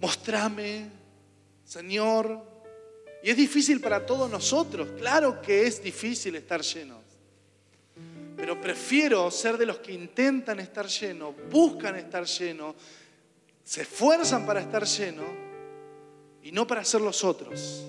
mostrame, 0.00 0.90
Señor. 1.64 2.42
Y 3.22 3.30
es 3.30 3.36
difícil 3.36 3.80
para 3.80 4.06
todos 4.06 4.30
nosotros, 4.30 4.88
claro 4.98 5.42
que 5.42 5.66
es 5.66 5.82
difícil 5.82 6.36
estar 6.36 6.62
llenos. 6.62 6.98
Pero 8.36 8.60
prefiero 8.60 9.28
ser 9.30 9.58
de 9.58 9.66
los 9.66 9.78
que 9.78 9.92
intentan 9.92 10.60
estar 10.60 10.86
llenos, 10.86 11.34
buscan 11.50 11.96
estar 11.96 12.24
llenos, 12.24 12.76
se 13.64 13.82
esfuerzan 13.82 14.46
para 14.46 14.60
estar 14.60 14.84
llenos 14.84 15.26
y 16.44 16.52
no 16.52 16.66
para 16.66 16.84
ser 16.84 17.00
los 17.00 17.24
otros. 17.24 17.84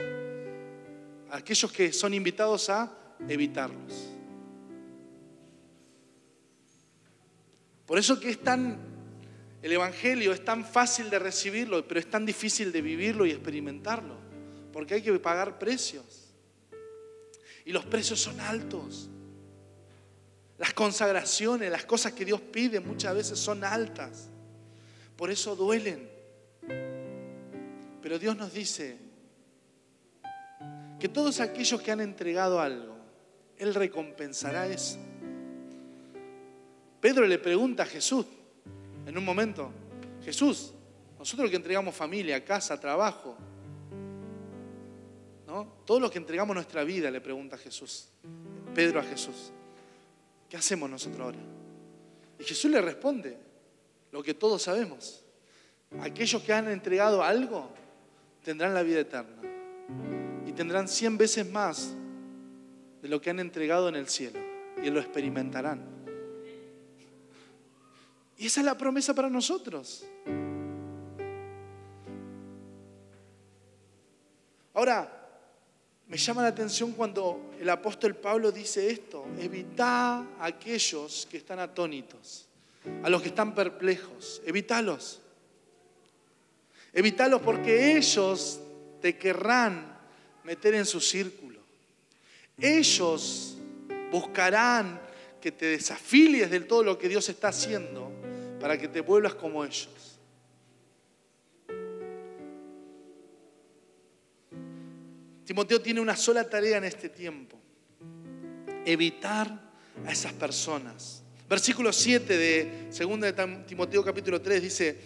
Aquellos 1.30 1.72
que 1.72 1.93
son 1.93 2.16
invitados 2.16 2.70
a 2.72 2.91
evitarlos. 3.28 4.10
Por 7.86 7.97
eso 7.97 8.20
que 8.20 8.32
es 8.32 8.43
tan, 8.43 8.78
el 9.62 9.74
Evangelio 9.74 10.32
es 10.32 10.45
tan 10.45 10.64
fácil 10.64 11.10
de 11.10 11.20
recibirlo, 11.20 11.86
pero 11.86 11.99
es 11.99 12.10
tan 12.10 12.26
difícil 12.26 12.72
de 12.72 12.82
vivirlo 12.82 13.26
y 13.26 13.32
experimentarlo. 13.32 14.16
Porque 14.72 14.93
hay 14.93 15.01
que 15.01 15.18
pagar 15.20 15.60
precios. 15.60 16.30
Y 17.66 17.74
los 17.74 17.86
precios 17.86 18.22
son 18.22 18.39
altos. 18.39 19.10
Las 20.57 20.74
consagraciones, 20.74 21.70
las 21.72 21.86
cosas 21.86 22.14
que 22.14 22.24
Dios 22.24 22.39
pide 22.39 22.80
muchas 22.80 23.14
veces 23.14 23.38
son 23.38 23.64
altas. 23.64 24.30
Por 25.18 25.30
eso 25.30 25.55
duelen. 25.55 26.10
Pero 28.01 28.18
Dios 28.18 28.38
nos 28.38 28.53
dice 28.53 28.97
que 30.99 31.10
todos 31.10 31.41
aquellos 31.41 31.82
que 31.82 31.91
han 31.91 31.99
entregado 31.99 32.62
algo, 32.62 32.97
Él 33.57 33.74
recompensará 33.74 34.68
eso. 34.68 34.97
Pedro 37.01 37.26
le 37.26 37.39
pregunta 37.39 37.84
a 37.84 37.86
Jesús 37.86 38.26
en 39.06 39.18
un 39.18 39.26
momento, 39.26 39.72
Jesús, 40.24 40.74
nosotros 41.18 41.50
que 41.50 41.56
entregamos 41.56 41.95
familia, 41.95 42.43
casa, 42.43 42.80
trabajo, 42.80 43.36
¿no? 45.47 45.66
Todos 45.86 46.02
los 46.02 46.12
que 46.12 46.18
entregamos 46.18 46.56
nuestra 46.56 46.84
vida, 46.84 47.10
le 47.10 47.22
pregunta 47.22 47.58
Jesús, 47.58 48.10
Pedro 48.74 49.00
a 49.00 49.04
Jesús, 49.04 49.52
¿qué 50.47 50.58
hacemos 50.58 50.89
nosotros 50.89 51.22
ahora? 51.22 51.39
Y 52.39 52.43
Jesús 52.43 52.72
le 52.72 52.82
responde 52.82 53.38
lo 54.12 54.24
que 54.24 54.34
todos 54.34 54.62
sabemos. 54.62 55.24
Aquellos 56.02 56.41
que 56.43 56.54
han 56.54 56.70
entregado 56.70 57.24
algo 57.24 57.70
tendrán 58.43 58.74
la 58.74 58.84
vida 58.84 59.00
eterna 59.00 59.41
y 60.45 60.52
tendrán 60.52 60.88
cien 60.88 61.18
veces 61.18 61.50
más 61.50 61.93
de 63.02 63.10
lo 63.10 63.20
que 63.20 63.30
han 63.30 63.39
entregado 63.39 63.89
en 63.89 63.95
el 63.95 64.08
cielo 64.08 64.39
y 64.84 64.89
lo 64.89 65.00
experimentarán. 65.00 65.99
Y 68.40 68.46
esa 68.46 68.62
es 68.62 68.66
la 68.66 68.78
promesa 68.78 69.14
para 69.14 69.30
nosotros. 69.30 70.06
Ahora, 74.74 75.14
me 76.08 76.16
llama 76.16 76.44
la 76.44 76.48
atención 76.48 76.94
cuando 76.94 77.52
el 77.60 77.70
apóstol 77.70 78.16
Pablo 78.16 78.50
dice 78.50 78.90
esto, 78.90 79.26
evita 79.38 80.20
a 80.20 80.46
aquellos 80.46 81.28
que 81.30 81.36
están 81.36 81.60
atónitos, 81.60 82.48
a 83.04 83.10
los 83.10 83.22
que 83.22 83.28
están 83.28 83.54
perplejos, 83.54 84.42
evítalos. 84.46 85.22
Evítalos 86.94 87.42
porque 87.42 87.98
ellos 87.98 88.62
te 89.02 89.18
querrán 89.18 90.00
meter 90.46 90.76
en 90.76 90.86
su 90.86 91.02
círculo. 91.02 91.60
Ellos 92.58 93.58
buscarán 94.10 95.02
que 95.42 95.52
te 95.52 95.66
desafilies 95.66 96.50
de 96.50 96.62
todo 96.62 96.84
lo 96.84 96.98
que 96.98 97.10
Dios 97.10 97.28
está 97.28 97.50
haciendo 97.50 98.18
para 98.60 98.78
que 98.78 98.88
te 98.88 99.01
vuelvas 99.01 99.36
como 99.36 99.64
ellos. 99.64 100.20
Timoteo 105.45 105.82
tiene 105.82 105.99
una 105.99 106.16
sola 106.16 106.47
tarea 106.47 106.78
en 106.78 106.84
este 106.84 107.10
tiempo, 107.10 107.57
evitar 108.86 109.72
a 110.05 110.12
esas 110.12 110.34
personas. 110.34 111.24
Versículo 111.49 111.91
7 111.91 112.38
de 112.38 112.89
2 112.95 113.20
de 113.22 113.34
Timoteo 113.68 114.03
capítulo 114.03 114.39
3 114.39 114.62
dice, 114.62 114.99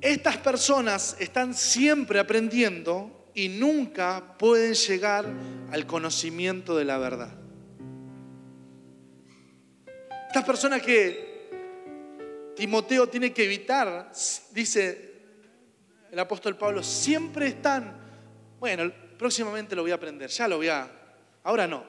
estas 0.00 0.38
personas 0.38 1.16
están 1.20 1.54
siempre 1.54 2.18
aprendiendo 2.18 3.28
y 3.34 3.48
nunca 3.48 4.36
pueden 4.38 4.74
llegar 4.74 5.24
al 5.70 5.86
conocimiento 5.86 6.76
de 6.76 6.84
la 6.84 6.98
verdad. 6.98 7.32
Estas 10.26 10.44
personas 10.44 10.82
que 10.82 11.29
Timoteo 12.60 13.08
tiene 13.08 13.32
que 13.32 13.44
evitar, 13.44 14.12
dice 14.50 15.14
el 16.12 16.18
apóstol 16.18 16.58
Pablo, 16.58 16.82
siempre 16.82 17.46
están, 17.46 17.96
bueno, 18.58 18.92
próximamente 19.16 19.74
lo 19.74 19.80
voy 19.80 19.92
a 19.92 19.94
aprender, 19.94 20.28
ya 20.28 20.46
lo 20.46 20.58
voy 20.58 20.68
a, 20.68 20.92
ahora 21.42 21.66
no. 21.66 21.82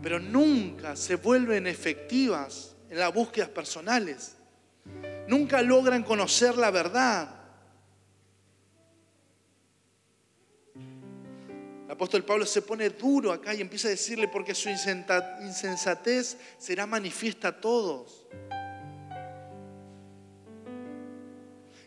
Pero 0.00 0.20
nunca 0.20 0.94
se 0.94 1.16
vuelven 1.16 1.66
efectivas 1.66 2.76
en 2.88 3.00
las 3.00 3.12
búsquedas 3.12 3.48
personales. 3.48 4.36
Nunca 5.26 5.62
logran 5.62 6.04
conocer 6.04 6.56
la 6.56 6.70
verdad. 6.70 7.40
El 11.86 11.90
apóstol 11.90 12.24
Pablo 12.24 12.46
se 12.46 12.62
pone 12.62 12.88
duro 12.90 13.32
acá 13.32 13.52
y 13.52 13.62
empieza 13.62 13.88
a 13.88 13.90
decirle 13.90 14.28
porque 14.28 14.54
su 14.54 14.68
insensatez 14.68 16.36
será 16.56 16.86
manifiesta 16.86 17.48
a 17.48 17.60
todos. 17.60 18.28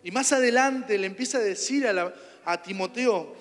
Y 0.04 0.12
más 0.12 0.34
adelante 0.34 0.97
le 0.97 1.08
empieza 1.08 1.38
a 1.38 1.41
decir 1.41 1.88
a, 1.88 2.62
Timoteo, 2.62 3.34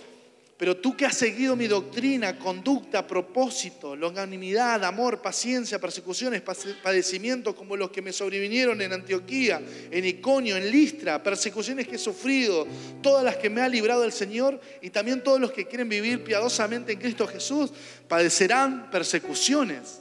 pero 0.57 0.77
tú 0.77 0.97
que 0.97 1.05
has 1.05 1.17
seguido 1.17 1.57
mi 1.57 1.67
doctrina, 1.67 2.39
conducta, 2.39 3.05
propósito, 3.05 3.97
longanimidad, 3.97 4.85
amor, 4.85 5.21
paciencia, 5.21 5.81
persecuciones, 5.81 6.41
padecimientos 6.41 7.57
como 7.57 7.77
los 7.77 7.91
que 7.91 8.01
me 8.01 8.13
sobrevinieron 8.13 8.81
en 8.81 8.93
Antioquía, 8.93 9.61
en 9.91 10.05
Iconio, 10.05 10.57
en 10.57 10.71
Listra, 10.71 11.21
persecuciones 11.21 11.89
que 11.89 11.97
he 11.97 11.99
sufrido, 11.99 12.65
todas 13.03 13.25
las 13.25 13.37
que 13.39 13.51
me 13.51 13.61
ha 13.61 13.69
librado 13.69 14.05
el 14.05 14.13
Señor 14.13 14.61
y 14.81 14.91
también 14.91 15.25
todos 15.25 15.41
los 15.41 15.51
que 15.51 15.67
quieren 15.67 15.89
vivir 15.89 16.23
piadosamente 16.23 16.93
en 16.93 17.01
Cristo 17.01 17.27
Jesús, 17.27 17.73
padecerán 18.07 18.89
persecuciones. 18.89 19.99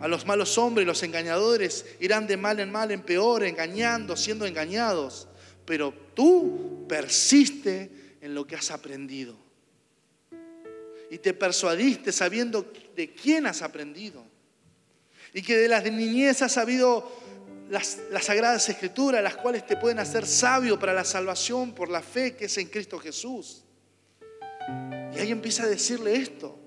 A 0.00 0.08
los 0.08 0.24
malos 0.24 0.56
hombres, 0.56 0.86
los 0.86 1.02
engañadores, 1.02 1.84
irán 2.00 2.26
de 2.26 2.38
mal 2.38 2.58
en 2.58 2.72
mal, 2.72 2.90
en 2.90 3.02
peor, 3.02 3.44
engañando, 3.44 4.16
siendo 4.16 4.46
engañados 4.46 5.28
pero 5.70 5.94
tú 6.14 6.84
persiste 6.88 8.16
en 8.20 8.34
lo 8.34 8.44
que 8.44 8.56
has 8.56 8.72
aprendido. 8.72 9.36
Y 11.12 11.18
te 11.18 11.32
persuadiste 11.32 12.10
sabiendo 12.10 12.72
de 12.96 13.14
quién 13.14 13.46
has 13.46 13.62
aprendido. 13.62 14.24
Y 15.32 15.42
que 15.42 15.56
de 15.56 15.68
las 15.68 15.84
niñez 15.84 16.42
has 16.42 16.54
sabido 16.54 17.08
las, 17.68 18.00
las 18.10 18.24
sagradas 18.24 18.68
escrituras, 18.68 19.22
las 19.22 19.36
cuales 19.36 19.64
te 19.64 19.76
pueden 19.76 20.00
hacer 20.00 20.26
sabio 20.26 20.76
para 20.76 20.92
la 20.92 21.04
salvación 21.04 21.72
por 21.72 21.88
la 21.88 22.02
fe 22.02 22.34
que 22.34 22.46
es 22.46 22.58
en 22.58 22.66
Cristo 22.66 22.98
Jesús. 22.98 23.62
Y 25.14 25.20
ahí 25.20 25.30
empieza 25.30 25.62
a 25.62 25.68
decirle 25.68 26.16
esto. 26.16 26.58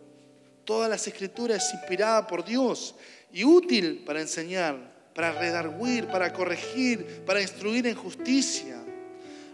Todas 0.63 0.89
las 0.89 1.05
escrituras 1.09 1.67
es 1.67 1.73
inspirada 1.73 2.25
por 2.25 2.45
Dios 2.45 2.95
y 3.33 3.43
útil 3.43 4.05
para 4.05 4.21
enseñar, 4.21 5.11
para 5.13 5.33
redarguir, 5.33 6.07
para 6.07 6.31
corregir, 6.31 7.23
para 7.25 7.41
instruir 7.41 7.85
en 7.87 7.95
justicia 7.95 8.82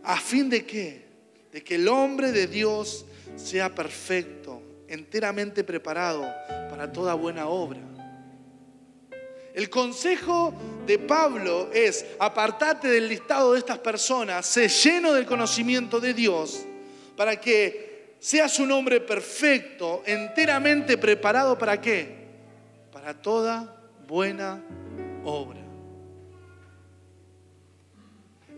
¿A 0.04 0.18
fin 0.18 0.50
de 0.50 0.66
qué? 0.66 1.08
De 1.52 1.64
que 1.64 1.76
el 1.76 1.88
hombre 1.88 2.32
de 2.32 2.48
Dios 2.48 3.06
sea 3.36 3.74
perfecto, 3.74 4.62
enteramente 4.88 5.64
preparado 5.64 6.26
para 6.70 6.92
toda 6.92 7.14
buena 7.14 7.48
obra. 7.48 7.80
El 9.54 9.70
consejo 9.70 10.54
de 10.86 11.00
Pablo 11.00 11.70
es, 11.74 12.06
apartate 12.20 12.88
del 12.88 13.10
listado 13.10 13.54
de 13.54 13.60
estas 13.60 13.80
personas, 13.80 14.46
sé 14.46 14.70
lleno 14.70 15.14
del 15.14 15.26
conocimiento 15.26 16.00
de 16.00 16.14
Dios, 16.14 16.66
para 17.18 17.40
que 17.40 18.16
seas 18.20 18.60
un 18.60 18.72
hombre 18.72 19.02
perfecto, 19.02 20.04
enteramente 20.06 20.98
preparado 20.98 21.58
para 21.58 21.82
qué? 21.82 22.28
Para 22.92 23.20
toda 23.20 23.76
buena 24.08 24.64
obra. 25.24 25.59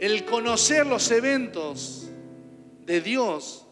El 0.02 0.26
conocer 0.26 0.88
los 0.88 1.12
eventos 1.12 2.08
de 2.88 3.02
Dios, 3.02 3.68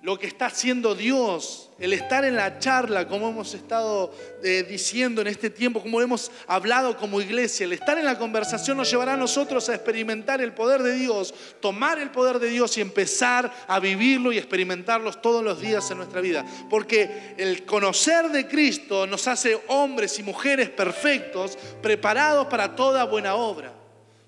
lo 0.00 0.16
que 0.16 0.28
está 0.28 0.46
haciendo 0.46 0.94
Dios, 0.94 1.70
el 1.80 1.92
estar 1.92 2.24
en 2.24 2.36
la 2.36 2.60
charla, 2.60 3.08
como 3.08 3.30
hemos 3.30 3.52
estado 3.52 4.14
eh, 4.44 4.64
diciendo 4.68 5.22
en 5.22 5.26
este 5.26 5.50
tiempo, 5.50 5.82
como 5.82 6.00
hemos 6.00 6.30
hablado 6.46 6.96
como 6.96 7.20
iglesia, 7.20 7.64
el 7.64 7.72
estar 7.72 7.98
en 7.98 8.04
la 8.04 8.16
conversación 8.16 8.76
nos 8.76 8.88
llevará 8.88 9.14
a 9.14 9.16
nosotros 9.16 9.68
a 9.68 9.74
experimentar 9.74 10.40
el 10.40 10.54
poder 10.54 10.84
de 10.84 10.94
Dios, 10.94 11.34
tomar 11.60 11.98
el 11.98 12.12
poder 12.12 12.38
de 12.38 12.48
Dios 12.48 12.78
y 12.78 12.80
empezar 12.80 13.52
a 13.66 13.80
vivirlo 13.80 14.30
y 14.30 14.38
experimentarlos 14.38 15.20
todos 15.20 15.42
los 15.42 15.60
días 15.60 15.90
en 15.90 15.96
nuestra 15.98 16.20
vida. 16.20 16.46
Porque 16.70 17.34
el 17.38 17.66
conocer 17.66 18.28
de 18.28 18.46
Cristo 18.46 19.04
nos 19.08 19.26
hace 19.26 19.60
hombres 19.66 20.16
y 20.20 20.22
mujeres 20.22 20.70
perfectos, 20.70 21.58
preparados 21.82 22.46
para 22.46 22.76
toda 22.76 23.02
buena 23.02 23.34
obra. 23.34 23.75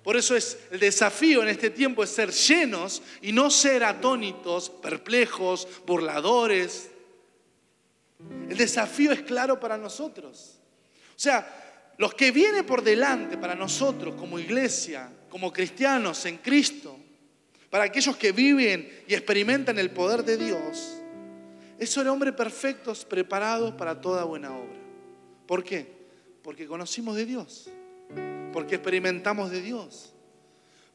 Por 0.03 0.17
eso 0.17 0.37
es 0.37 0.59
el 0.71 0.79
desafío 0.79 1.43
en 1.43 1.49
este 1.49 1.71
tiempo 1.71 2.03
es 2.03 2.11
ser 2.11 2.31
llenos 2.31 3.03
y 3.21 3.33
no 3.33 3.51
ser 3.51 3.85
atónitos, 3.85 4.71
perplejos, 4.71 5.69
burladores. 5.87 6.91
El 8.49 8.57
desafío 8.57 9.13
es 9.13 9.23
claro 9.23 9.59
para 9.59 9.77
nosotros. 9.77 10.61
O 11.11 11.19
sea, 11.19 11.95
los 11.99 12.15
que 12.15 12.31
vienen 12.31 12.65
por 12.65 12.83
delante 12.83 13.37
para 13.37 13.55
nosotros 13.55 14.15
como 14.15 14.39
iglesia, 14.39 15.11
como 15.29 15.53
cristianos 15.53 16.25
en 16.27 16.39
Cristo, 16.39 16.97
para 17.69 17.85
aquellos 17.85 18.17
que 18.17 18.33
viven 18.33 19.03
y 19.07 19.15
experimentan 19.15 19.79
el 19.79 19.91
poder 19.91 20.25
de 20.25 20.37
Dios, 20.37 20.95
es 21.79 21.91
ser 21.91 22.09
hombres 22.09 22.35
perfectos 22.35 23.05
preparados 23.05 23.75
para 23.75 24.01
toda 24.01 24.25
buena 24.25 24.57
obra. 24.57 24.79
¿Por 25.47 25.63
qué? 25.63 25.87
Porque 26.43 26.67
conocimos 26.67 27.17
de 27.17 27.27
Dios 27.27 27.69
porque 28.59 28.75
experimentamos 28.75 29.53
de 29.53 29.63
Dios, 29.63 30.13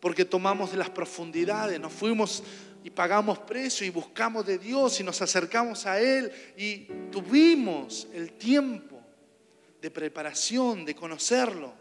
porque 0.01 0.25
tomamos 0.25 0.71
de 0.71 0.77
las 0.77 0.89
profundidades, 0.89 1.79
nos 1.79 1.93
fuimos 1.93 2.43
y 2.83 2.89
pagamos 2.89 3.39
precio 3.39 3.87
y 3.87 3.89
buscamos 3.89 4.45
de 4.45 4.57
Dios 4.57 4.99
y 4.99 5.03
nos 5.05 5.21
acercamos 5.21 5.85
a 5.85 5.97
Él 5.97 6.29
y 6.57 6.79
tuvimos 7.09 8.09
el 8.13 8.33
tiempo 8.33 8.99
de 9.81 9.89
preparación, 9.89 10.83
de 10.83 10.93
conocerlo. 10.93 11.73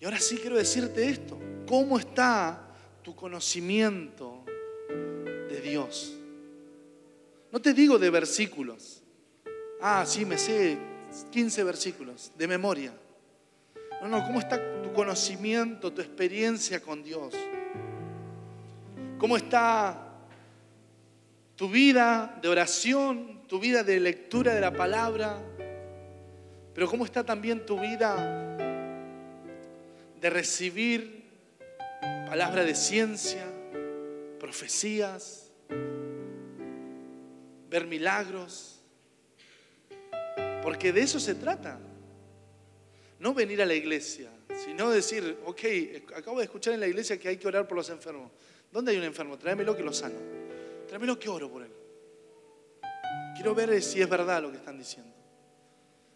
Y 0.00 0.04
ahora 0.04 0.20
sí 0.20 0.36
quiero 0.36 0.58
decirte 0.58 1.08
esto, 1.08 1.40
¿cómo 1.66 1.98
está 1.98 2.72
tu 3.02 3.16
conocimiento 3.16 4.44
de 5.48 5.60
Dios? 5.60 6.16
No 7.50 7.60
te 7.60 7.74
digo 7.74 7.98
de 7.98 8.10
versículos. 8.10 9.02
Ah, 9.80 10.04
sí, 10.06 10.24
me 10.24 10.38
sé 10.38 10.89
15 11.30 11.64
versículos 11.64 12.32
de 12.36 12.46
memoria. 12.46 12.92
No, 14.02 14.08
no, 14.08 14.24
¿cómo 14.24 14.38
está 14.38 14.82
tu 14.82 14.92
conocimiento, 14.92 15.92
tu 15.92 16.00
experiencia 16.00 16.80
con 16.80 17.02
Dios? 17.02 17.34
¿Cómo 19.18 19.36
está 19.36 20.14
tu 21.56 21.68
vida 21.68 22.38
de 22.40 22.48
oración, 22.48 23.42
tu 23.46 23.60
vida 23.60 23.82
de 23.82 24.00
lectura 24.00 24.54
de 24.54 24.60
la 24.60 24.72
palabra? 24.72 25.38
Pero 26.74 26.88
¿cómo 26.88 27.04
está 27.04 27.24
también 27.24 27.66
tu 27.66 27.78
vida 27.78 28.56
de 30.20 30.30
recibir 30.30 31.24
palabra 32.26 32.64
de 32.64 32.74
ciencia, 32.74 33.44
profecías, 34.38 35.50
ver 37.68 37.86
milagros? 37.86 38.79
Porque 40.62 40.92
de 40.92 41.02
eso 41.02 41.18
se 41.18 41.34
trata. 41.34 41.78
No 43.18 43.34
venir 43.34 43.60
a 43.60 43.66
la 43.66 43.74
iglesia, 43.74 44.30
sino 44.64 44.90
decir, 44.90 45.38
ok, 45.44 45.60
acabo 46.16 46.38
de 46.38 46.44
escuchar 46.44 46.74
en 46.74 46.80
la 46.80 46.86
iglesia 46.86 47.18
que 47.18 47.28
hay 47.28 47.36
que 47.36 47.48
orar 47.48 47.68
por 47.68 47.76
los 47.76 47.90
enfermos. 47.90 48.30
¿Dónde 48.72 48.92
hay 48.92 48.98
un 48.98 49.04
enfermo? 49.04 49.36
Tráemelo 49.36 49.76
que 49.76 49.82
lo 49.82 49.92
sano. 49.92 50.16
Tráemelo 50.88 51.18
que 51.18 51.28
oro 51.28 51.50
por 51.50 51.62
él. 51.62 51.72
Quiero 53.34 53.54
ver 53.54 53.82
si 53.82 54.00
es 54.00 54.08
verdad 54.08 54.42
lo 54.42 54.50
que 54.50 54.56
están 54.56 54.78
diciendo. 54.78 55.12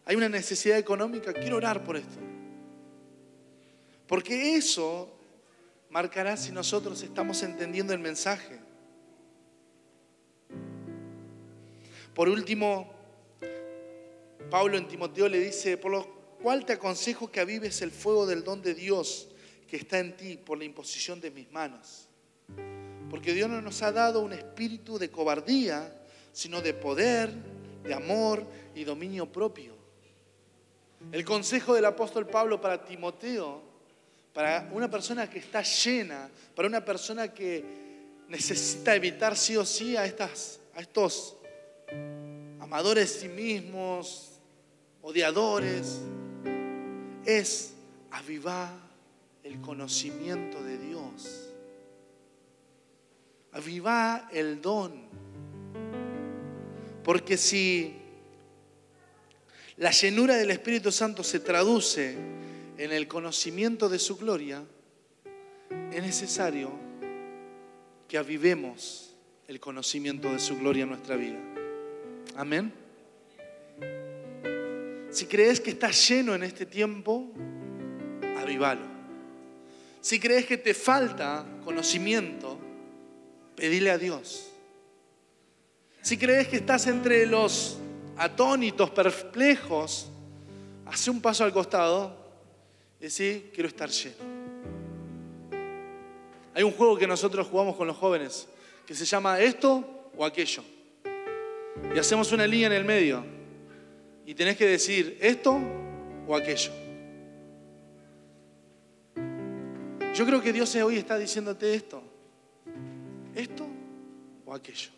Hay 0.06 0.16
una 0.16 0.28
necesidad 0.28 0.78
económica, 0.78 1.32
quiero 1.32 1.56
orar 1.56 1.82
por 1.82 1.96
esto. 1.96 2.18
Porque 4.06 4.56
eso 4.56 5.10
marcará 5.90 6.36
si 6.36 6.52
nosotros 6.52 7.02
estamos 7.02 7.42
entendiendo 7.42 7.92
el 7.92 7.98
mensaje. 7.98 8.60
Por 12.14 12.28
último, 12.28 12.92
Pablo 14.50 14.76
en 14.76 14.88
Timoteo 14.88 15.28
le 15.28 15.40
dice, 15.40 15.76
por 15.76 15.92
lo 15.92 16.06
cual 16.42 16.64
te 16.64 16.74
aconsejo 16.74 17.30
que 17.30 17.40
avives 17.40 17.82
el 17.82 17.90
fuego 17.90 18.26
del 18.26 18.44
don 18.44 18.62
de 18.62 18.74
Dios 18.74 19.28
que 19.68 19.76
está 19.76 19.98
en 19.98 20.16
ti 20.16 20.36
por 20.36 20.58
la 20.58 20.64
imposición 20.64 21.20
de 21.20 21.30
mis 21.30 21.50
manos. 21.50 22.08
Porque 23.10 23.32
Dios 23.32 23.48
no 23.48 23.60
nos 23.60 23.82
ha 23.82 23.92
dado 23.92 24.20
un 24.20 24.32
espíritu 24.32 24.98
de 24.98 25.10
cobardía, 25.10 26.02
sino 26.32 26.60
de 26.60 26.74
poder, 26.74 27.32
de 27.82 27.94
amor 27.94 28.46
y 28.74 28.84
dominio 28.84 29.30
propio. 29.30 29.74
El 31.12 31.24
consejo 31.24 31.74
del 31.74 31.84
apóstol 31.84 32.26
Pablo 32.26 32.60
para 32.60 32.84
Timoteo, 32.84 33.62
para 34.32 34.68
una 34.72 34.90
persona 34.90 35.28
que 35.30 35.38
está 35.38 35.62
llena, 35.62 36.28
para 36.54 36.68
una 36.68 36.84
persona 36.84 37.32
que 37.32 37.64
necesita 38.28 38.94
evitar 38.94 39.36
sí 39.36 39.56
o 39.56 39.64
sí 39.64 39.96
a, 39.96 40.04
estas, 40.04 40.60
a 40.74 40.80
estos 40.80 41.36
amadores 42.60 43.12
de 43.14 43.20
sí 43.20 43.28
mismos, 43.28 44.33
odiadores, 45.04 46.00
es 47.26 47.74
avivar 48.10 48.70
el 49.42 49.60
conocimiento 49.60 50.62
de 50.62 50.78
Dios. 50.78 51.50
Avivar 53.52 54.28
el 54.32 54.60
don. 54.60 55.04
Porque 57.04 57.36
si 57.36 57.94
la 59.76 59.90
llenura 59.90 60.36
del 60.36 60.50
Espíritu 60.50 60.90
Santo 60.90 61.22
se 61.22 61.38
traduce 61.38 62.16
en 62.78 62.90
el 62.90 63.06
conocimiento 63.06 63.90
de 63.90 63.98
su 63.98 64.16
gloria, 64.16 64.64
es 65.92 66.02
necesario 66.02 66.72
que 68.08 68.16
avivemos 68.16 69.14
el 69.48 69.60
conocimiento 69.60 70.32
de 70.32 70.38
su 70.38 70.56
gloria 70.56 70.84
en 70.84 70.88
nuestra 70.88 71.16
vida. 71.16 71.38
Amén. 72.36 72.83
Si 75.14 75.26
crees 75.26 75.60
que 75.60 75.70
estás 75.70 76.08
lleno 76.08 76.34
en 76.34 76.42
este 76.42 76.66
tiempo, 76.66 77.30
avívalo. 78.36 78.84
Si 80.00 80.18
crees 80.18 80.44
que 80.44 80.58
te 80.58 80.74
falta 80.74 81.46
conocimiento, 81.64 82.58
pedile 83.54 83.92
a 83.92 83.96
Dios. 83.96 84.50
Si 86.02 86.18
crees 86.18 86.48
que 86.48 86.56
estás 86.56 86.88
entre 86.88 87.26
los 87.26 87.78
atónitos, 88.16 88.90
perplejos, 88.90 90.10
hace 90.84 91.10
un 91.12 91.20
paso 91.20 91.44
al 91.44 91.52
costado 91.52 92.16
y 92.98 93.04
decir, 93.04 93.52
quiero 93.54 93.68
estar 93.68 93.88
lleno. 93.90 94.16
Hay 96.54 96.64
un 96.64 96.72
juego 96.72 96.98
que 96.98 97.06
nosotros 97.06 97.46
jugamos 97.46 97.76
con 97.76 97.86
los 97.86 97.96
jóvenes 97.96 98.48
que 98.84 98.96
se 98.96 99.04
llama 99.04 99.38
esto 99.38 100.10
o 100.16 100.24
aquello. 100.24 100.64
Y 101.94 101.98
hacemos 102.00 102.32
una 102.32 102.48
línea 102.48 102.66
en 102.66 102.72
el 102.72 102.84
medio 102.84 103.43
y 104.26 104.34
tenés 104.34 104.56
que 104.56 104.66
decir 104.66 105.18
esto 105.20 105.60
o 106.26 106.36
aquello. 106.36 106.72
Yo 110.14 110.24
creo 110.24 110.40
que 110.40 110.52
Dios 110.52 110.74
hoy 110.76 110.96
está 110.96 111.18
diciéndote 111.18 111.74
esto. 111.74 112.02
Esto 113.34 113.66
o 114.46 114.54
aquello. 114.54 114.90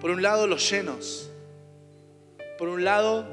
Por 0.00 0.10
un 0.10 0.22
lado 0.22 0.46
los 0.46 0.70
llenos. 0.70 1.30
Por 2.58 2.68
un 2.68 2.84
lado 2.84 3.26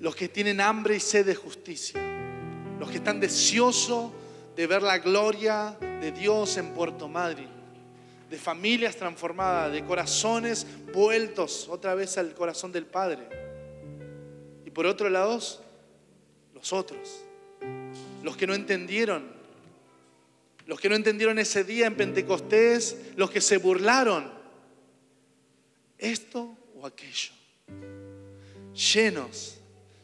los 0.00 0.14
que 0.14 0.28
tienen 0.28 0.60
hambre 0.60 0.96
y 0.96 1.00
sed 1.00 1.24
de 1.24 1.34
justicia. 1.34 2.00
Los 2.78 2.90
que 2.90 2.96
están 2.96 3.20
deseosos 3.20 4.10
de 4.56 4.66
ver 4.66 4.82
la 4.82 4.98
gloria 4.98 5.76
de 5.80 6.12
Dios 6.12 6.56
en 6.56 6.74
Puerto 6.74 7.08
Madryn 7.08 7.57
de 8.30 8.38
familias 8.38 8.96
transformadas, 8.96 9.72
de 9.72 9.84
corazones 9.84 10.66
vueltos 10.92 11.66
otra 11.68 11.94
vez 11.94 12.18
al 12.18 12.34
corazón 12.34 12.72
del 12.72 12.86
Padre. 12.86 13.26
Y 14.64 14.70
por 14.70 14.86
otro 14.86 15.08
lado, 15.08 15.40
los 16.54 16.72
otros, 16.72 17.22
los 18.22 18.36
que 18.36 18.46
no 18.46 18.54
entendieron, 18.54 19.32
los 20.66 20.78
que 20.78 20.88
no 20.88 20.96
entendieron 20.96 21.38
ese 21.38 21.64
día 21.64 21.86
en 21.86 21.96
Pentecostés, 21.96 22.96
los 23.16 23.30
que 23.30 23.40
se 23.40 23.56
burlaron, 23.56 24.30
esto 25.96 26.56
o 26.76 26.86
aquello, 26.86 27.32
llenos 28.74 29.57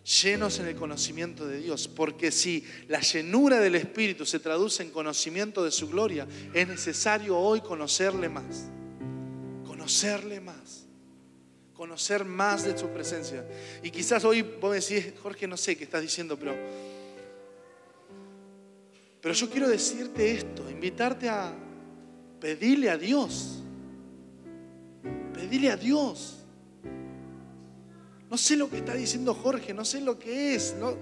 llenos 0.05 0.59
en 0.59 0.67
el 0.67 0.77
conocimiento 0.77 1.47
de 1.47 1.59
Dios. 1.59 1.89
Porque 1.89 2.31
si 2.31 2.65
la 2.89 3.01
llenura 3.01 3.59
del 3.61 3.75
Espíritu 3.75 4.25
se 4.27 4.39
traduce 4.39 4.83
en 4.83 4.91
conocimiento 4.91 5.65
de 5.65 5.71
su 5.71 5.89
gloria, 5.89 6.27
es 6.53 6.69
necesario 6.69 7.39
hoy 7.39 7.61
conocerle 7.61 8.29
más. 8.29 8.69
Conocerle 9.67 10.41
más. 10.41 10.87
Conocer 11.73 12.25
más 12.25 12.65
de 12.65 12.79
su 12.79 12.89
presencia. 12.89 13.45
Y 13.83 13.91
quizás 13.91 14.25
hoy 14.25 14.43
vos 14.43 14.75
decís, 14.75 15.13
Jorge, 15.23 15.47
no 15.47 15.57
sé 15.57 15.77
qué 15.77 15.85
estás 15.85 16.03
diciendo, 16.03 16.39
pero 16.39 16.55
Pero 19.25 19.35
yo 19.35 19.49
quiero 19.49 19.69
decirte 19.69 20.33
esto, 20.33 20.69
invitarte 20.71 21.31
a 21.31 21.51
pedirle 22.39 22.91
a 22.91 22.99
Dios. 22.99 23.63
Pedirle 25.33 25.71
a 25.71 25.79
Dios. 25.79 26.34
No 28.35 28.39
sé 28.39 28.57
lo 28.57 28.69
que 28.69 28.79
está 28.79 28.95
diciendo 28.95 29.33
Jorge, 29.33 29.73
no 29.73 29.85
sé 29.85 30.01
lo 30.01 30.19
que 30.19 30.57
es, 30.57 30.75
no, 30.75 30.97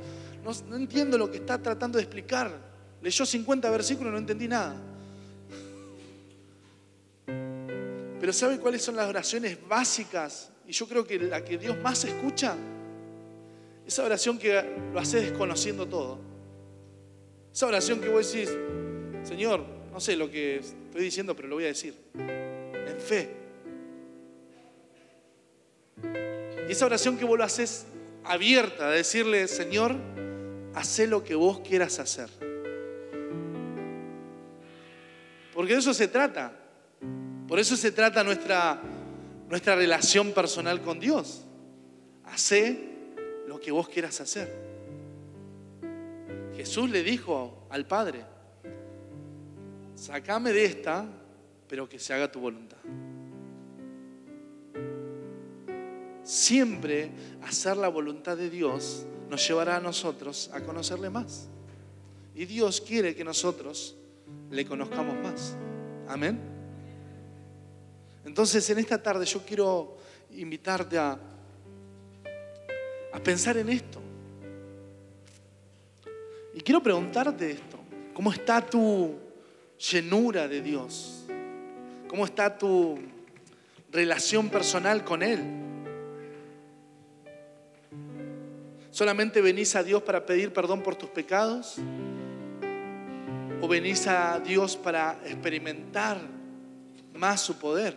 entiendo 0.77 1.17
lo 1.17 1.31
que 1.31 1.39
está 1.39 1.57
tratando 1.57 1.97
de 1.97 2.05
explicar. 2.05 2.53
Leyó 3.01 3.25
50 3.25 3.71
versículos 3.71 4.11
y 4.11 4.13
no 4.13 4.19
entendí 4.19 4.47
nada. 4.49 4.77
Pero 8.21 8.33
¿sabe 8.35 8.59
cuáles 8.59 8.83
son 8.83 8.97
las 8.97 9.09
oraciones 9.09 9.57
básicas? 9.67 10.51
Y 10.69 10.73
yo 10.73 10.87
creo 10.87 11.07
que 11.07 11.19
la 11.21 11.43
que 11.43 11.57
Dios 11.57 11.75
más 11.81 12.05
escucha, 12.05 12.55
esa 13.87 14.05
oración 14.05 14.39
que 14.39 14.63
lo 14.93 15.01
hace 15.01 15.23
desconociendo 15.23 15.89
todo. 15.89 16.19
Esa 17.51 17.67
oración 17.67 17.99
que 17.99 18.11
vos 18.11 18.31
decís, 18.31 18.51
Señor, 19.23 19.65
no 19.91 20.01
sé 20.01 20.17
lo 20.17 20.31
que 20.31 20.57
estoy 20.57 21.05
diciendo, 21.05 21.35
pero 21.35 21.49
lo 21.49 21.55
voy 21.55 21.65
a 21.65 21.69
decir. 21.69 21.95
En 22.15 23.01
fe. 23.01 23.43
Y 26.69 26.73
esa 26.73 26.87
oración 26.87 27.17
que 27.17 27.25
vos 27.25 27.37
lo 27.37 27.45
haces 27.45 27.87
abierta, 28.25 28.91
de 28.91 28.99
decirle, 28.99 29.49
Señor, 29.49 29.97
haz 30.75 30.99
lo 31.01 31.25
que 31.25 31.35
vos 31.35 31.61
quieras 31.61 31.99
hacer. 31.99 32.29
Porque 35.55 35.75
de 35.75 35.79
eso 35.81 35.93
se 35.93 36.09
trata. 36.09 36.53
Por 37.47 37.59
eso 37.59 37.77
se 37.77 37.93
trata 37.93 38.25
nuestra, 38.25 38.81
nuestra 39.49 39.77
relación 39.77 40.33
personal 40.33 40.81
con 40.81 40.99
Dios. 40.99 41.45
Hacé 42.25 42.79
lo 43.47 43.61
que 43.61 43.71
vos 43.71 43.89
quieras 43.89 44.21
hacer. 44.21 44.73
Jesús 46.57 46.91
le 46.91 47.03
dijo 47.03 47.67
al 47.71 47.87
Padre, 47.87 48.25
sacame 49.95 50.53
de 50.53 50.65
esta, 50.65 51.05
pero 51.69 51.89
que 51.89 51.99
se 51.99 52.15
haga 52.15 52.31
tu 52.31 52.41
voluntad. 52.41 52.79
Siempre 56.23 57.11
hacer 57.43 57.77
la 57.77 57.89
voluntad 57.89 58.37
de 58.37 58.49
Dios 58.49 59.07
nos 59.29 59.47
llevará 59.47 59.77
a 59.77 59.81
nosotros 59.81 60.51
a 60.53 60.61
conocerle 60.61 61.11
más. 61.11 61.49
Y 62.35 62.45
Dios 62.45 62.81
quiere 62.81 63.15
que 63.15 63.25
nosotros 63.25 63.97
le 64.51 64.65
conozcamos 64.65 65.17
más. 65.23 65.57
Amén. 66.09 66.39
Entonces 68.25 68.69
en 68.71 68.79
esta 68.79 69.03
tarde 69.03 69.25
yo 69.25 69.45
quiero 69.45 69.97
invitarte 70.31 70.99
a, 70.99 71.19
a 73.13 73.23
pensar 73.23 73.57
en 73.57 73.69
esto. 73.69 74.01
Y 76.55 76.61
quiero 76.61 76.83
preguntarte 76.83 77.51
esto. 77.51 77.79
¿Cómo 78.15 78.33
está 78.33 78.65
tu 78.65 79.19
llenura 79.91 80.47
de 80.47 80.61
Dios? 80.61 81.25
¿Cómo 82.09 82.27
está 82.27 82.57
tu 82.57 82.99
relación 83.91 84.51
personal 84.51 85.03
con 85.05 85.23
Él? 85.23 85.72
¿Solamente 88.93 89.41
venís 89.41 89.75
a 89.75 89.83
Dios 89.83 90.03
para 90.03 90.27
pedir 90.27 90.53
perdón 90.53 90.83
por 90.83 90.97
tus 90.97 91.09
pecados? 91.09 91.77
¿O 93.63 93.67
venís 93.67 94.07
a 94.07 94.39
Dios 94.39 94.77
para 94.77 95.19
experimentar 95.25 96.19
más 97.15 97.41
su 97.41 97.59
poder? 97.59 97.97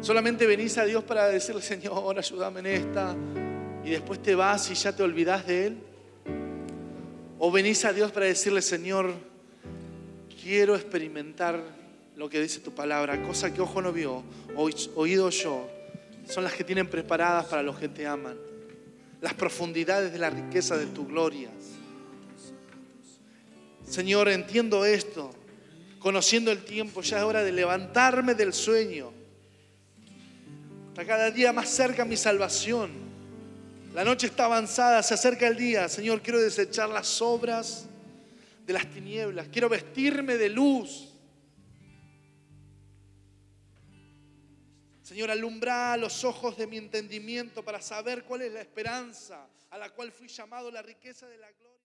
¿Solamente 0.00 0.46
venís 0.46 0.76
a 0.78 0.84
Dios 0.84 1.04
para 1.04 1.28
decirle, 1.28 1.62
Señor, 1.62 2.18
ayúdame 2.18 2.58
en 2.58 2.66
esta? 2.66 3.14
Y 3.84 3.90
después 3.90 4.20
te 4.20 4.34
vas 4.34 4.68
y 4.72 4.74
ya 4.74 4.96
te 4.96 5.04
olvidas 5.04 5.46
de 5.46 5.66
Él. 5.68 5.78
¿O 7.38 7.52
venís 7.52 7.84
a 7.84 7.92
Dios 7.92 8.10
para 8.10 8.26
decirle, 8.26 8.62
Señor, 8.62 9.14
quiero 10.42 10.74
experimentar 10.74 11.62
lo 12.16 12.28
que 12.28 12.40
dice 12.40 12.58
tu 12.58 12.74
palabra, 12.74 13.22
cosa 13.22 13.54
que 13.54 13.60
ojo 13.60 13.80
no 13.80 13.92
vio, 13.92 14.24
oído 14.56 15.30
yo, 15.30 15.68
son 16.28 16.42
las 16.42 16.54
que 16.54 16.64
tienen 16.64 16.88
preparadas 16.88 17.44
para 17.44 17.62
los 17.62 17.78
que 17.78 17.88
te 17.88 18.08
aman 18.08 18.55
las 19.20 19.34
profundidades 19.34 20.12
de 20.12 20.18
la 20.18 20.30
riqueza 20.30 20.76
de 20.76 20.86
tu 20.86 21.06
gloria. 21.06 21.50
Señor, 23.88 24.28
entiendo 24.28 24.84
esto, 24.84 25.32
conociendo 25.98 26.50
el 26.50 26.64
tiempo, 26.64 27.02
ya 27.02 27.18
es 27.18 27.24
hora 27.24 27.44
de 27.44 27.52
levantarme 27.52 28.34
del 28.34 28.52
sueño. 28.52 29.12
Está 30.88 31.04
cada 31.04 31.30
día 31.30 31.52
más 31.52 31.68
cerca 31.68 32.04
mi 32.04 32.16
salvación. 32.16 32.90
La 33.94 34.04
noche 34.04 34.26
está 34.26 34.46
avanzada, 34.46 35.02
se 35.02 35.14
acerca 35.14 35.46
el 35.46 35.56
día. 35.56 35.88
Señor, 35.88 36.20
quiero 36.20 36.40
desechar 36.40 36.88
las 36.88 37.22
obras 37.22 37.86
de 38.66 38.72
las 38.72 38.86
tinieblas. 38.90 39.48
Quiero 39.48 39.68
vestirme 39.68 40.36
de 40.36 40.48
luz. 40.50 41.15
Señor, 45.06 45.30
alumbra 45.30 45.96
los 45.96 46.24
ojos 46.24 46.56
de 46.56 46.66
mi 46.66 46.78
entendimiento 46.78 47.64
para 47.64 47.80
saber 47.80 48.24
cuál 48.24 48.42
es 48.42 48.52
la 48.52 48.60
esperanza 48.60 49.48
a 49.70 49.78
la 49.78 49.90
cual 49.90 50.10
fui 50.10 50.26
llamado, 50.26 50.68
la 50.68 50.82
riqueza 50.82 51.28
de 51.28 51.38
la 51.38 51.48
gloria. 51.52 51.66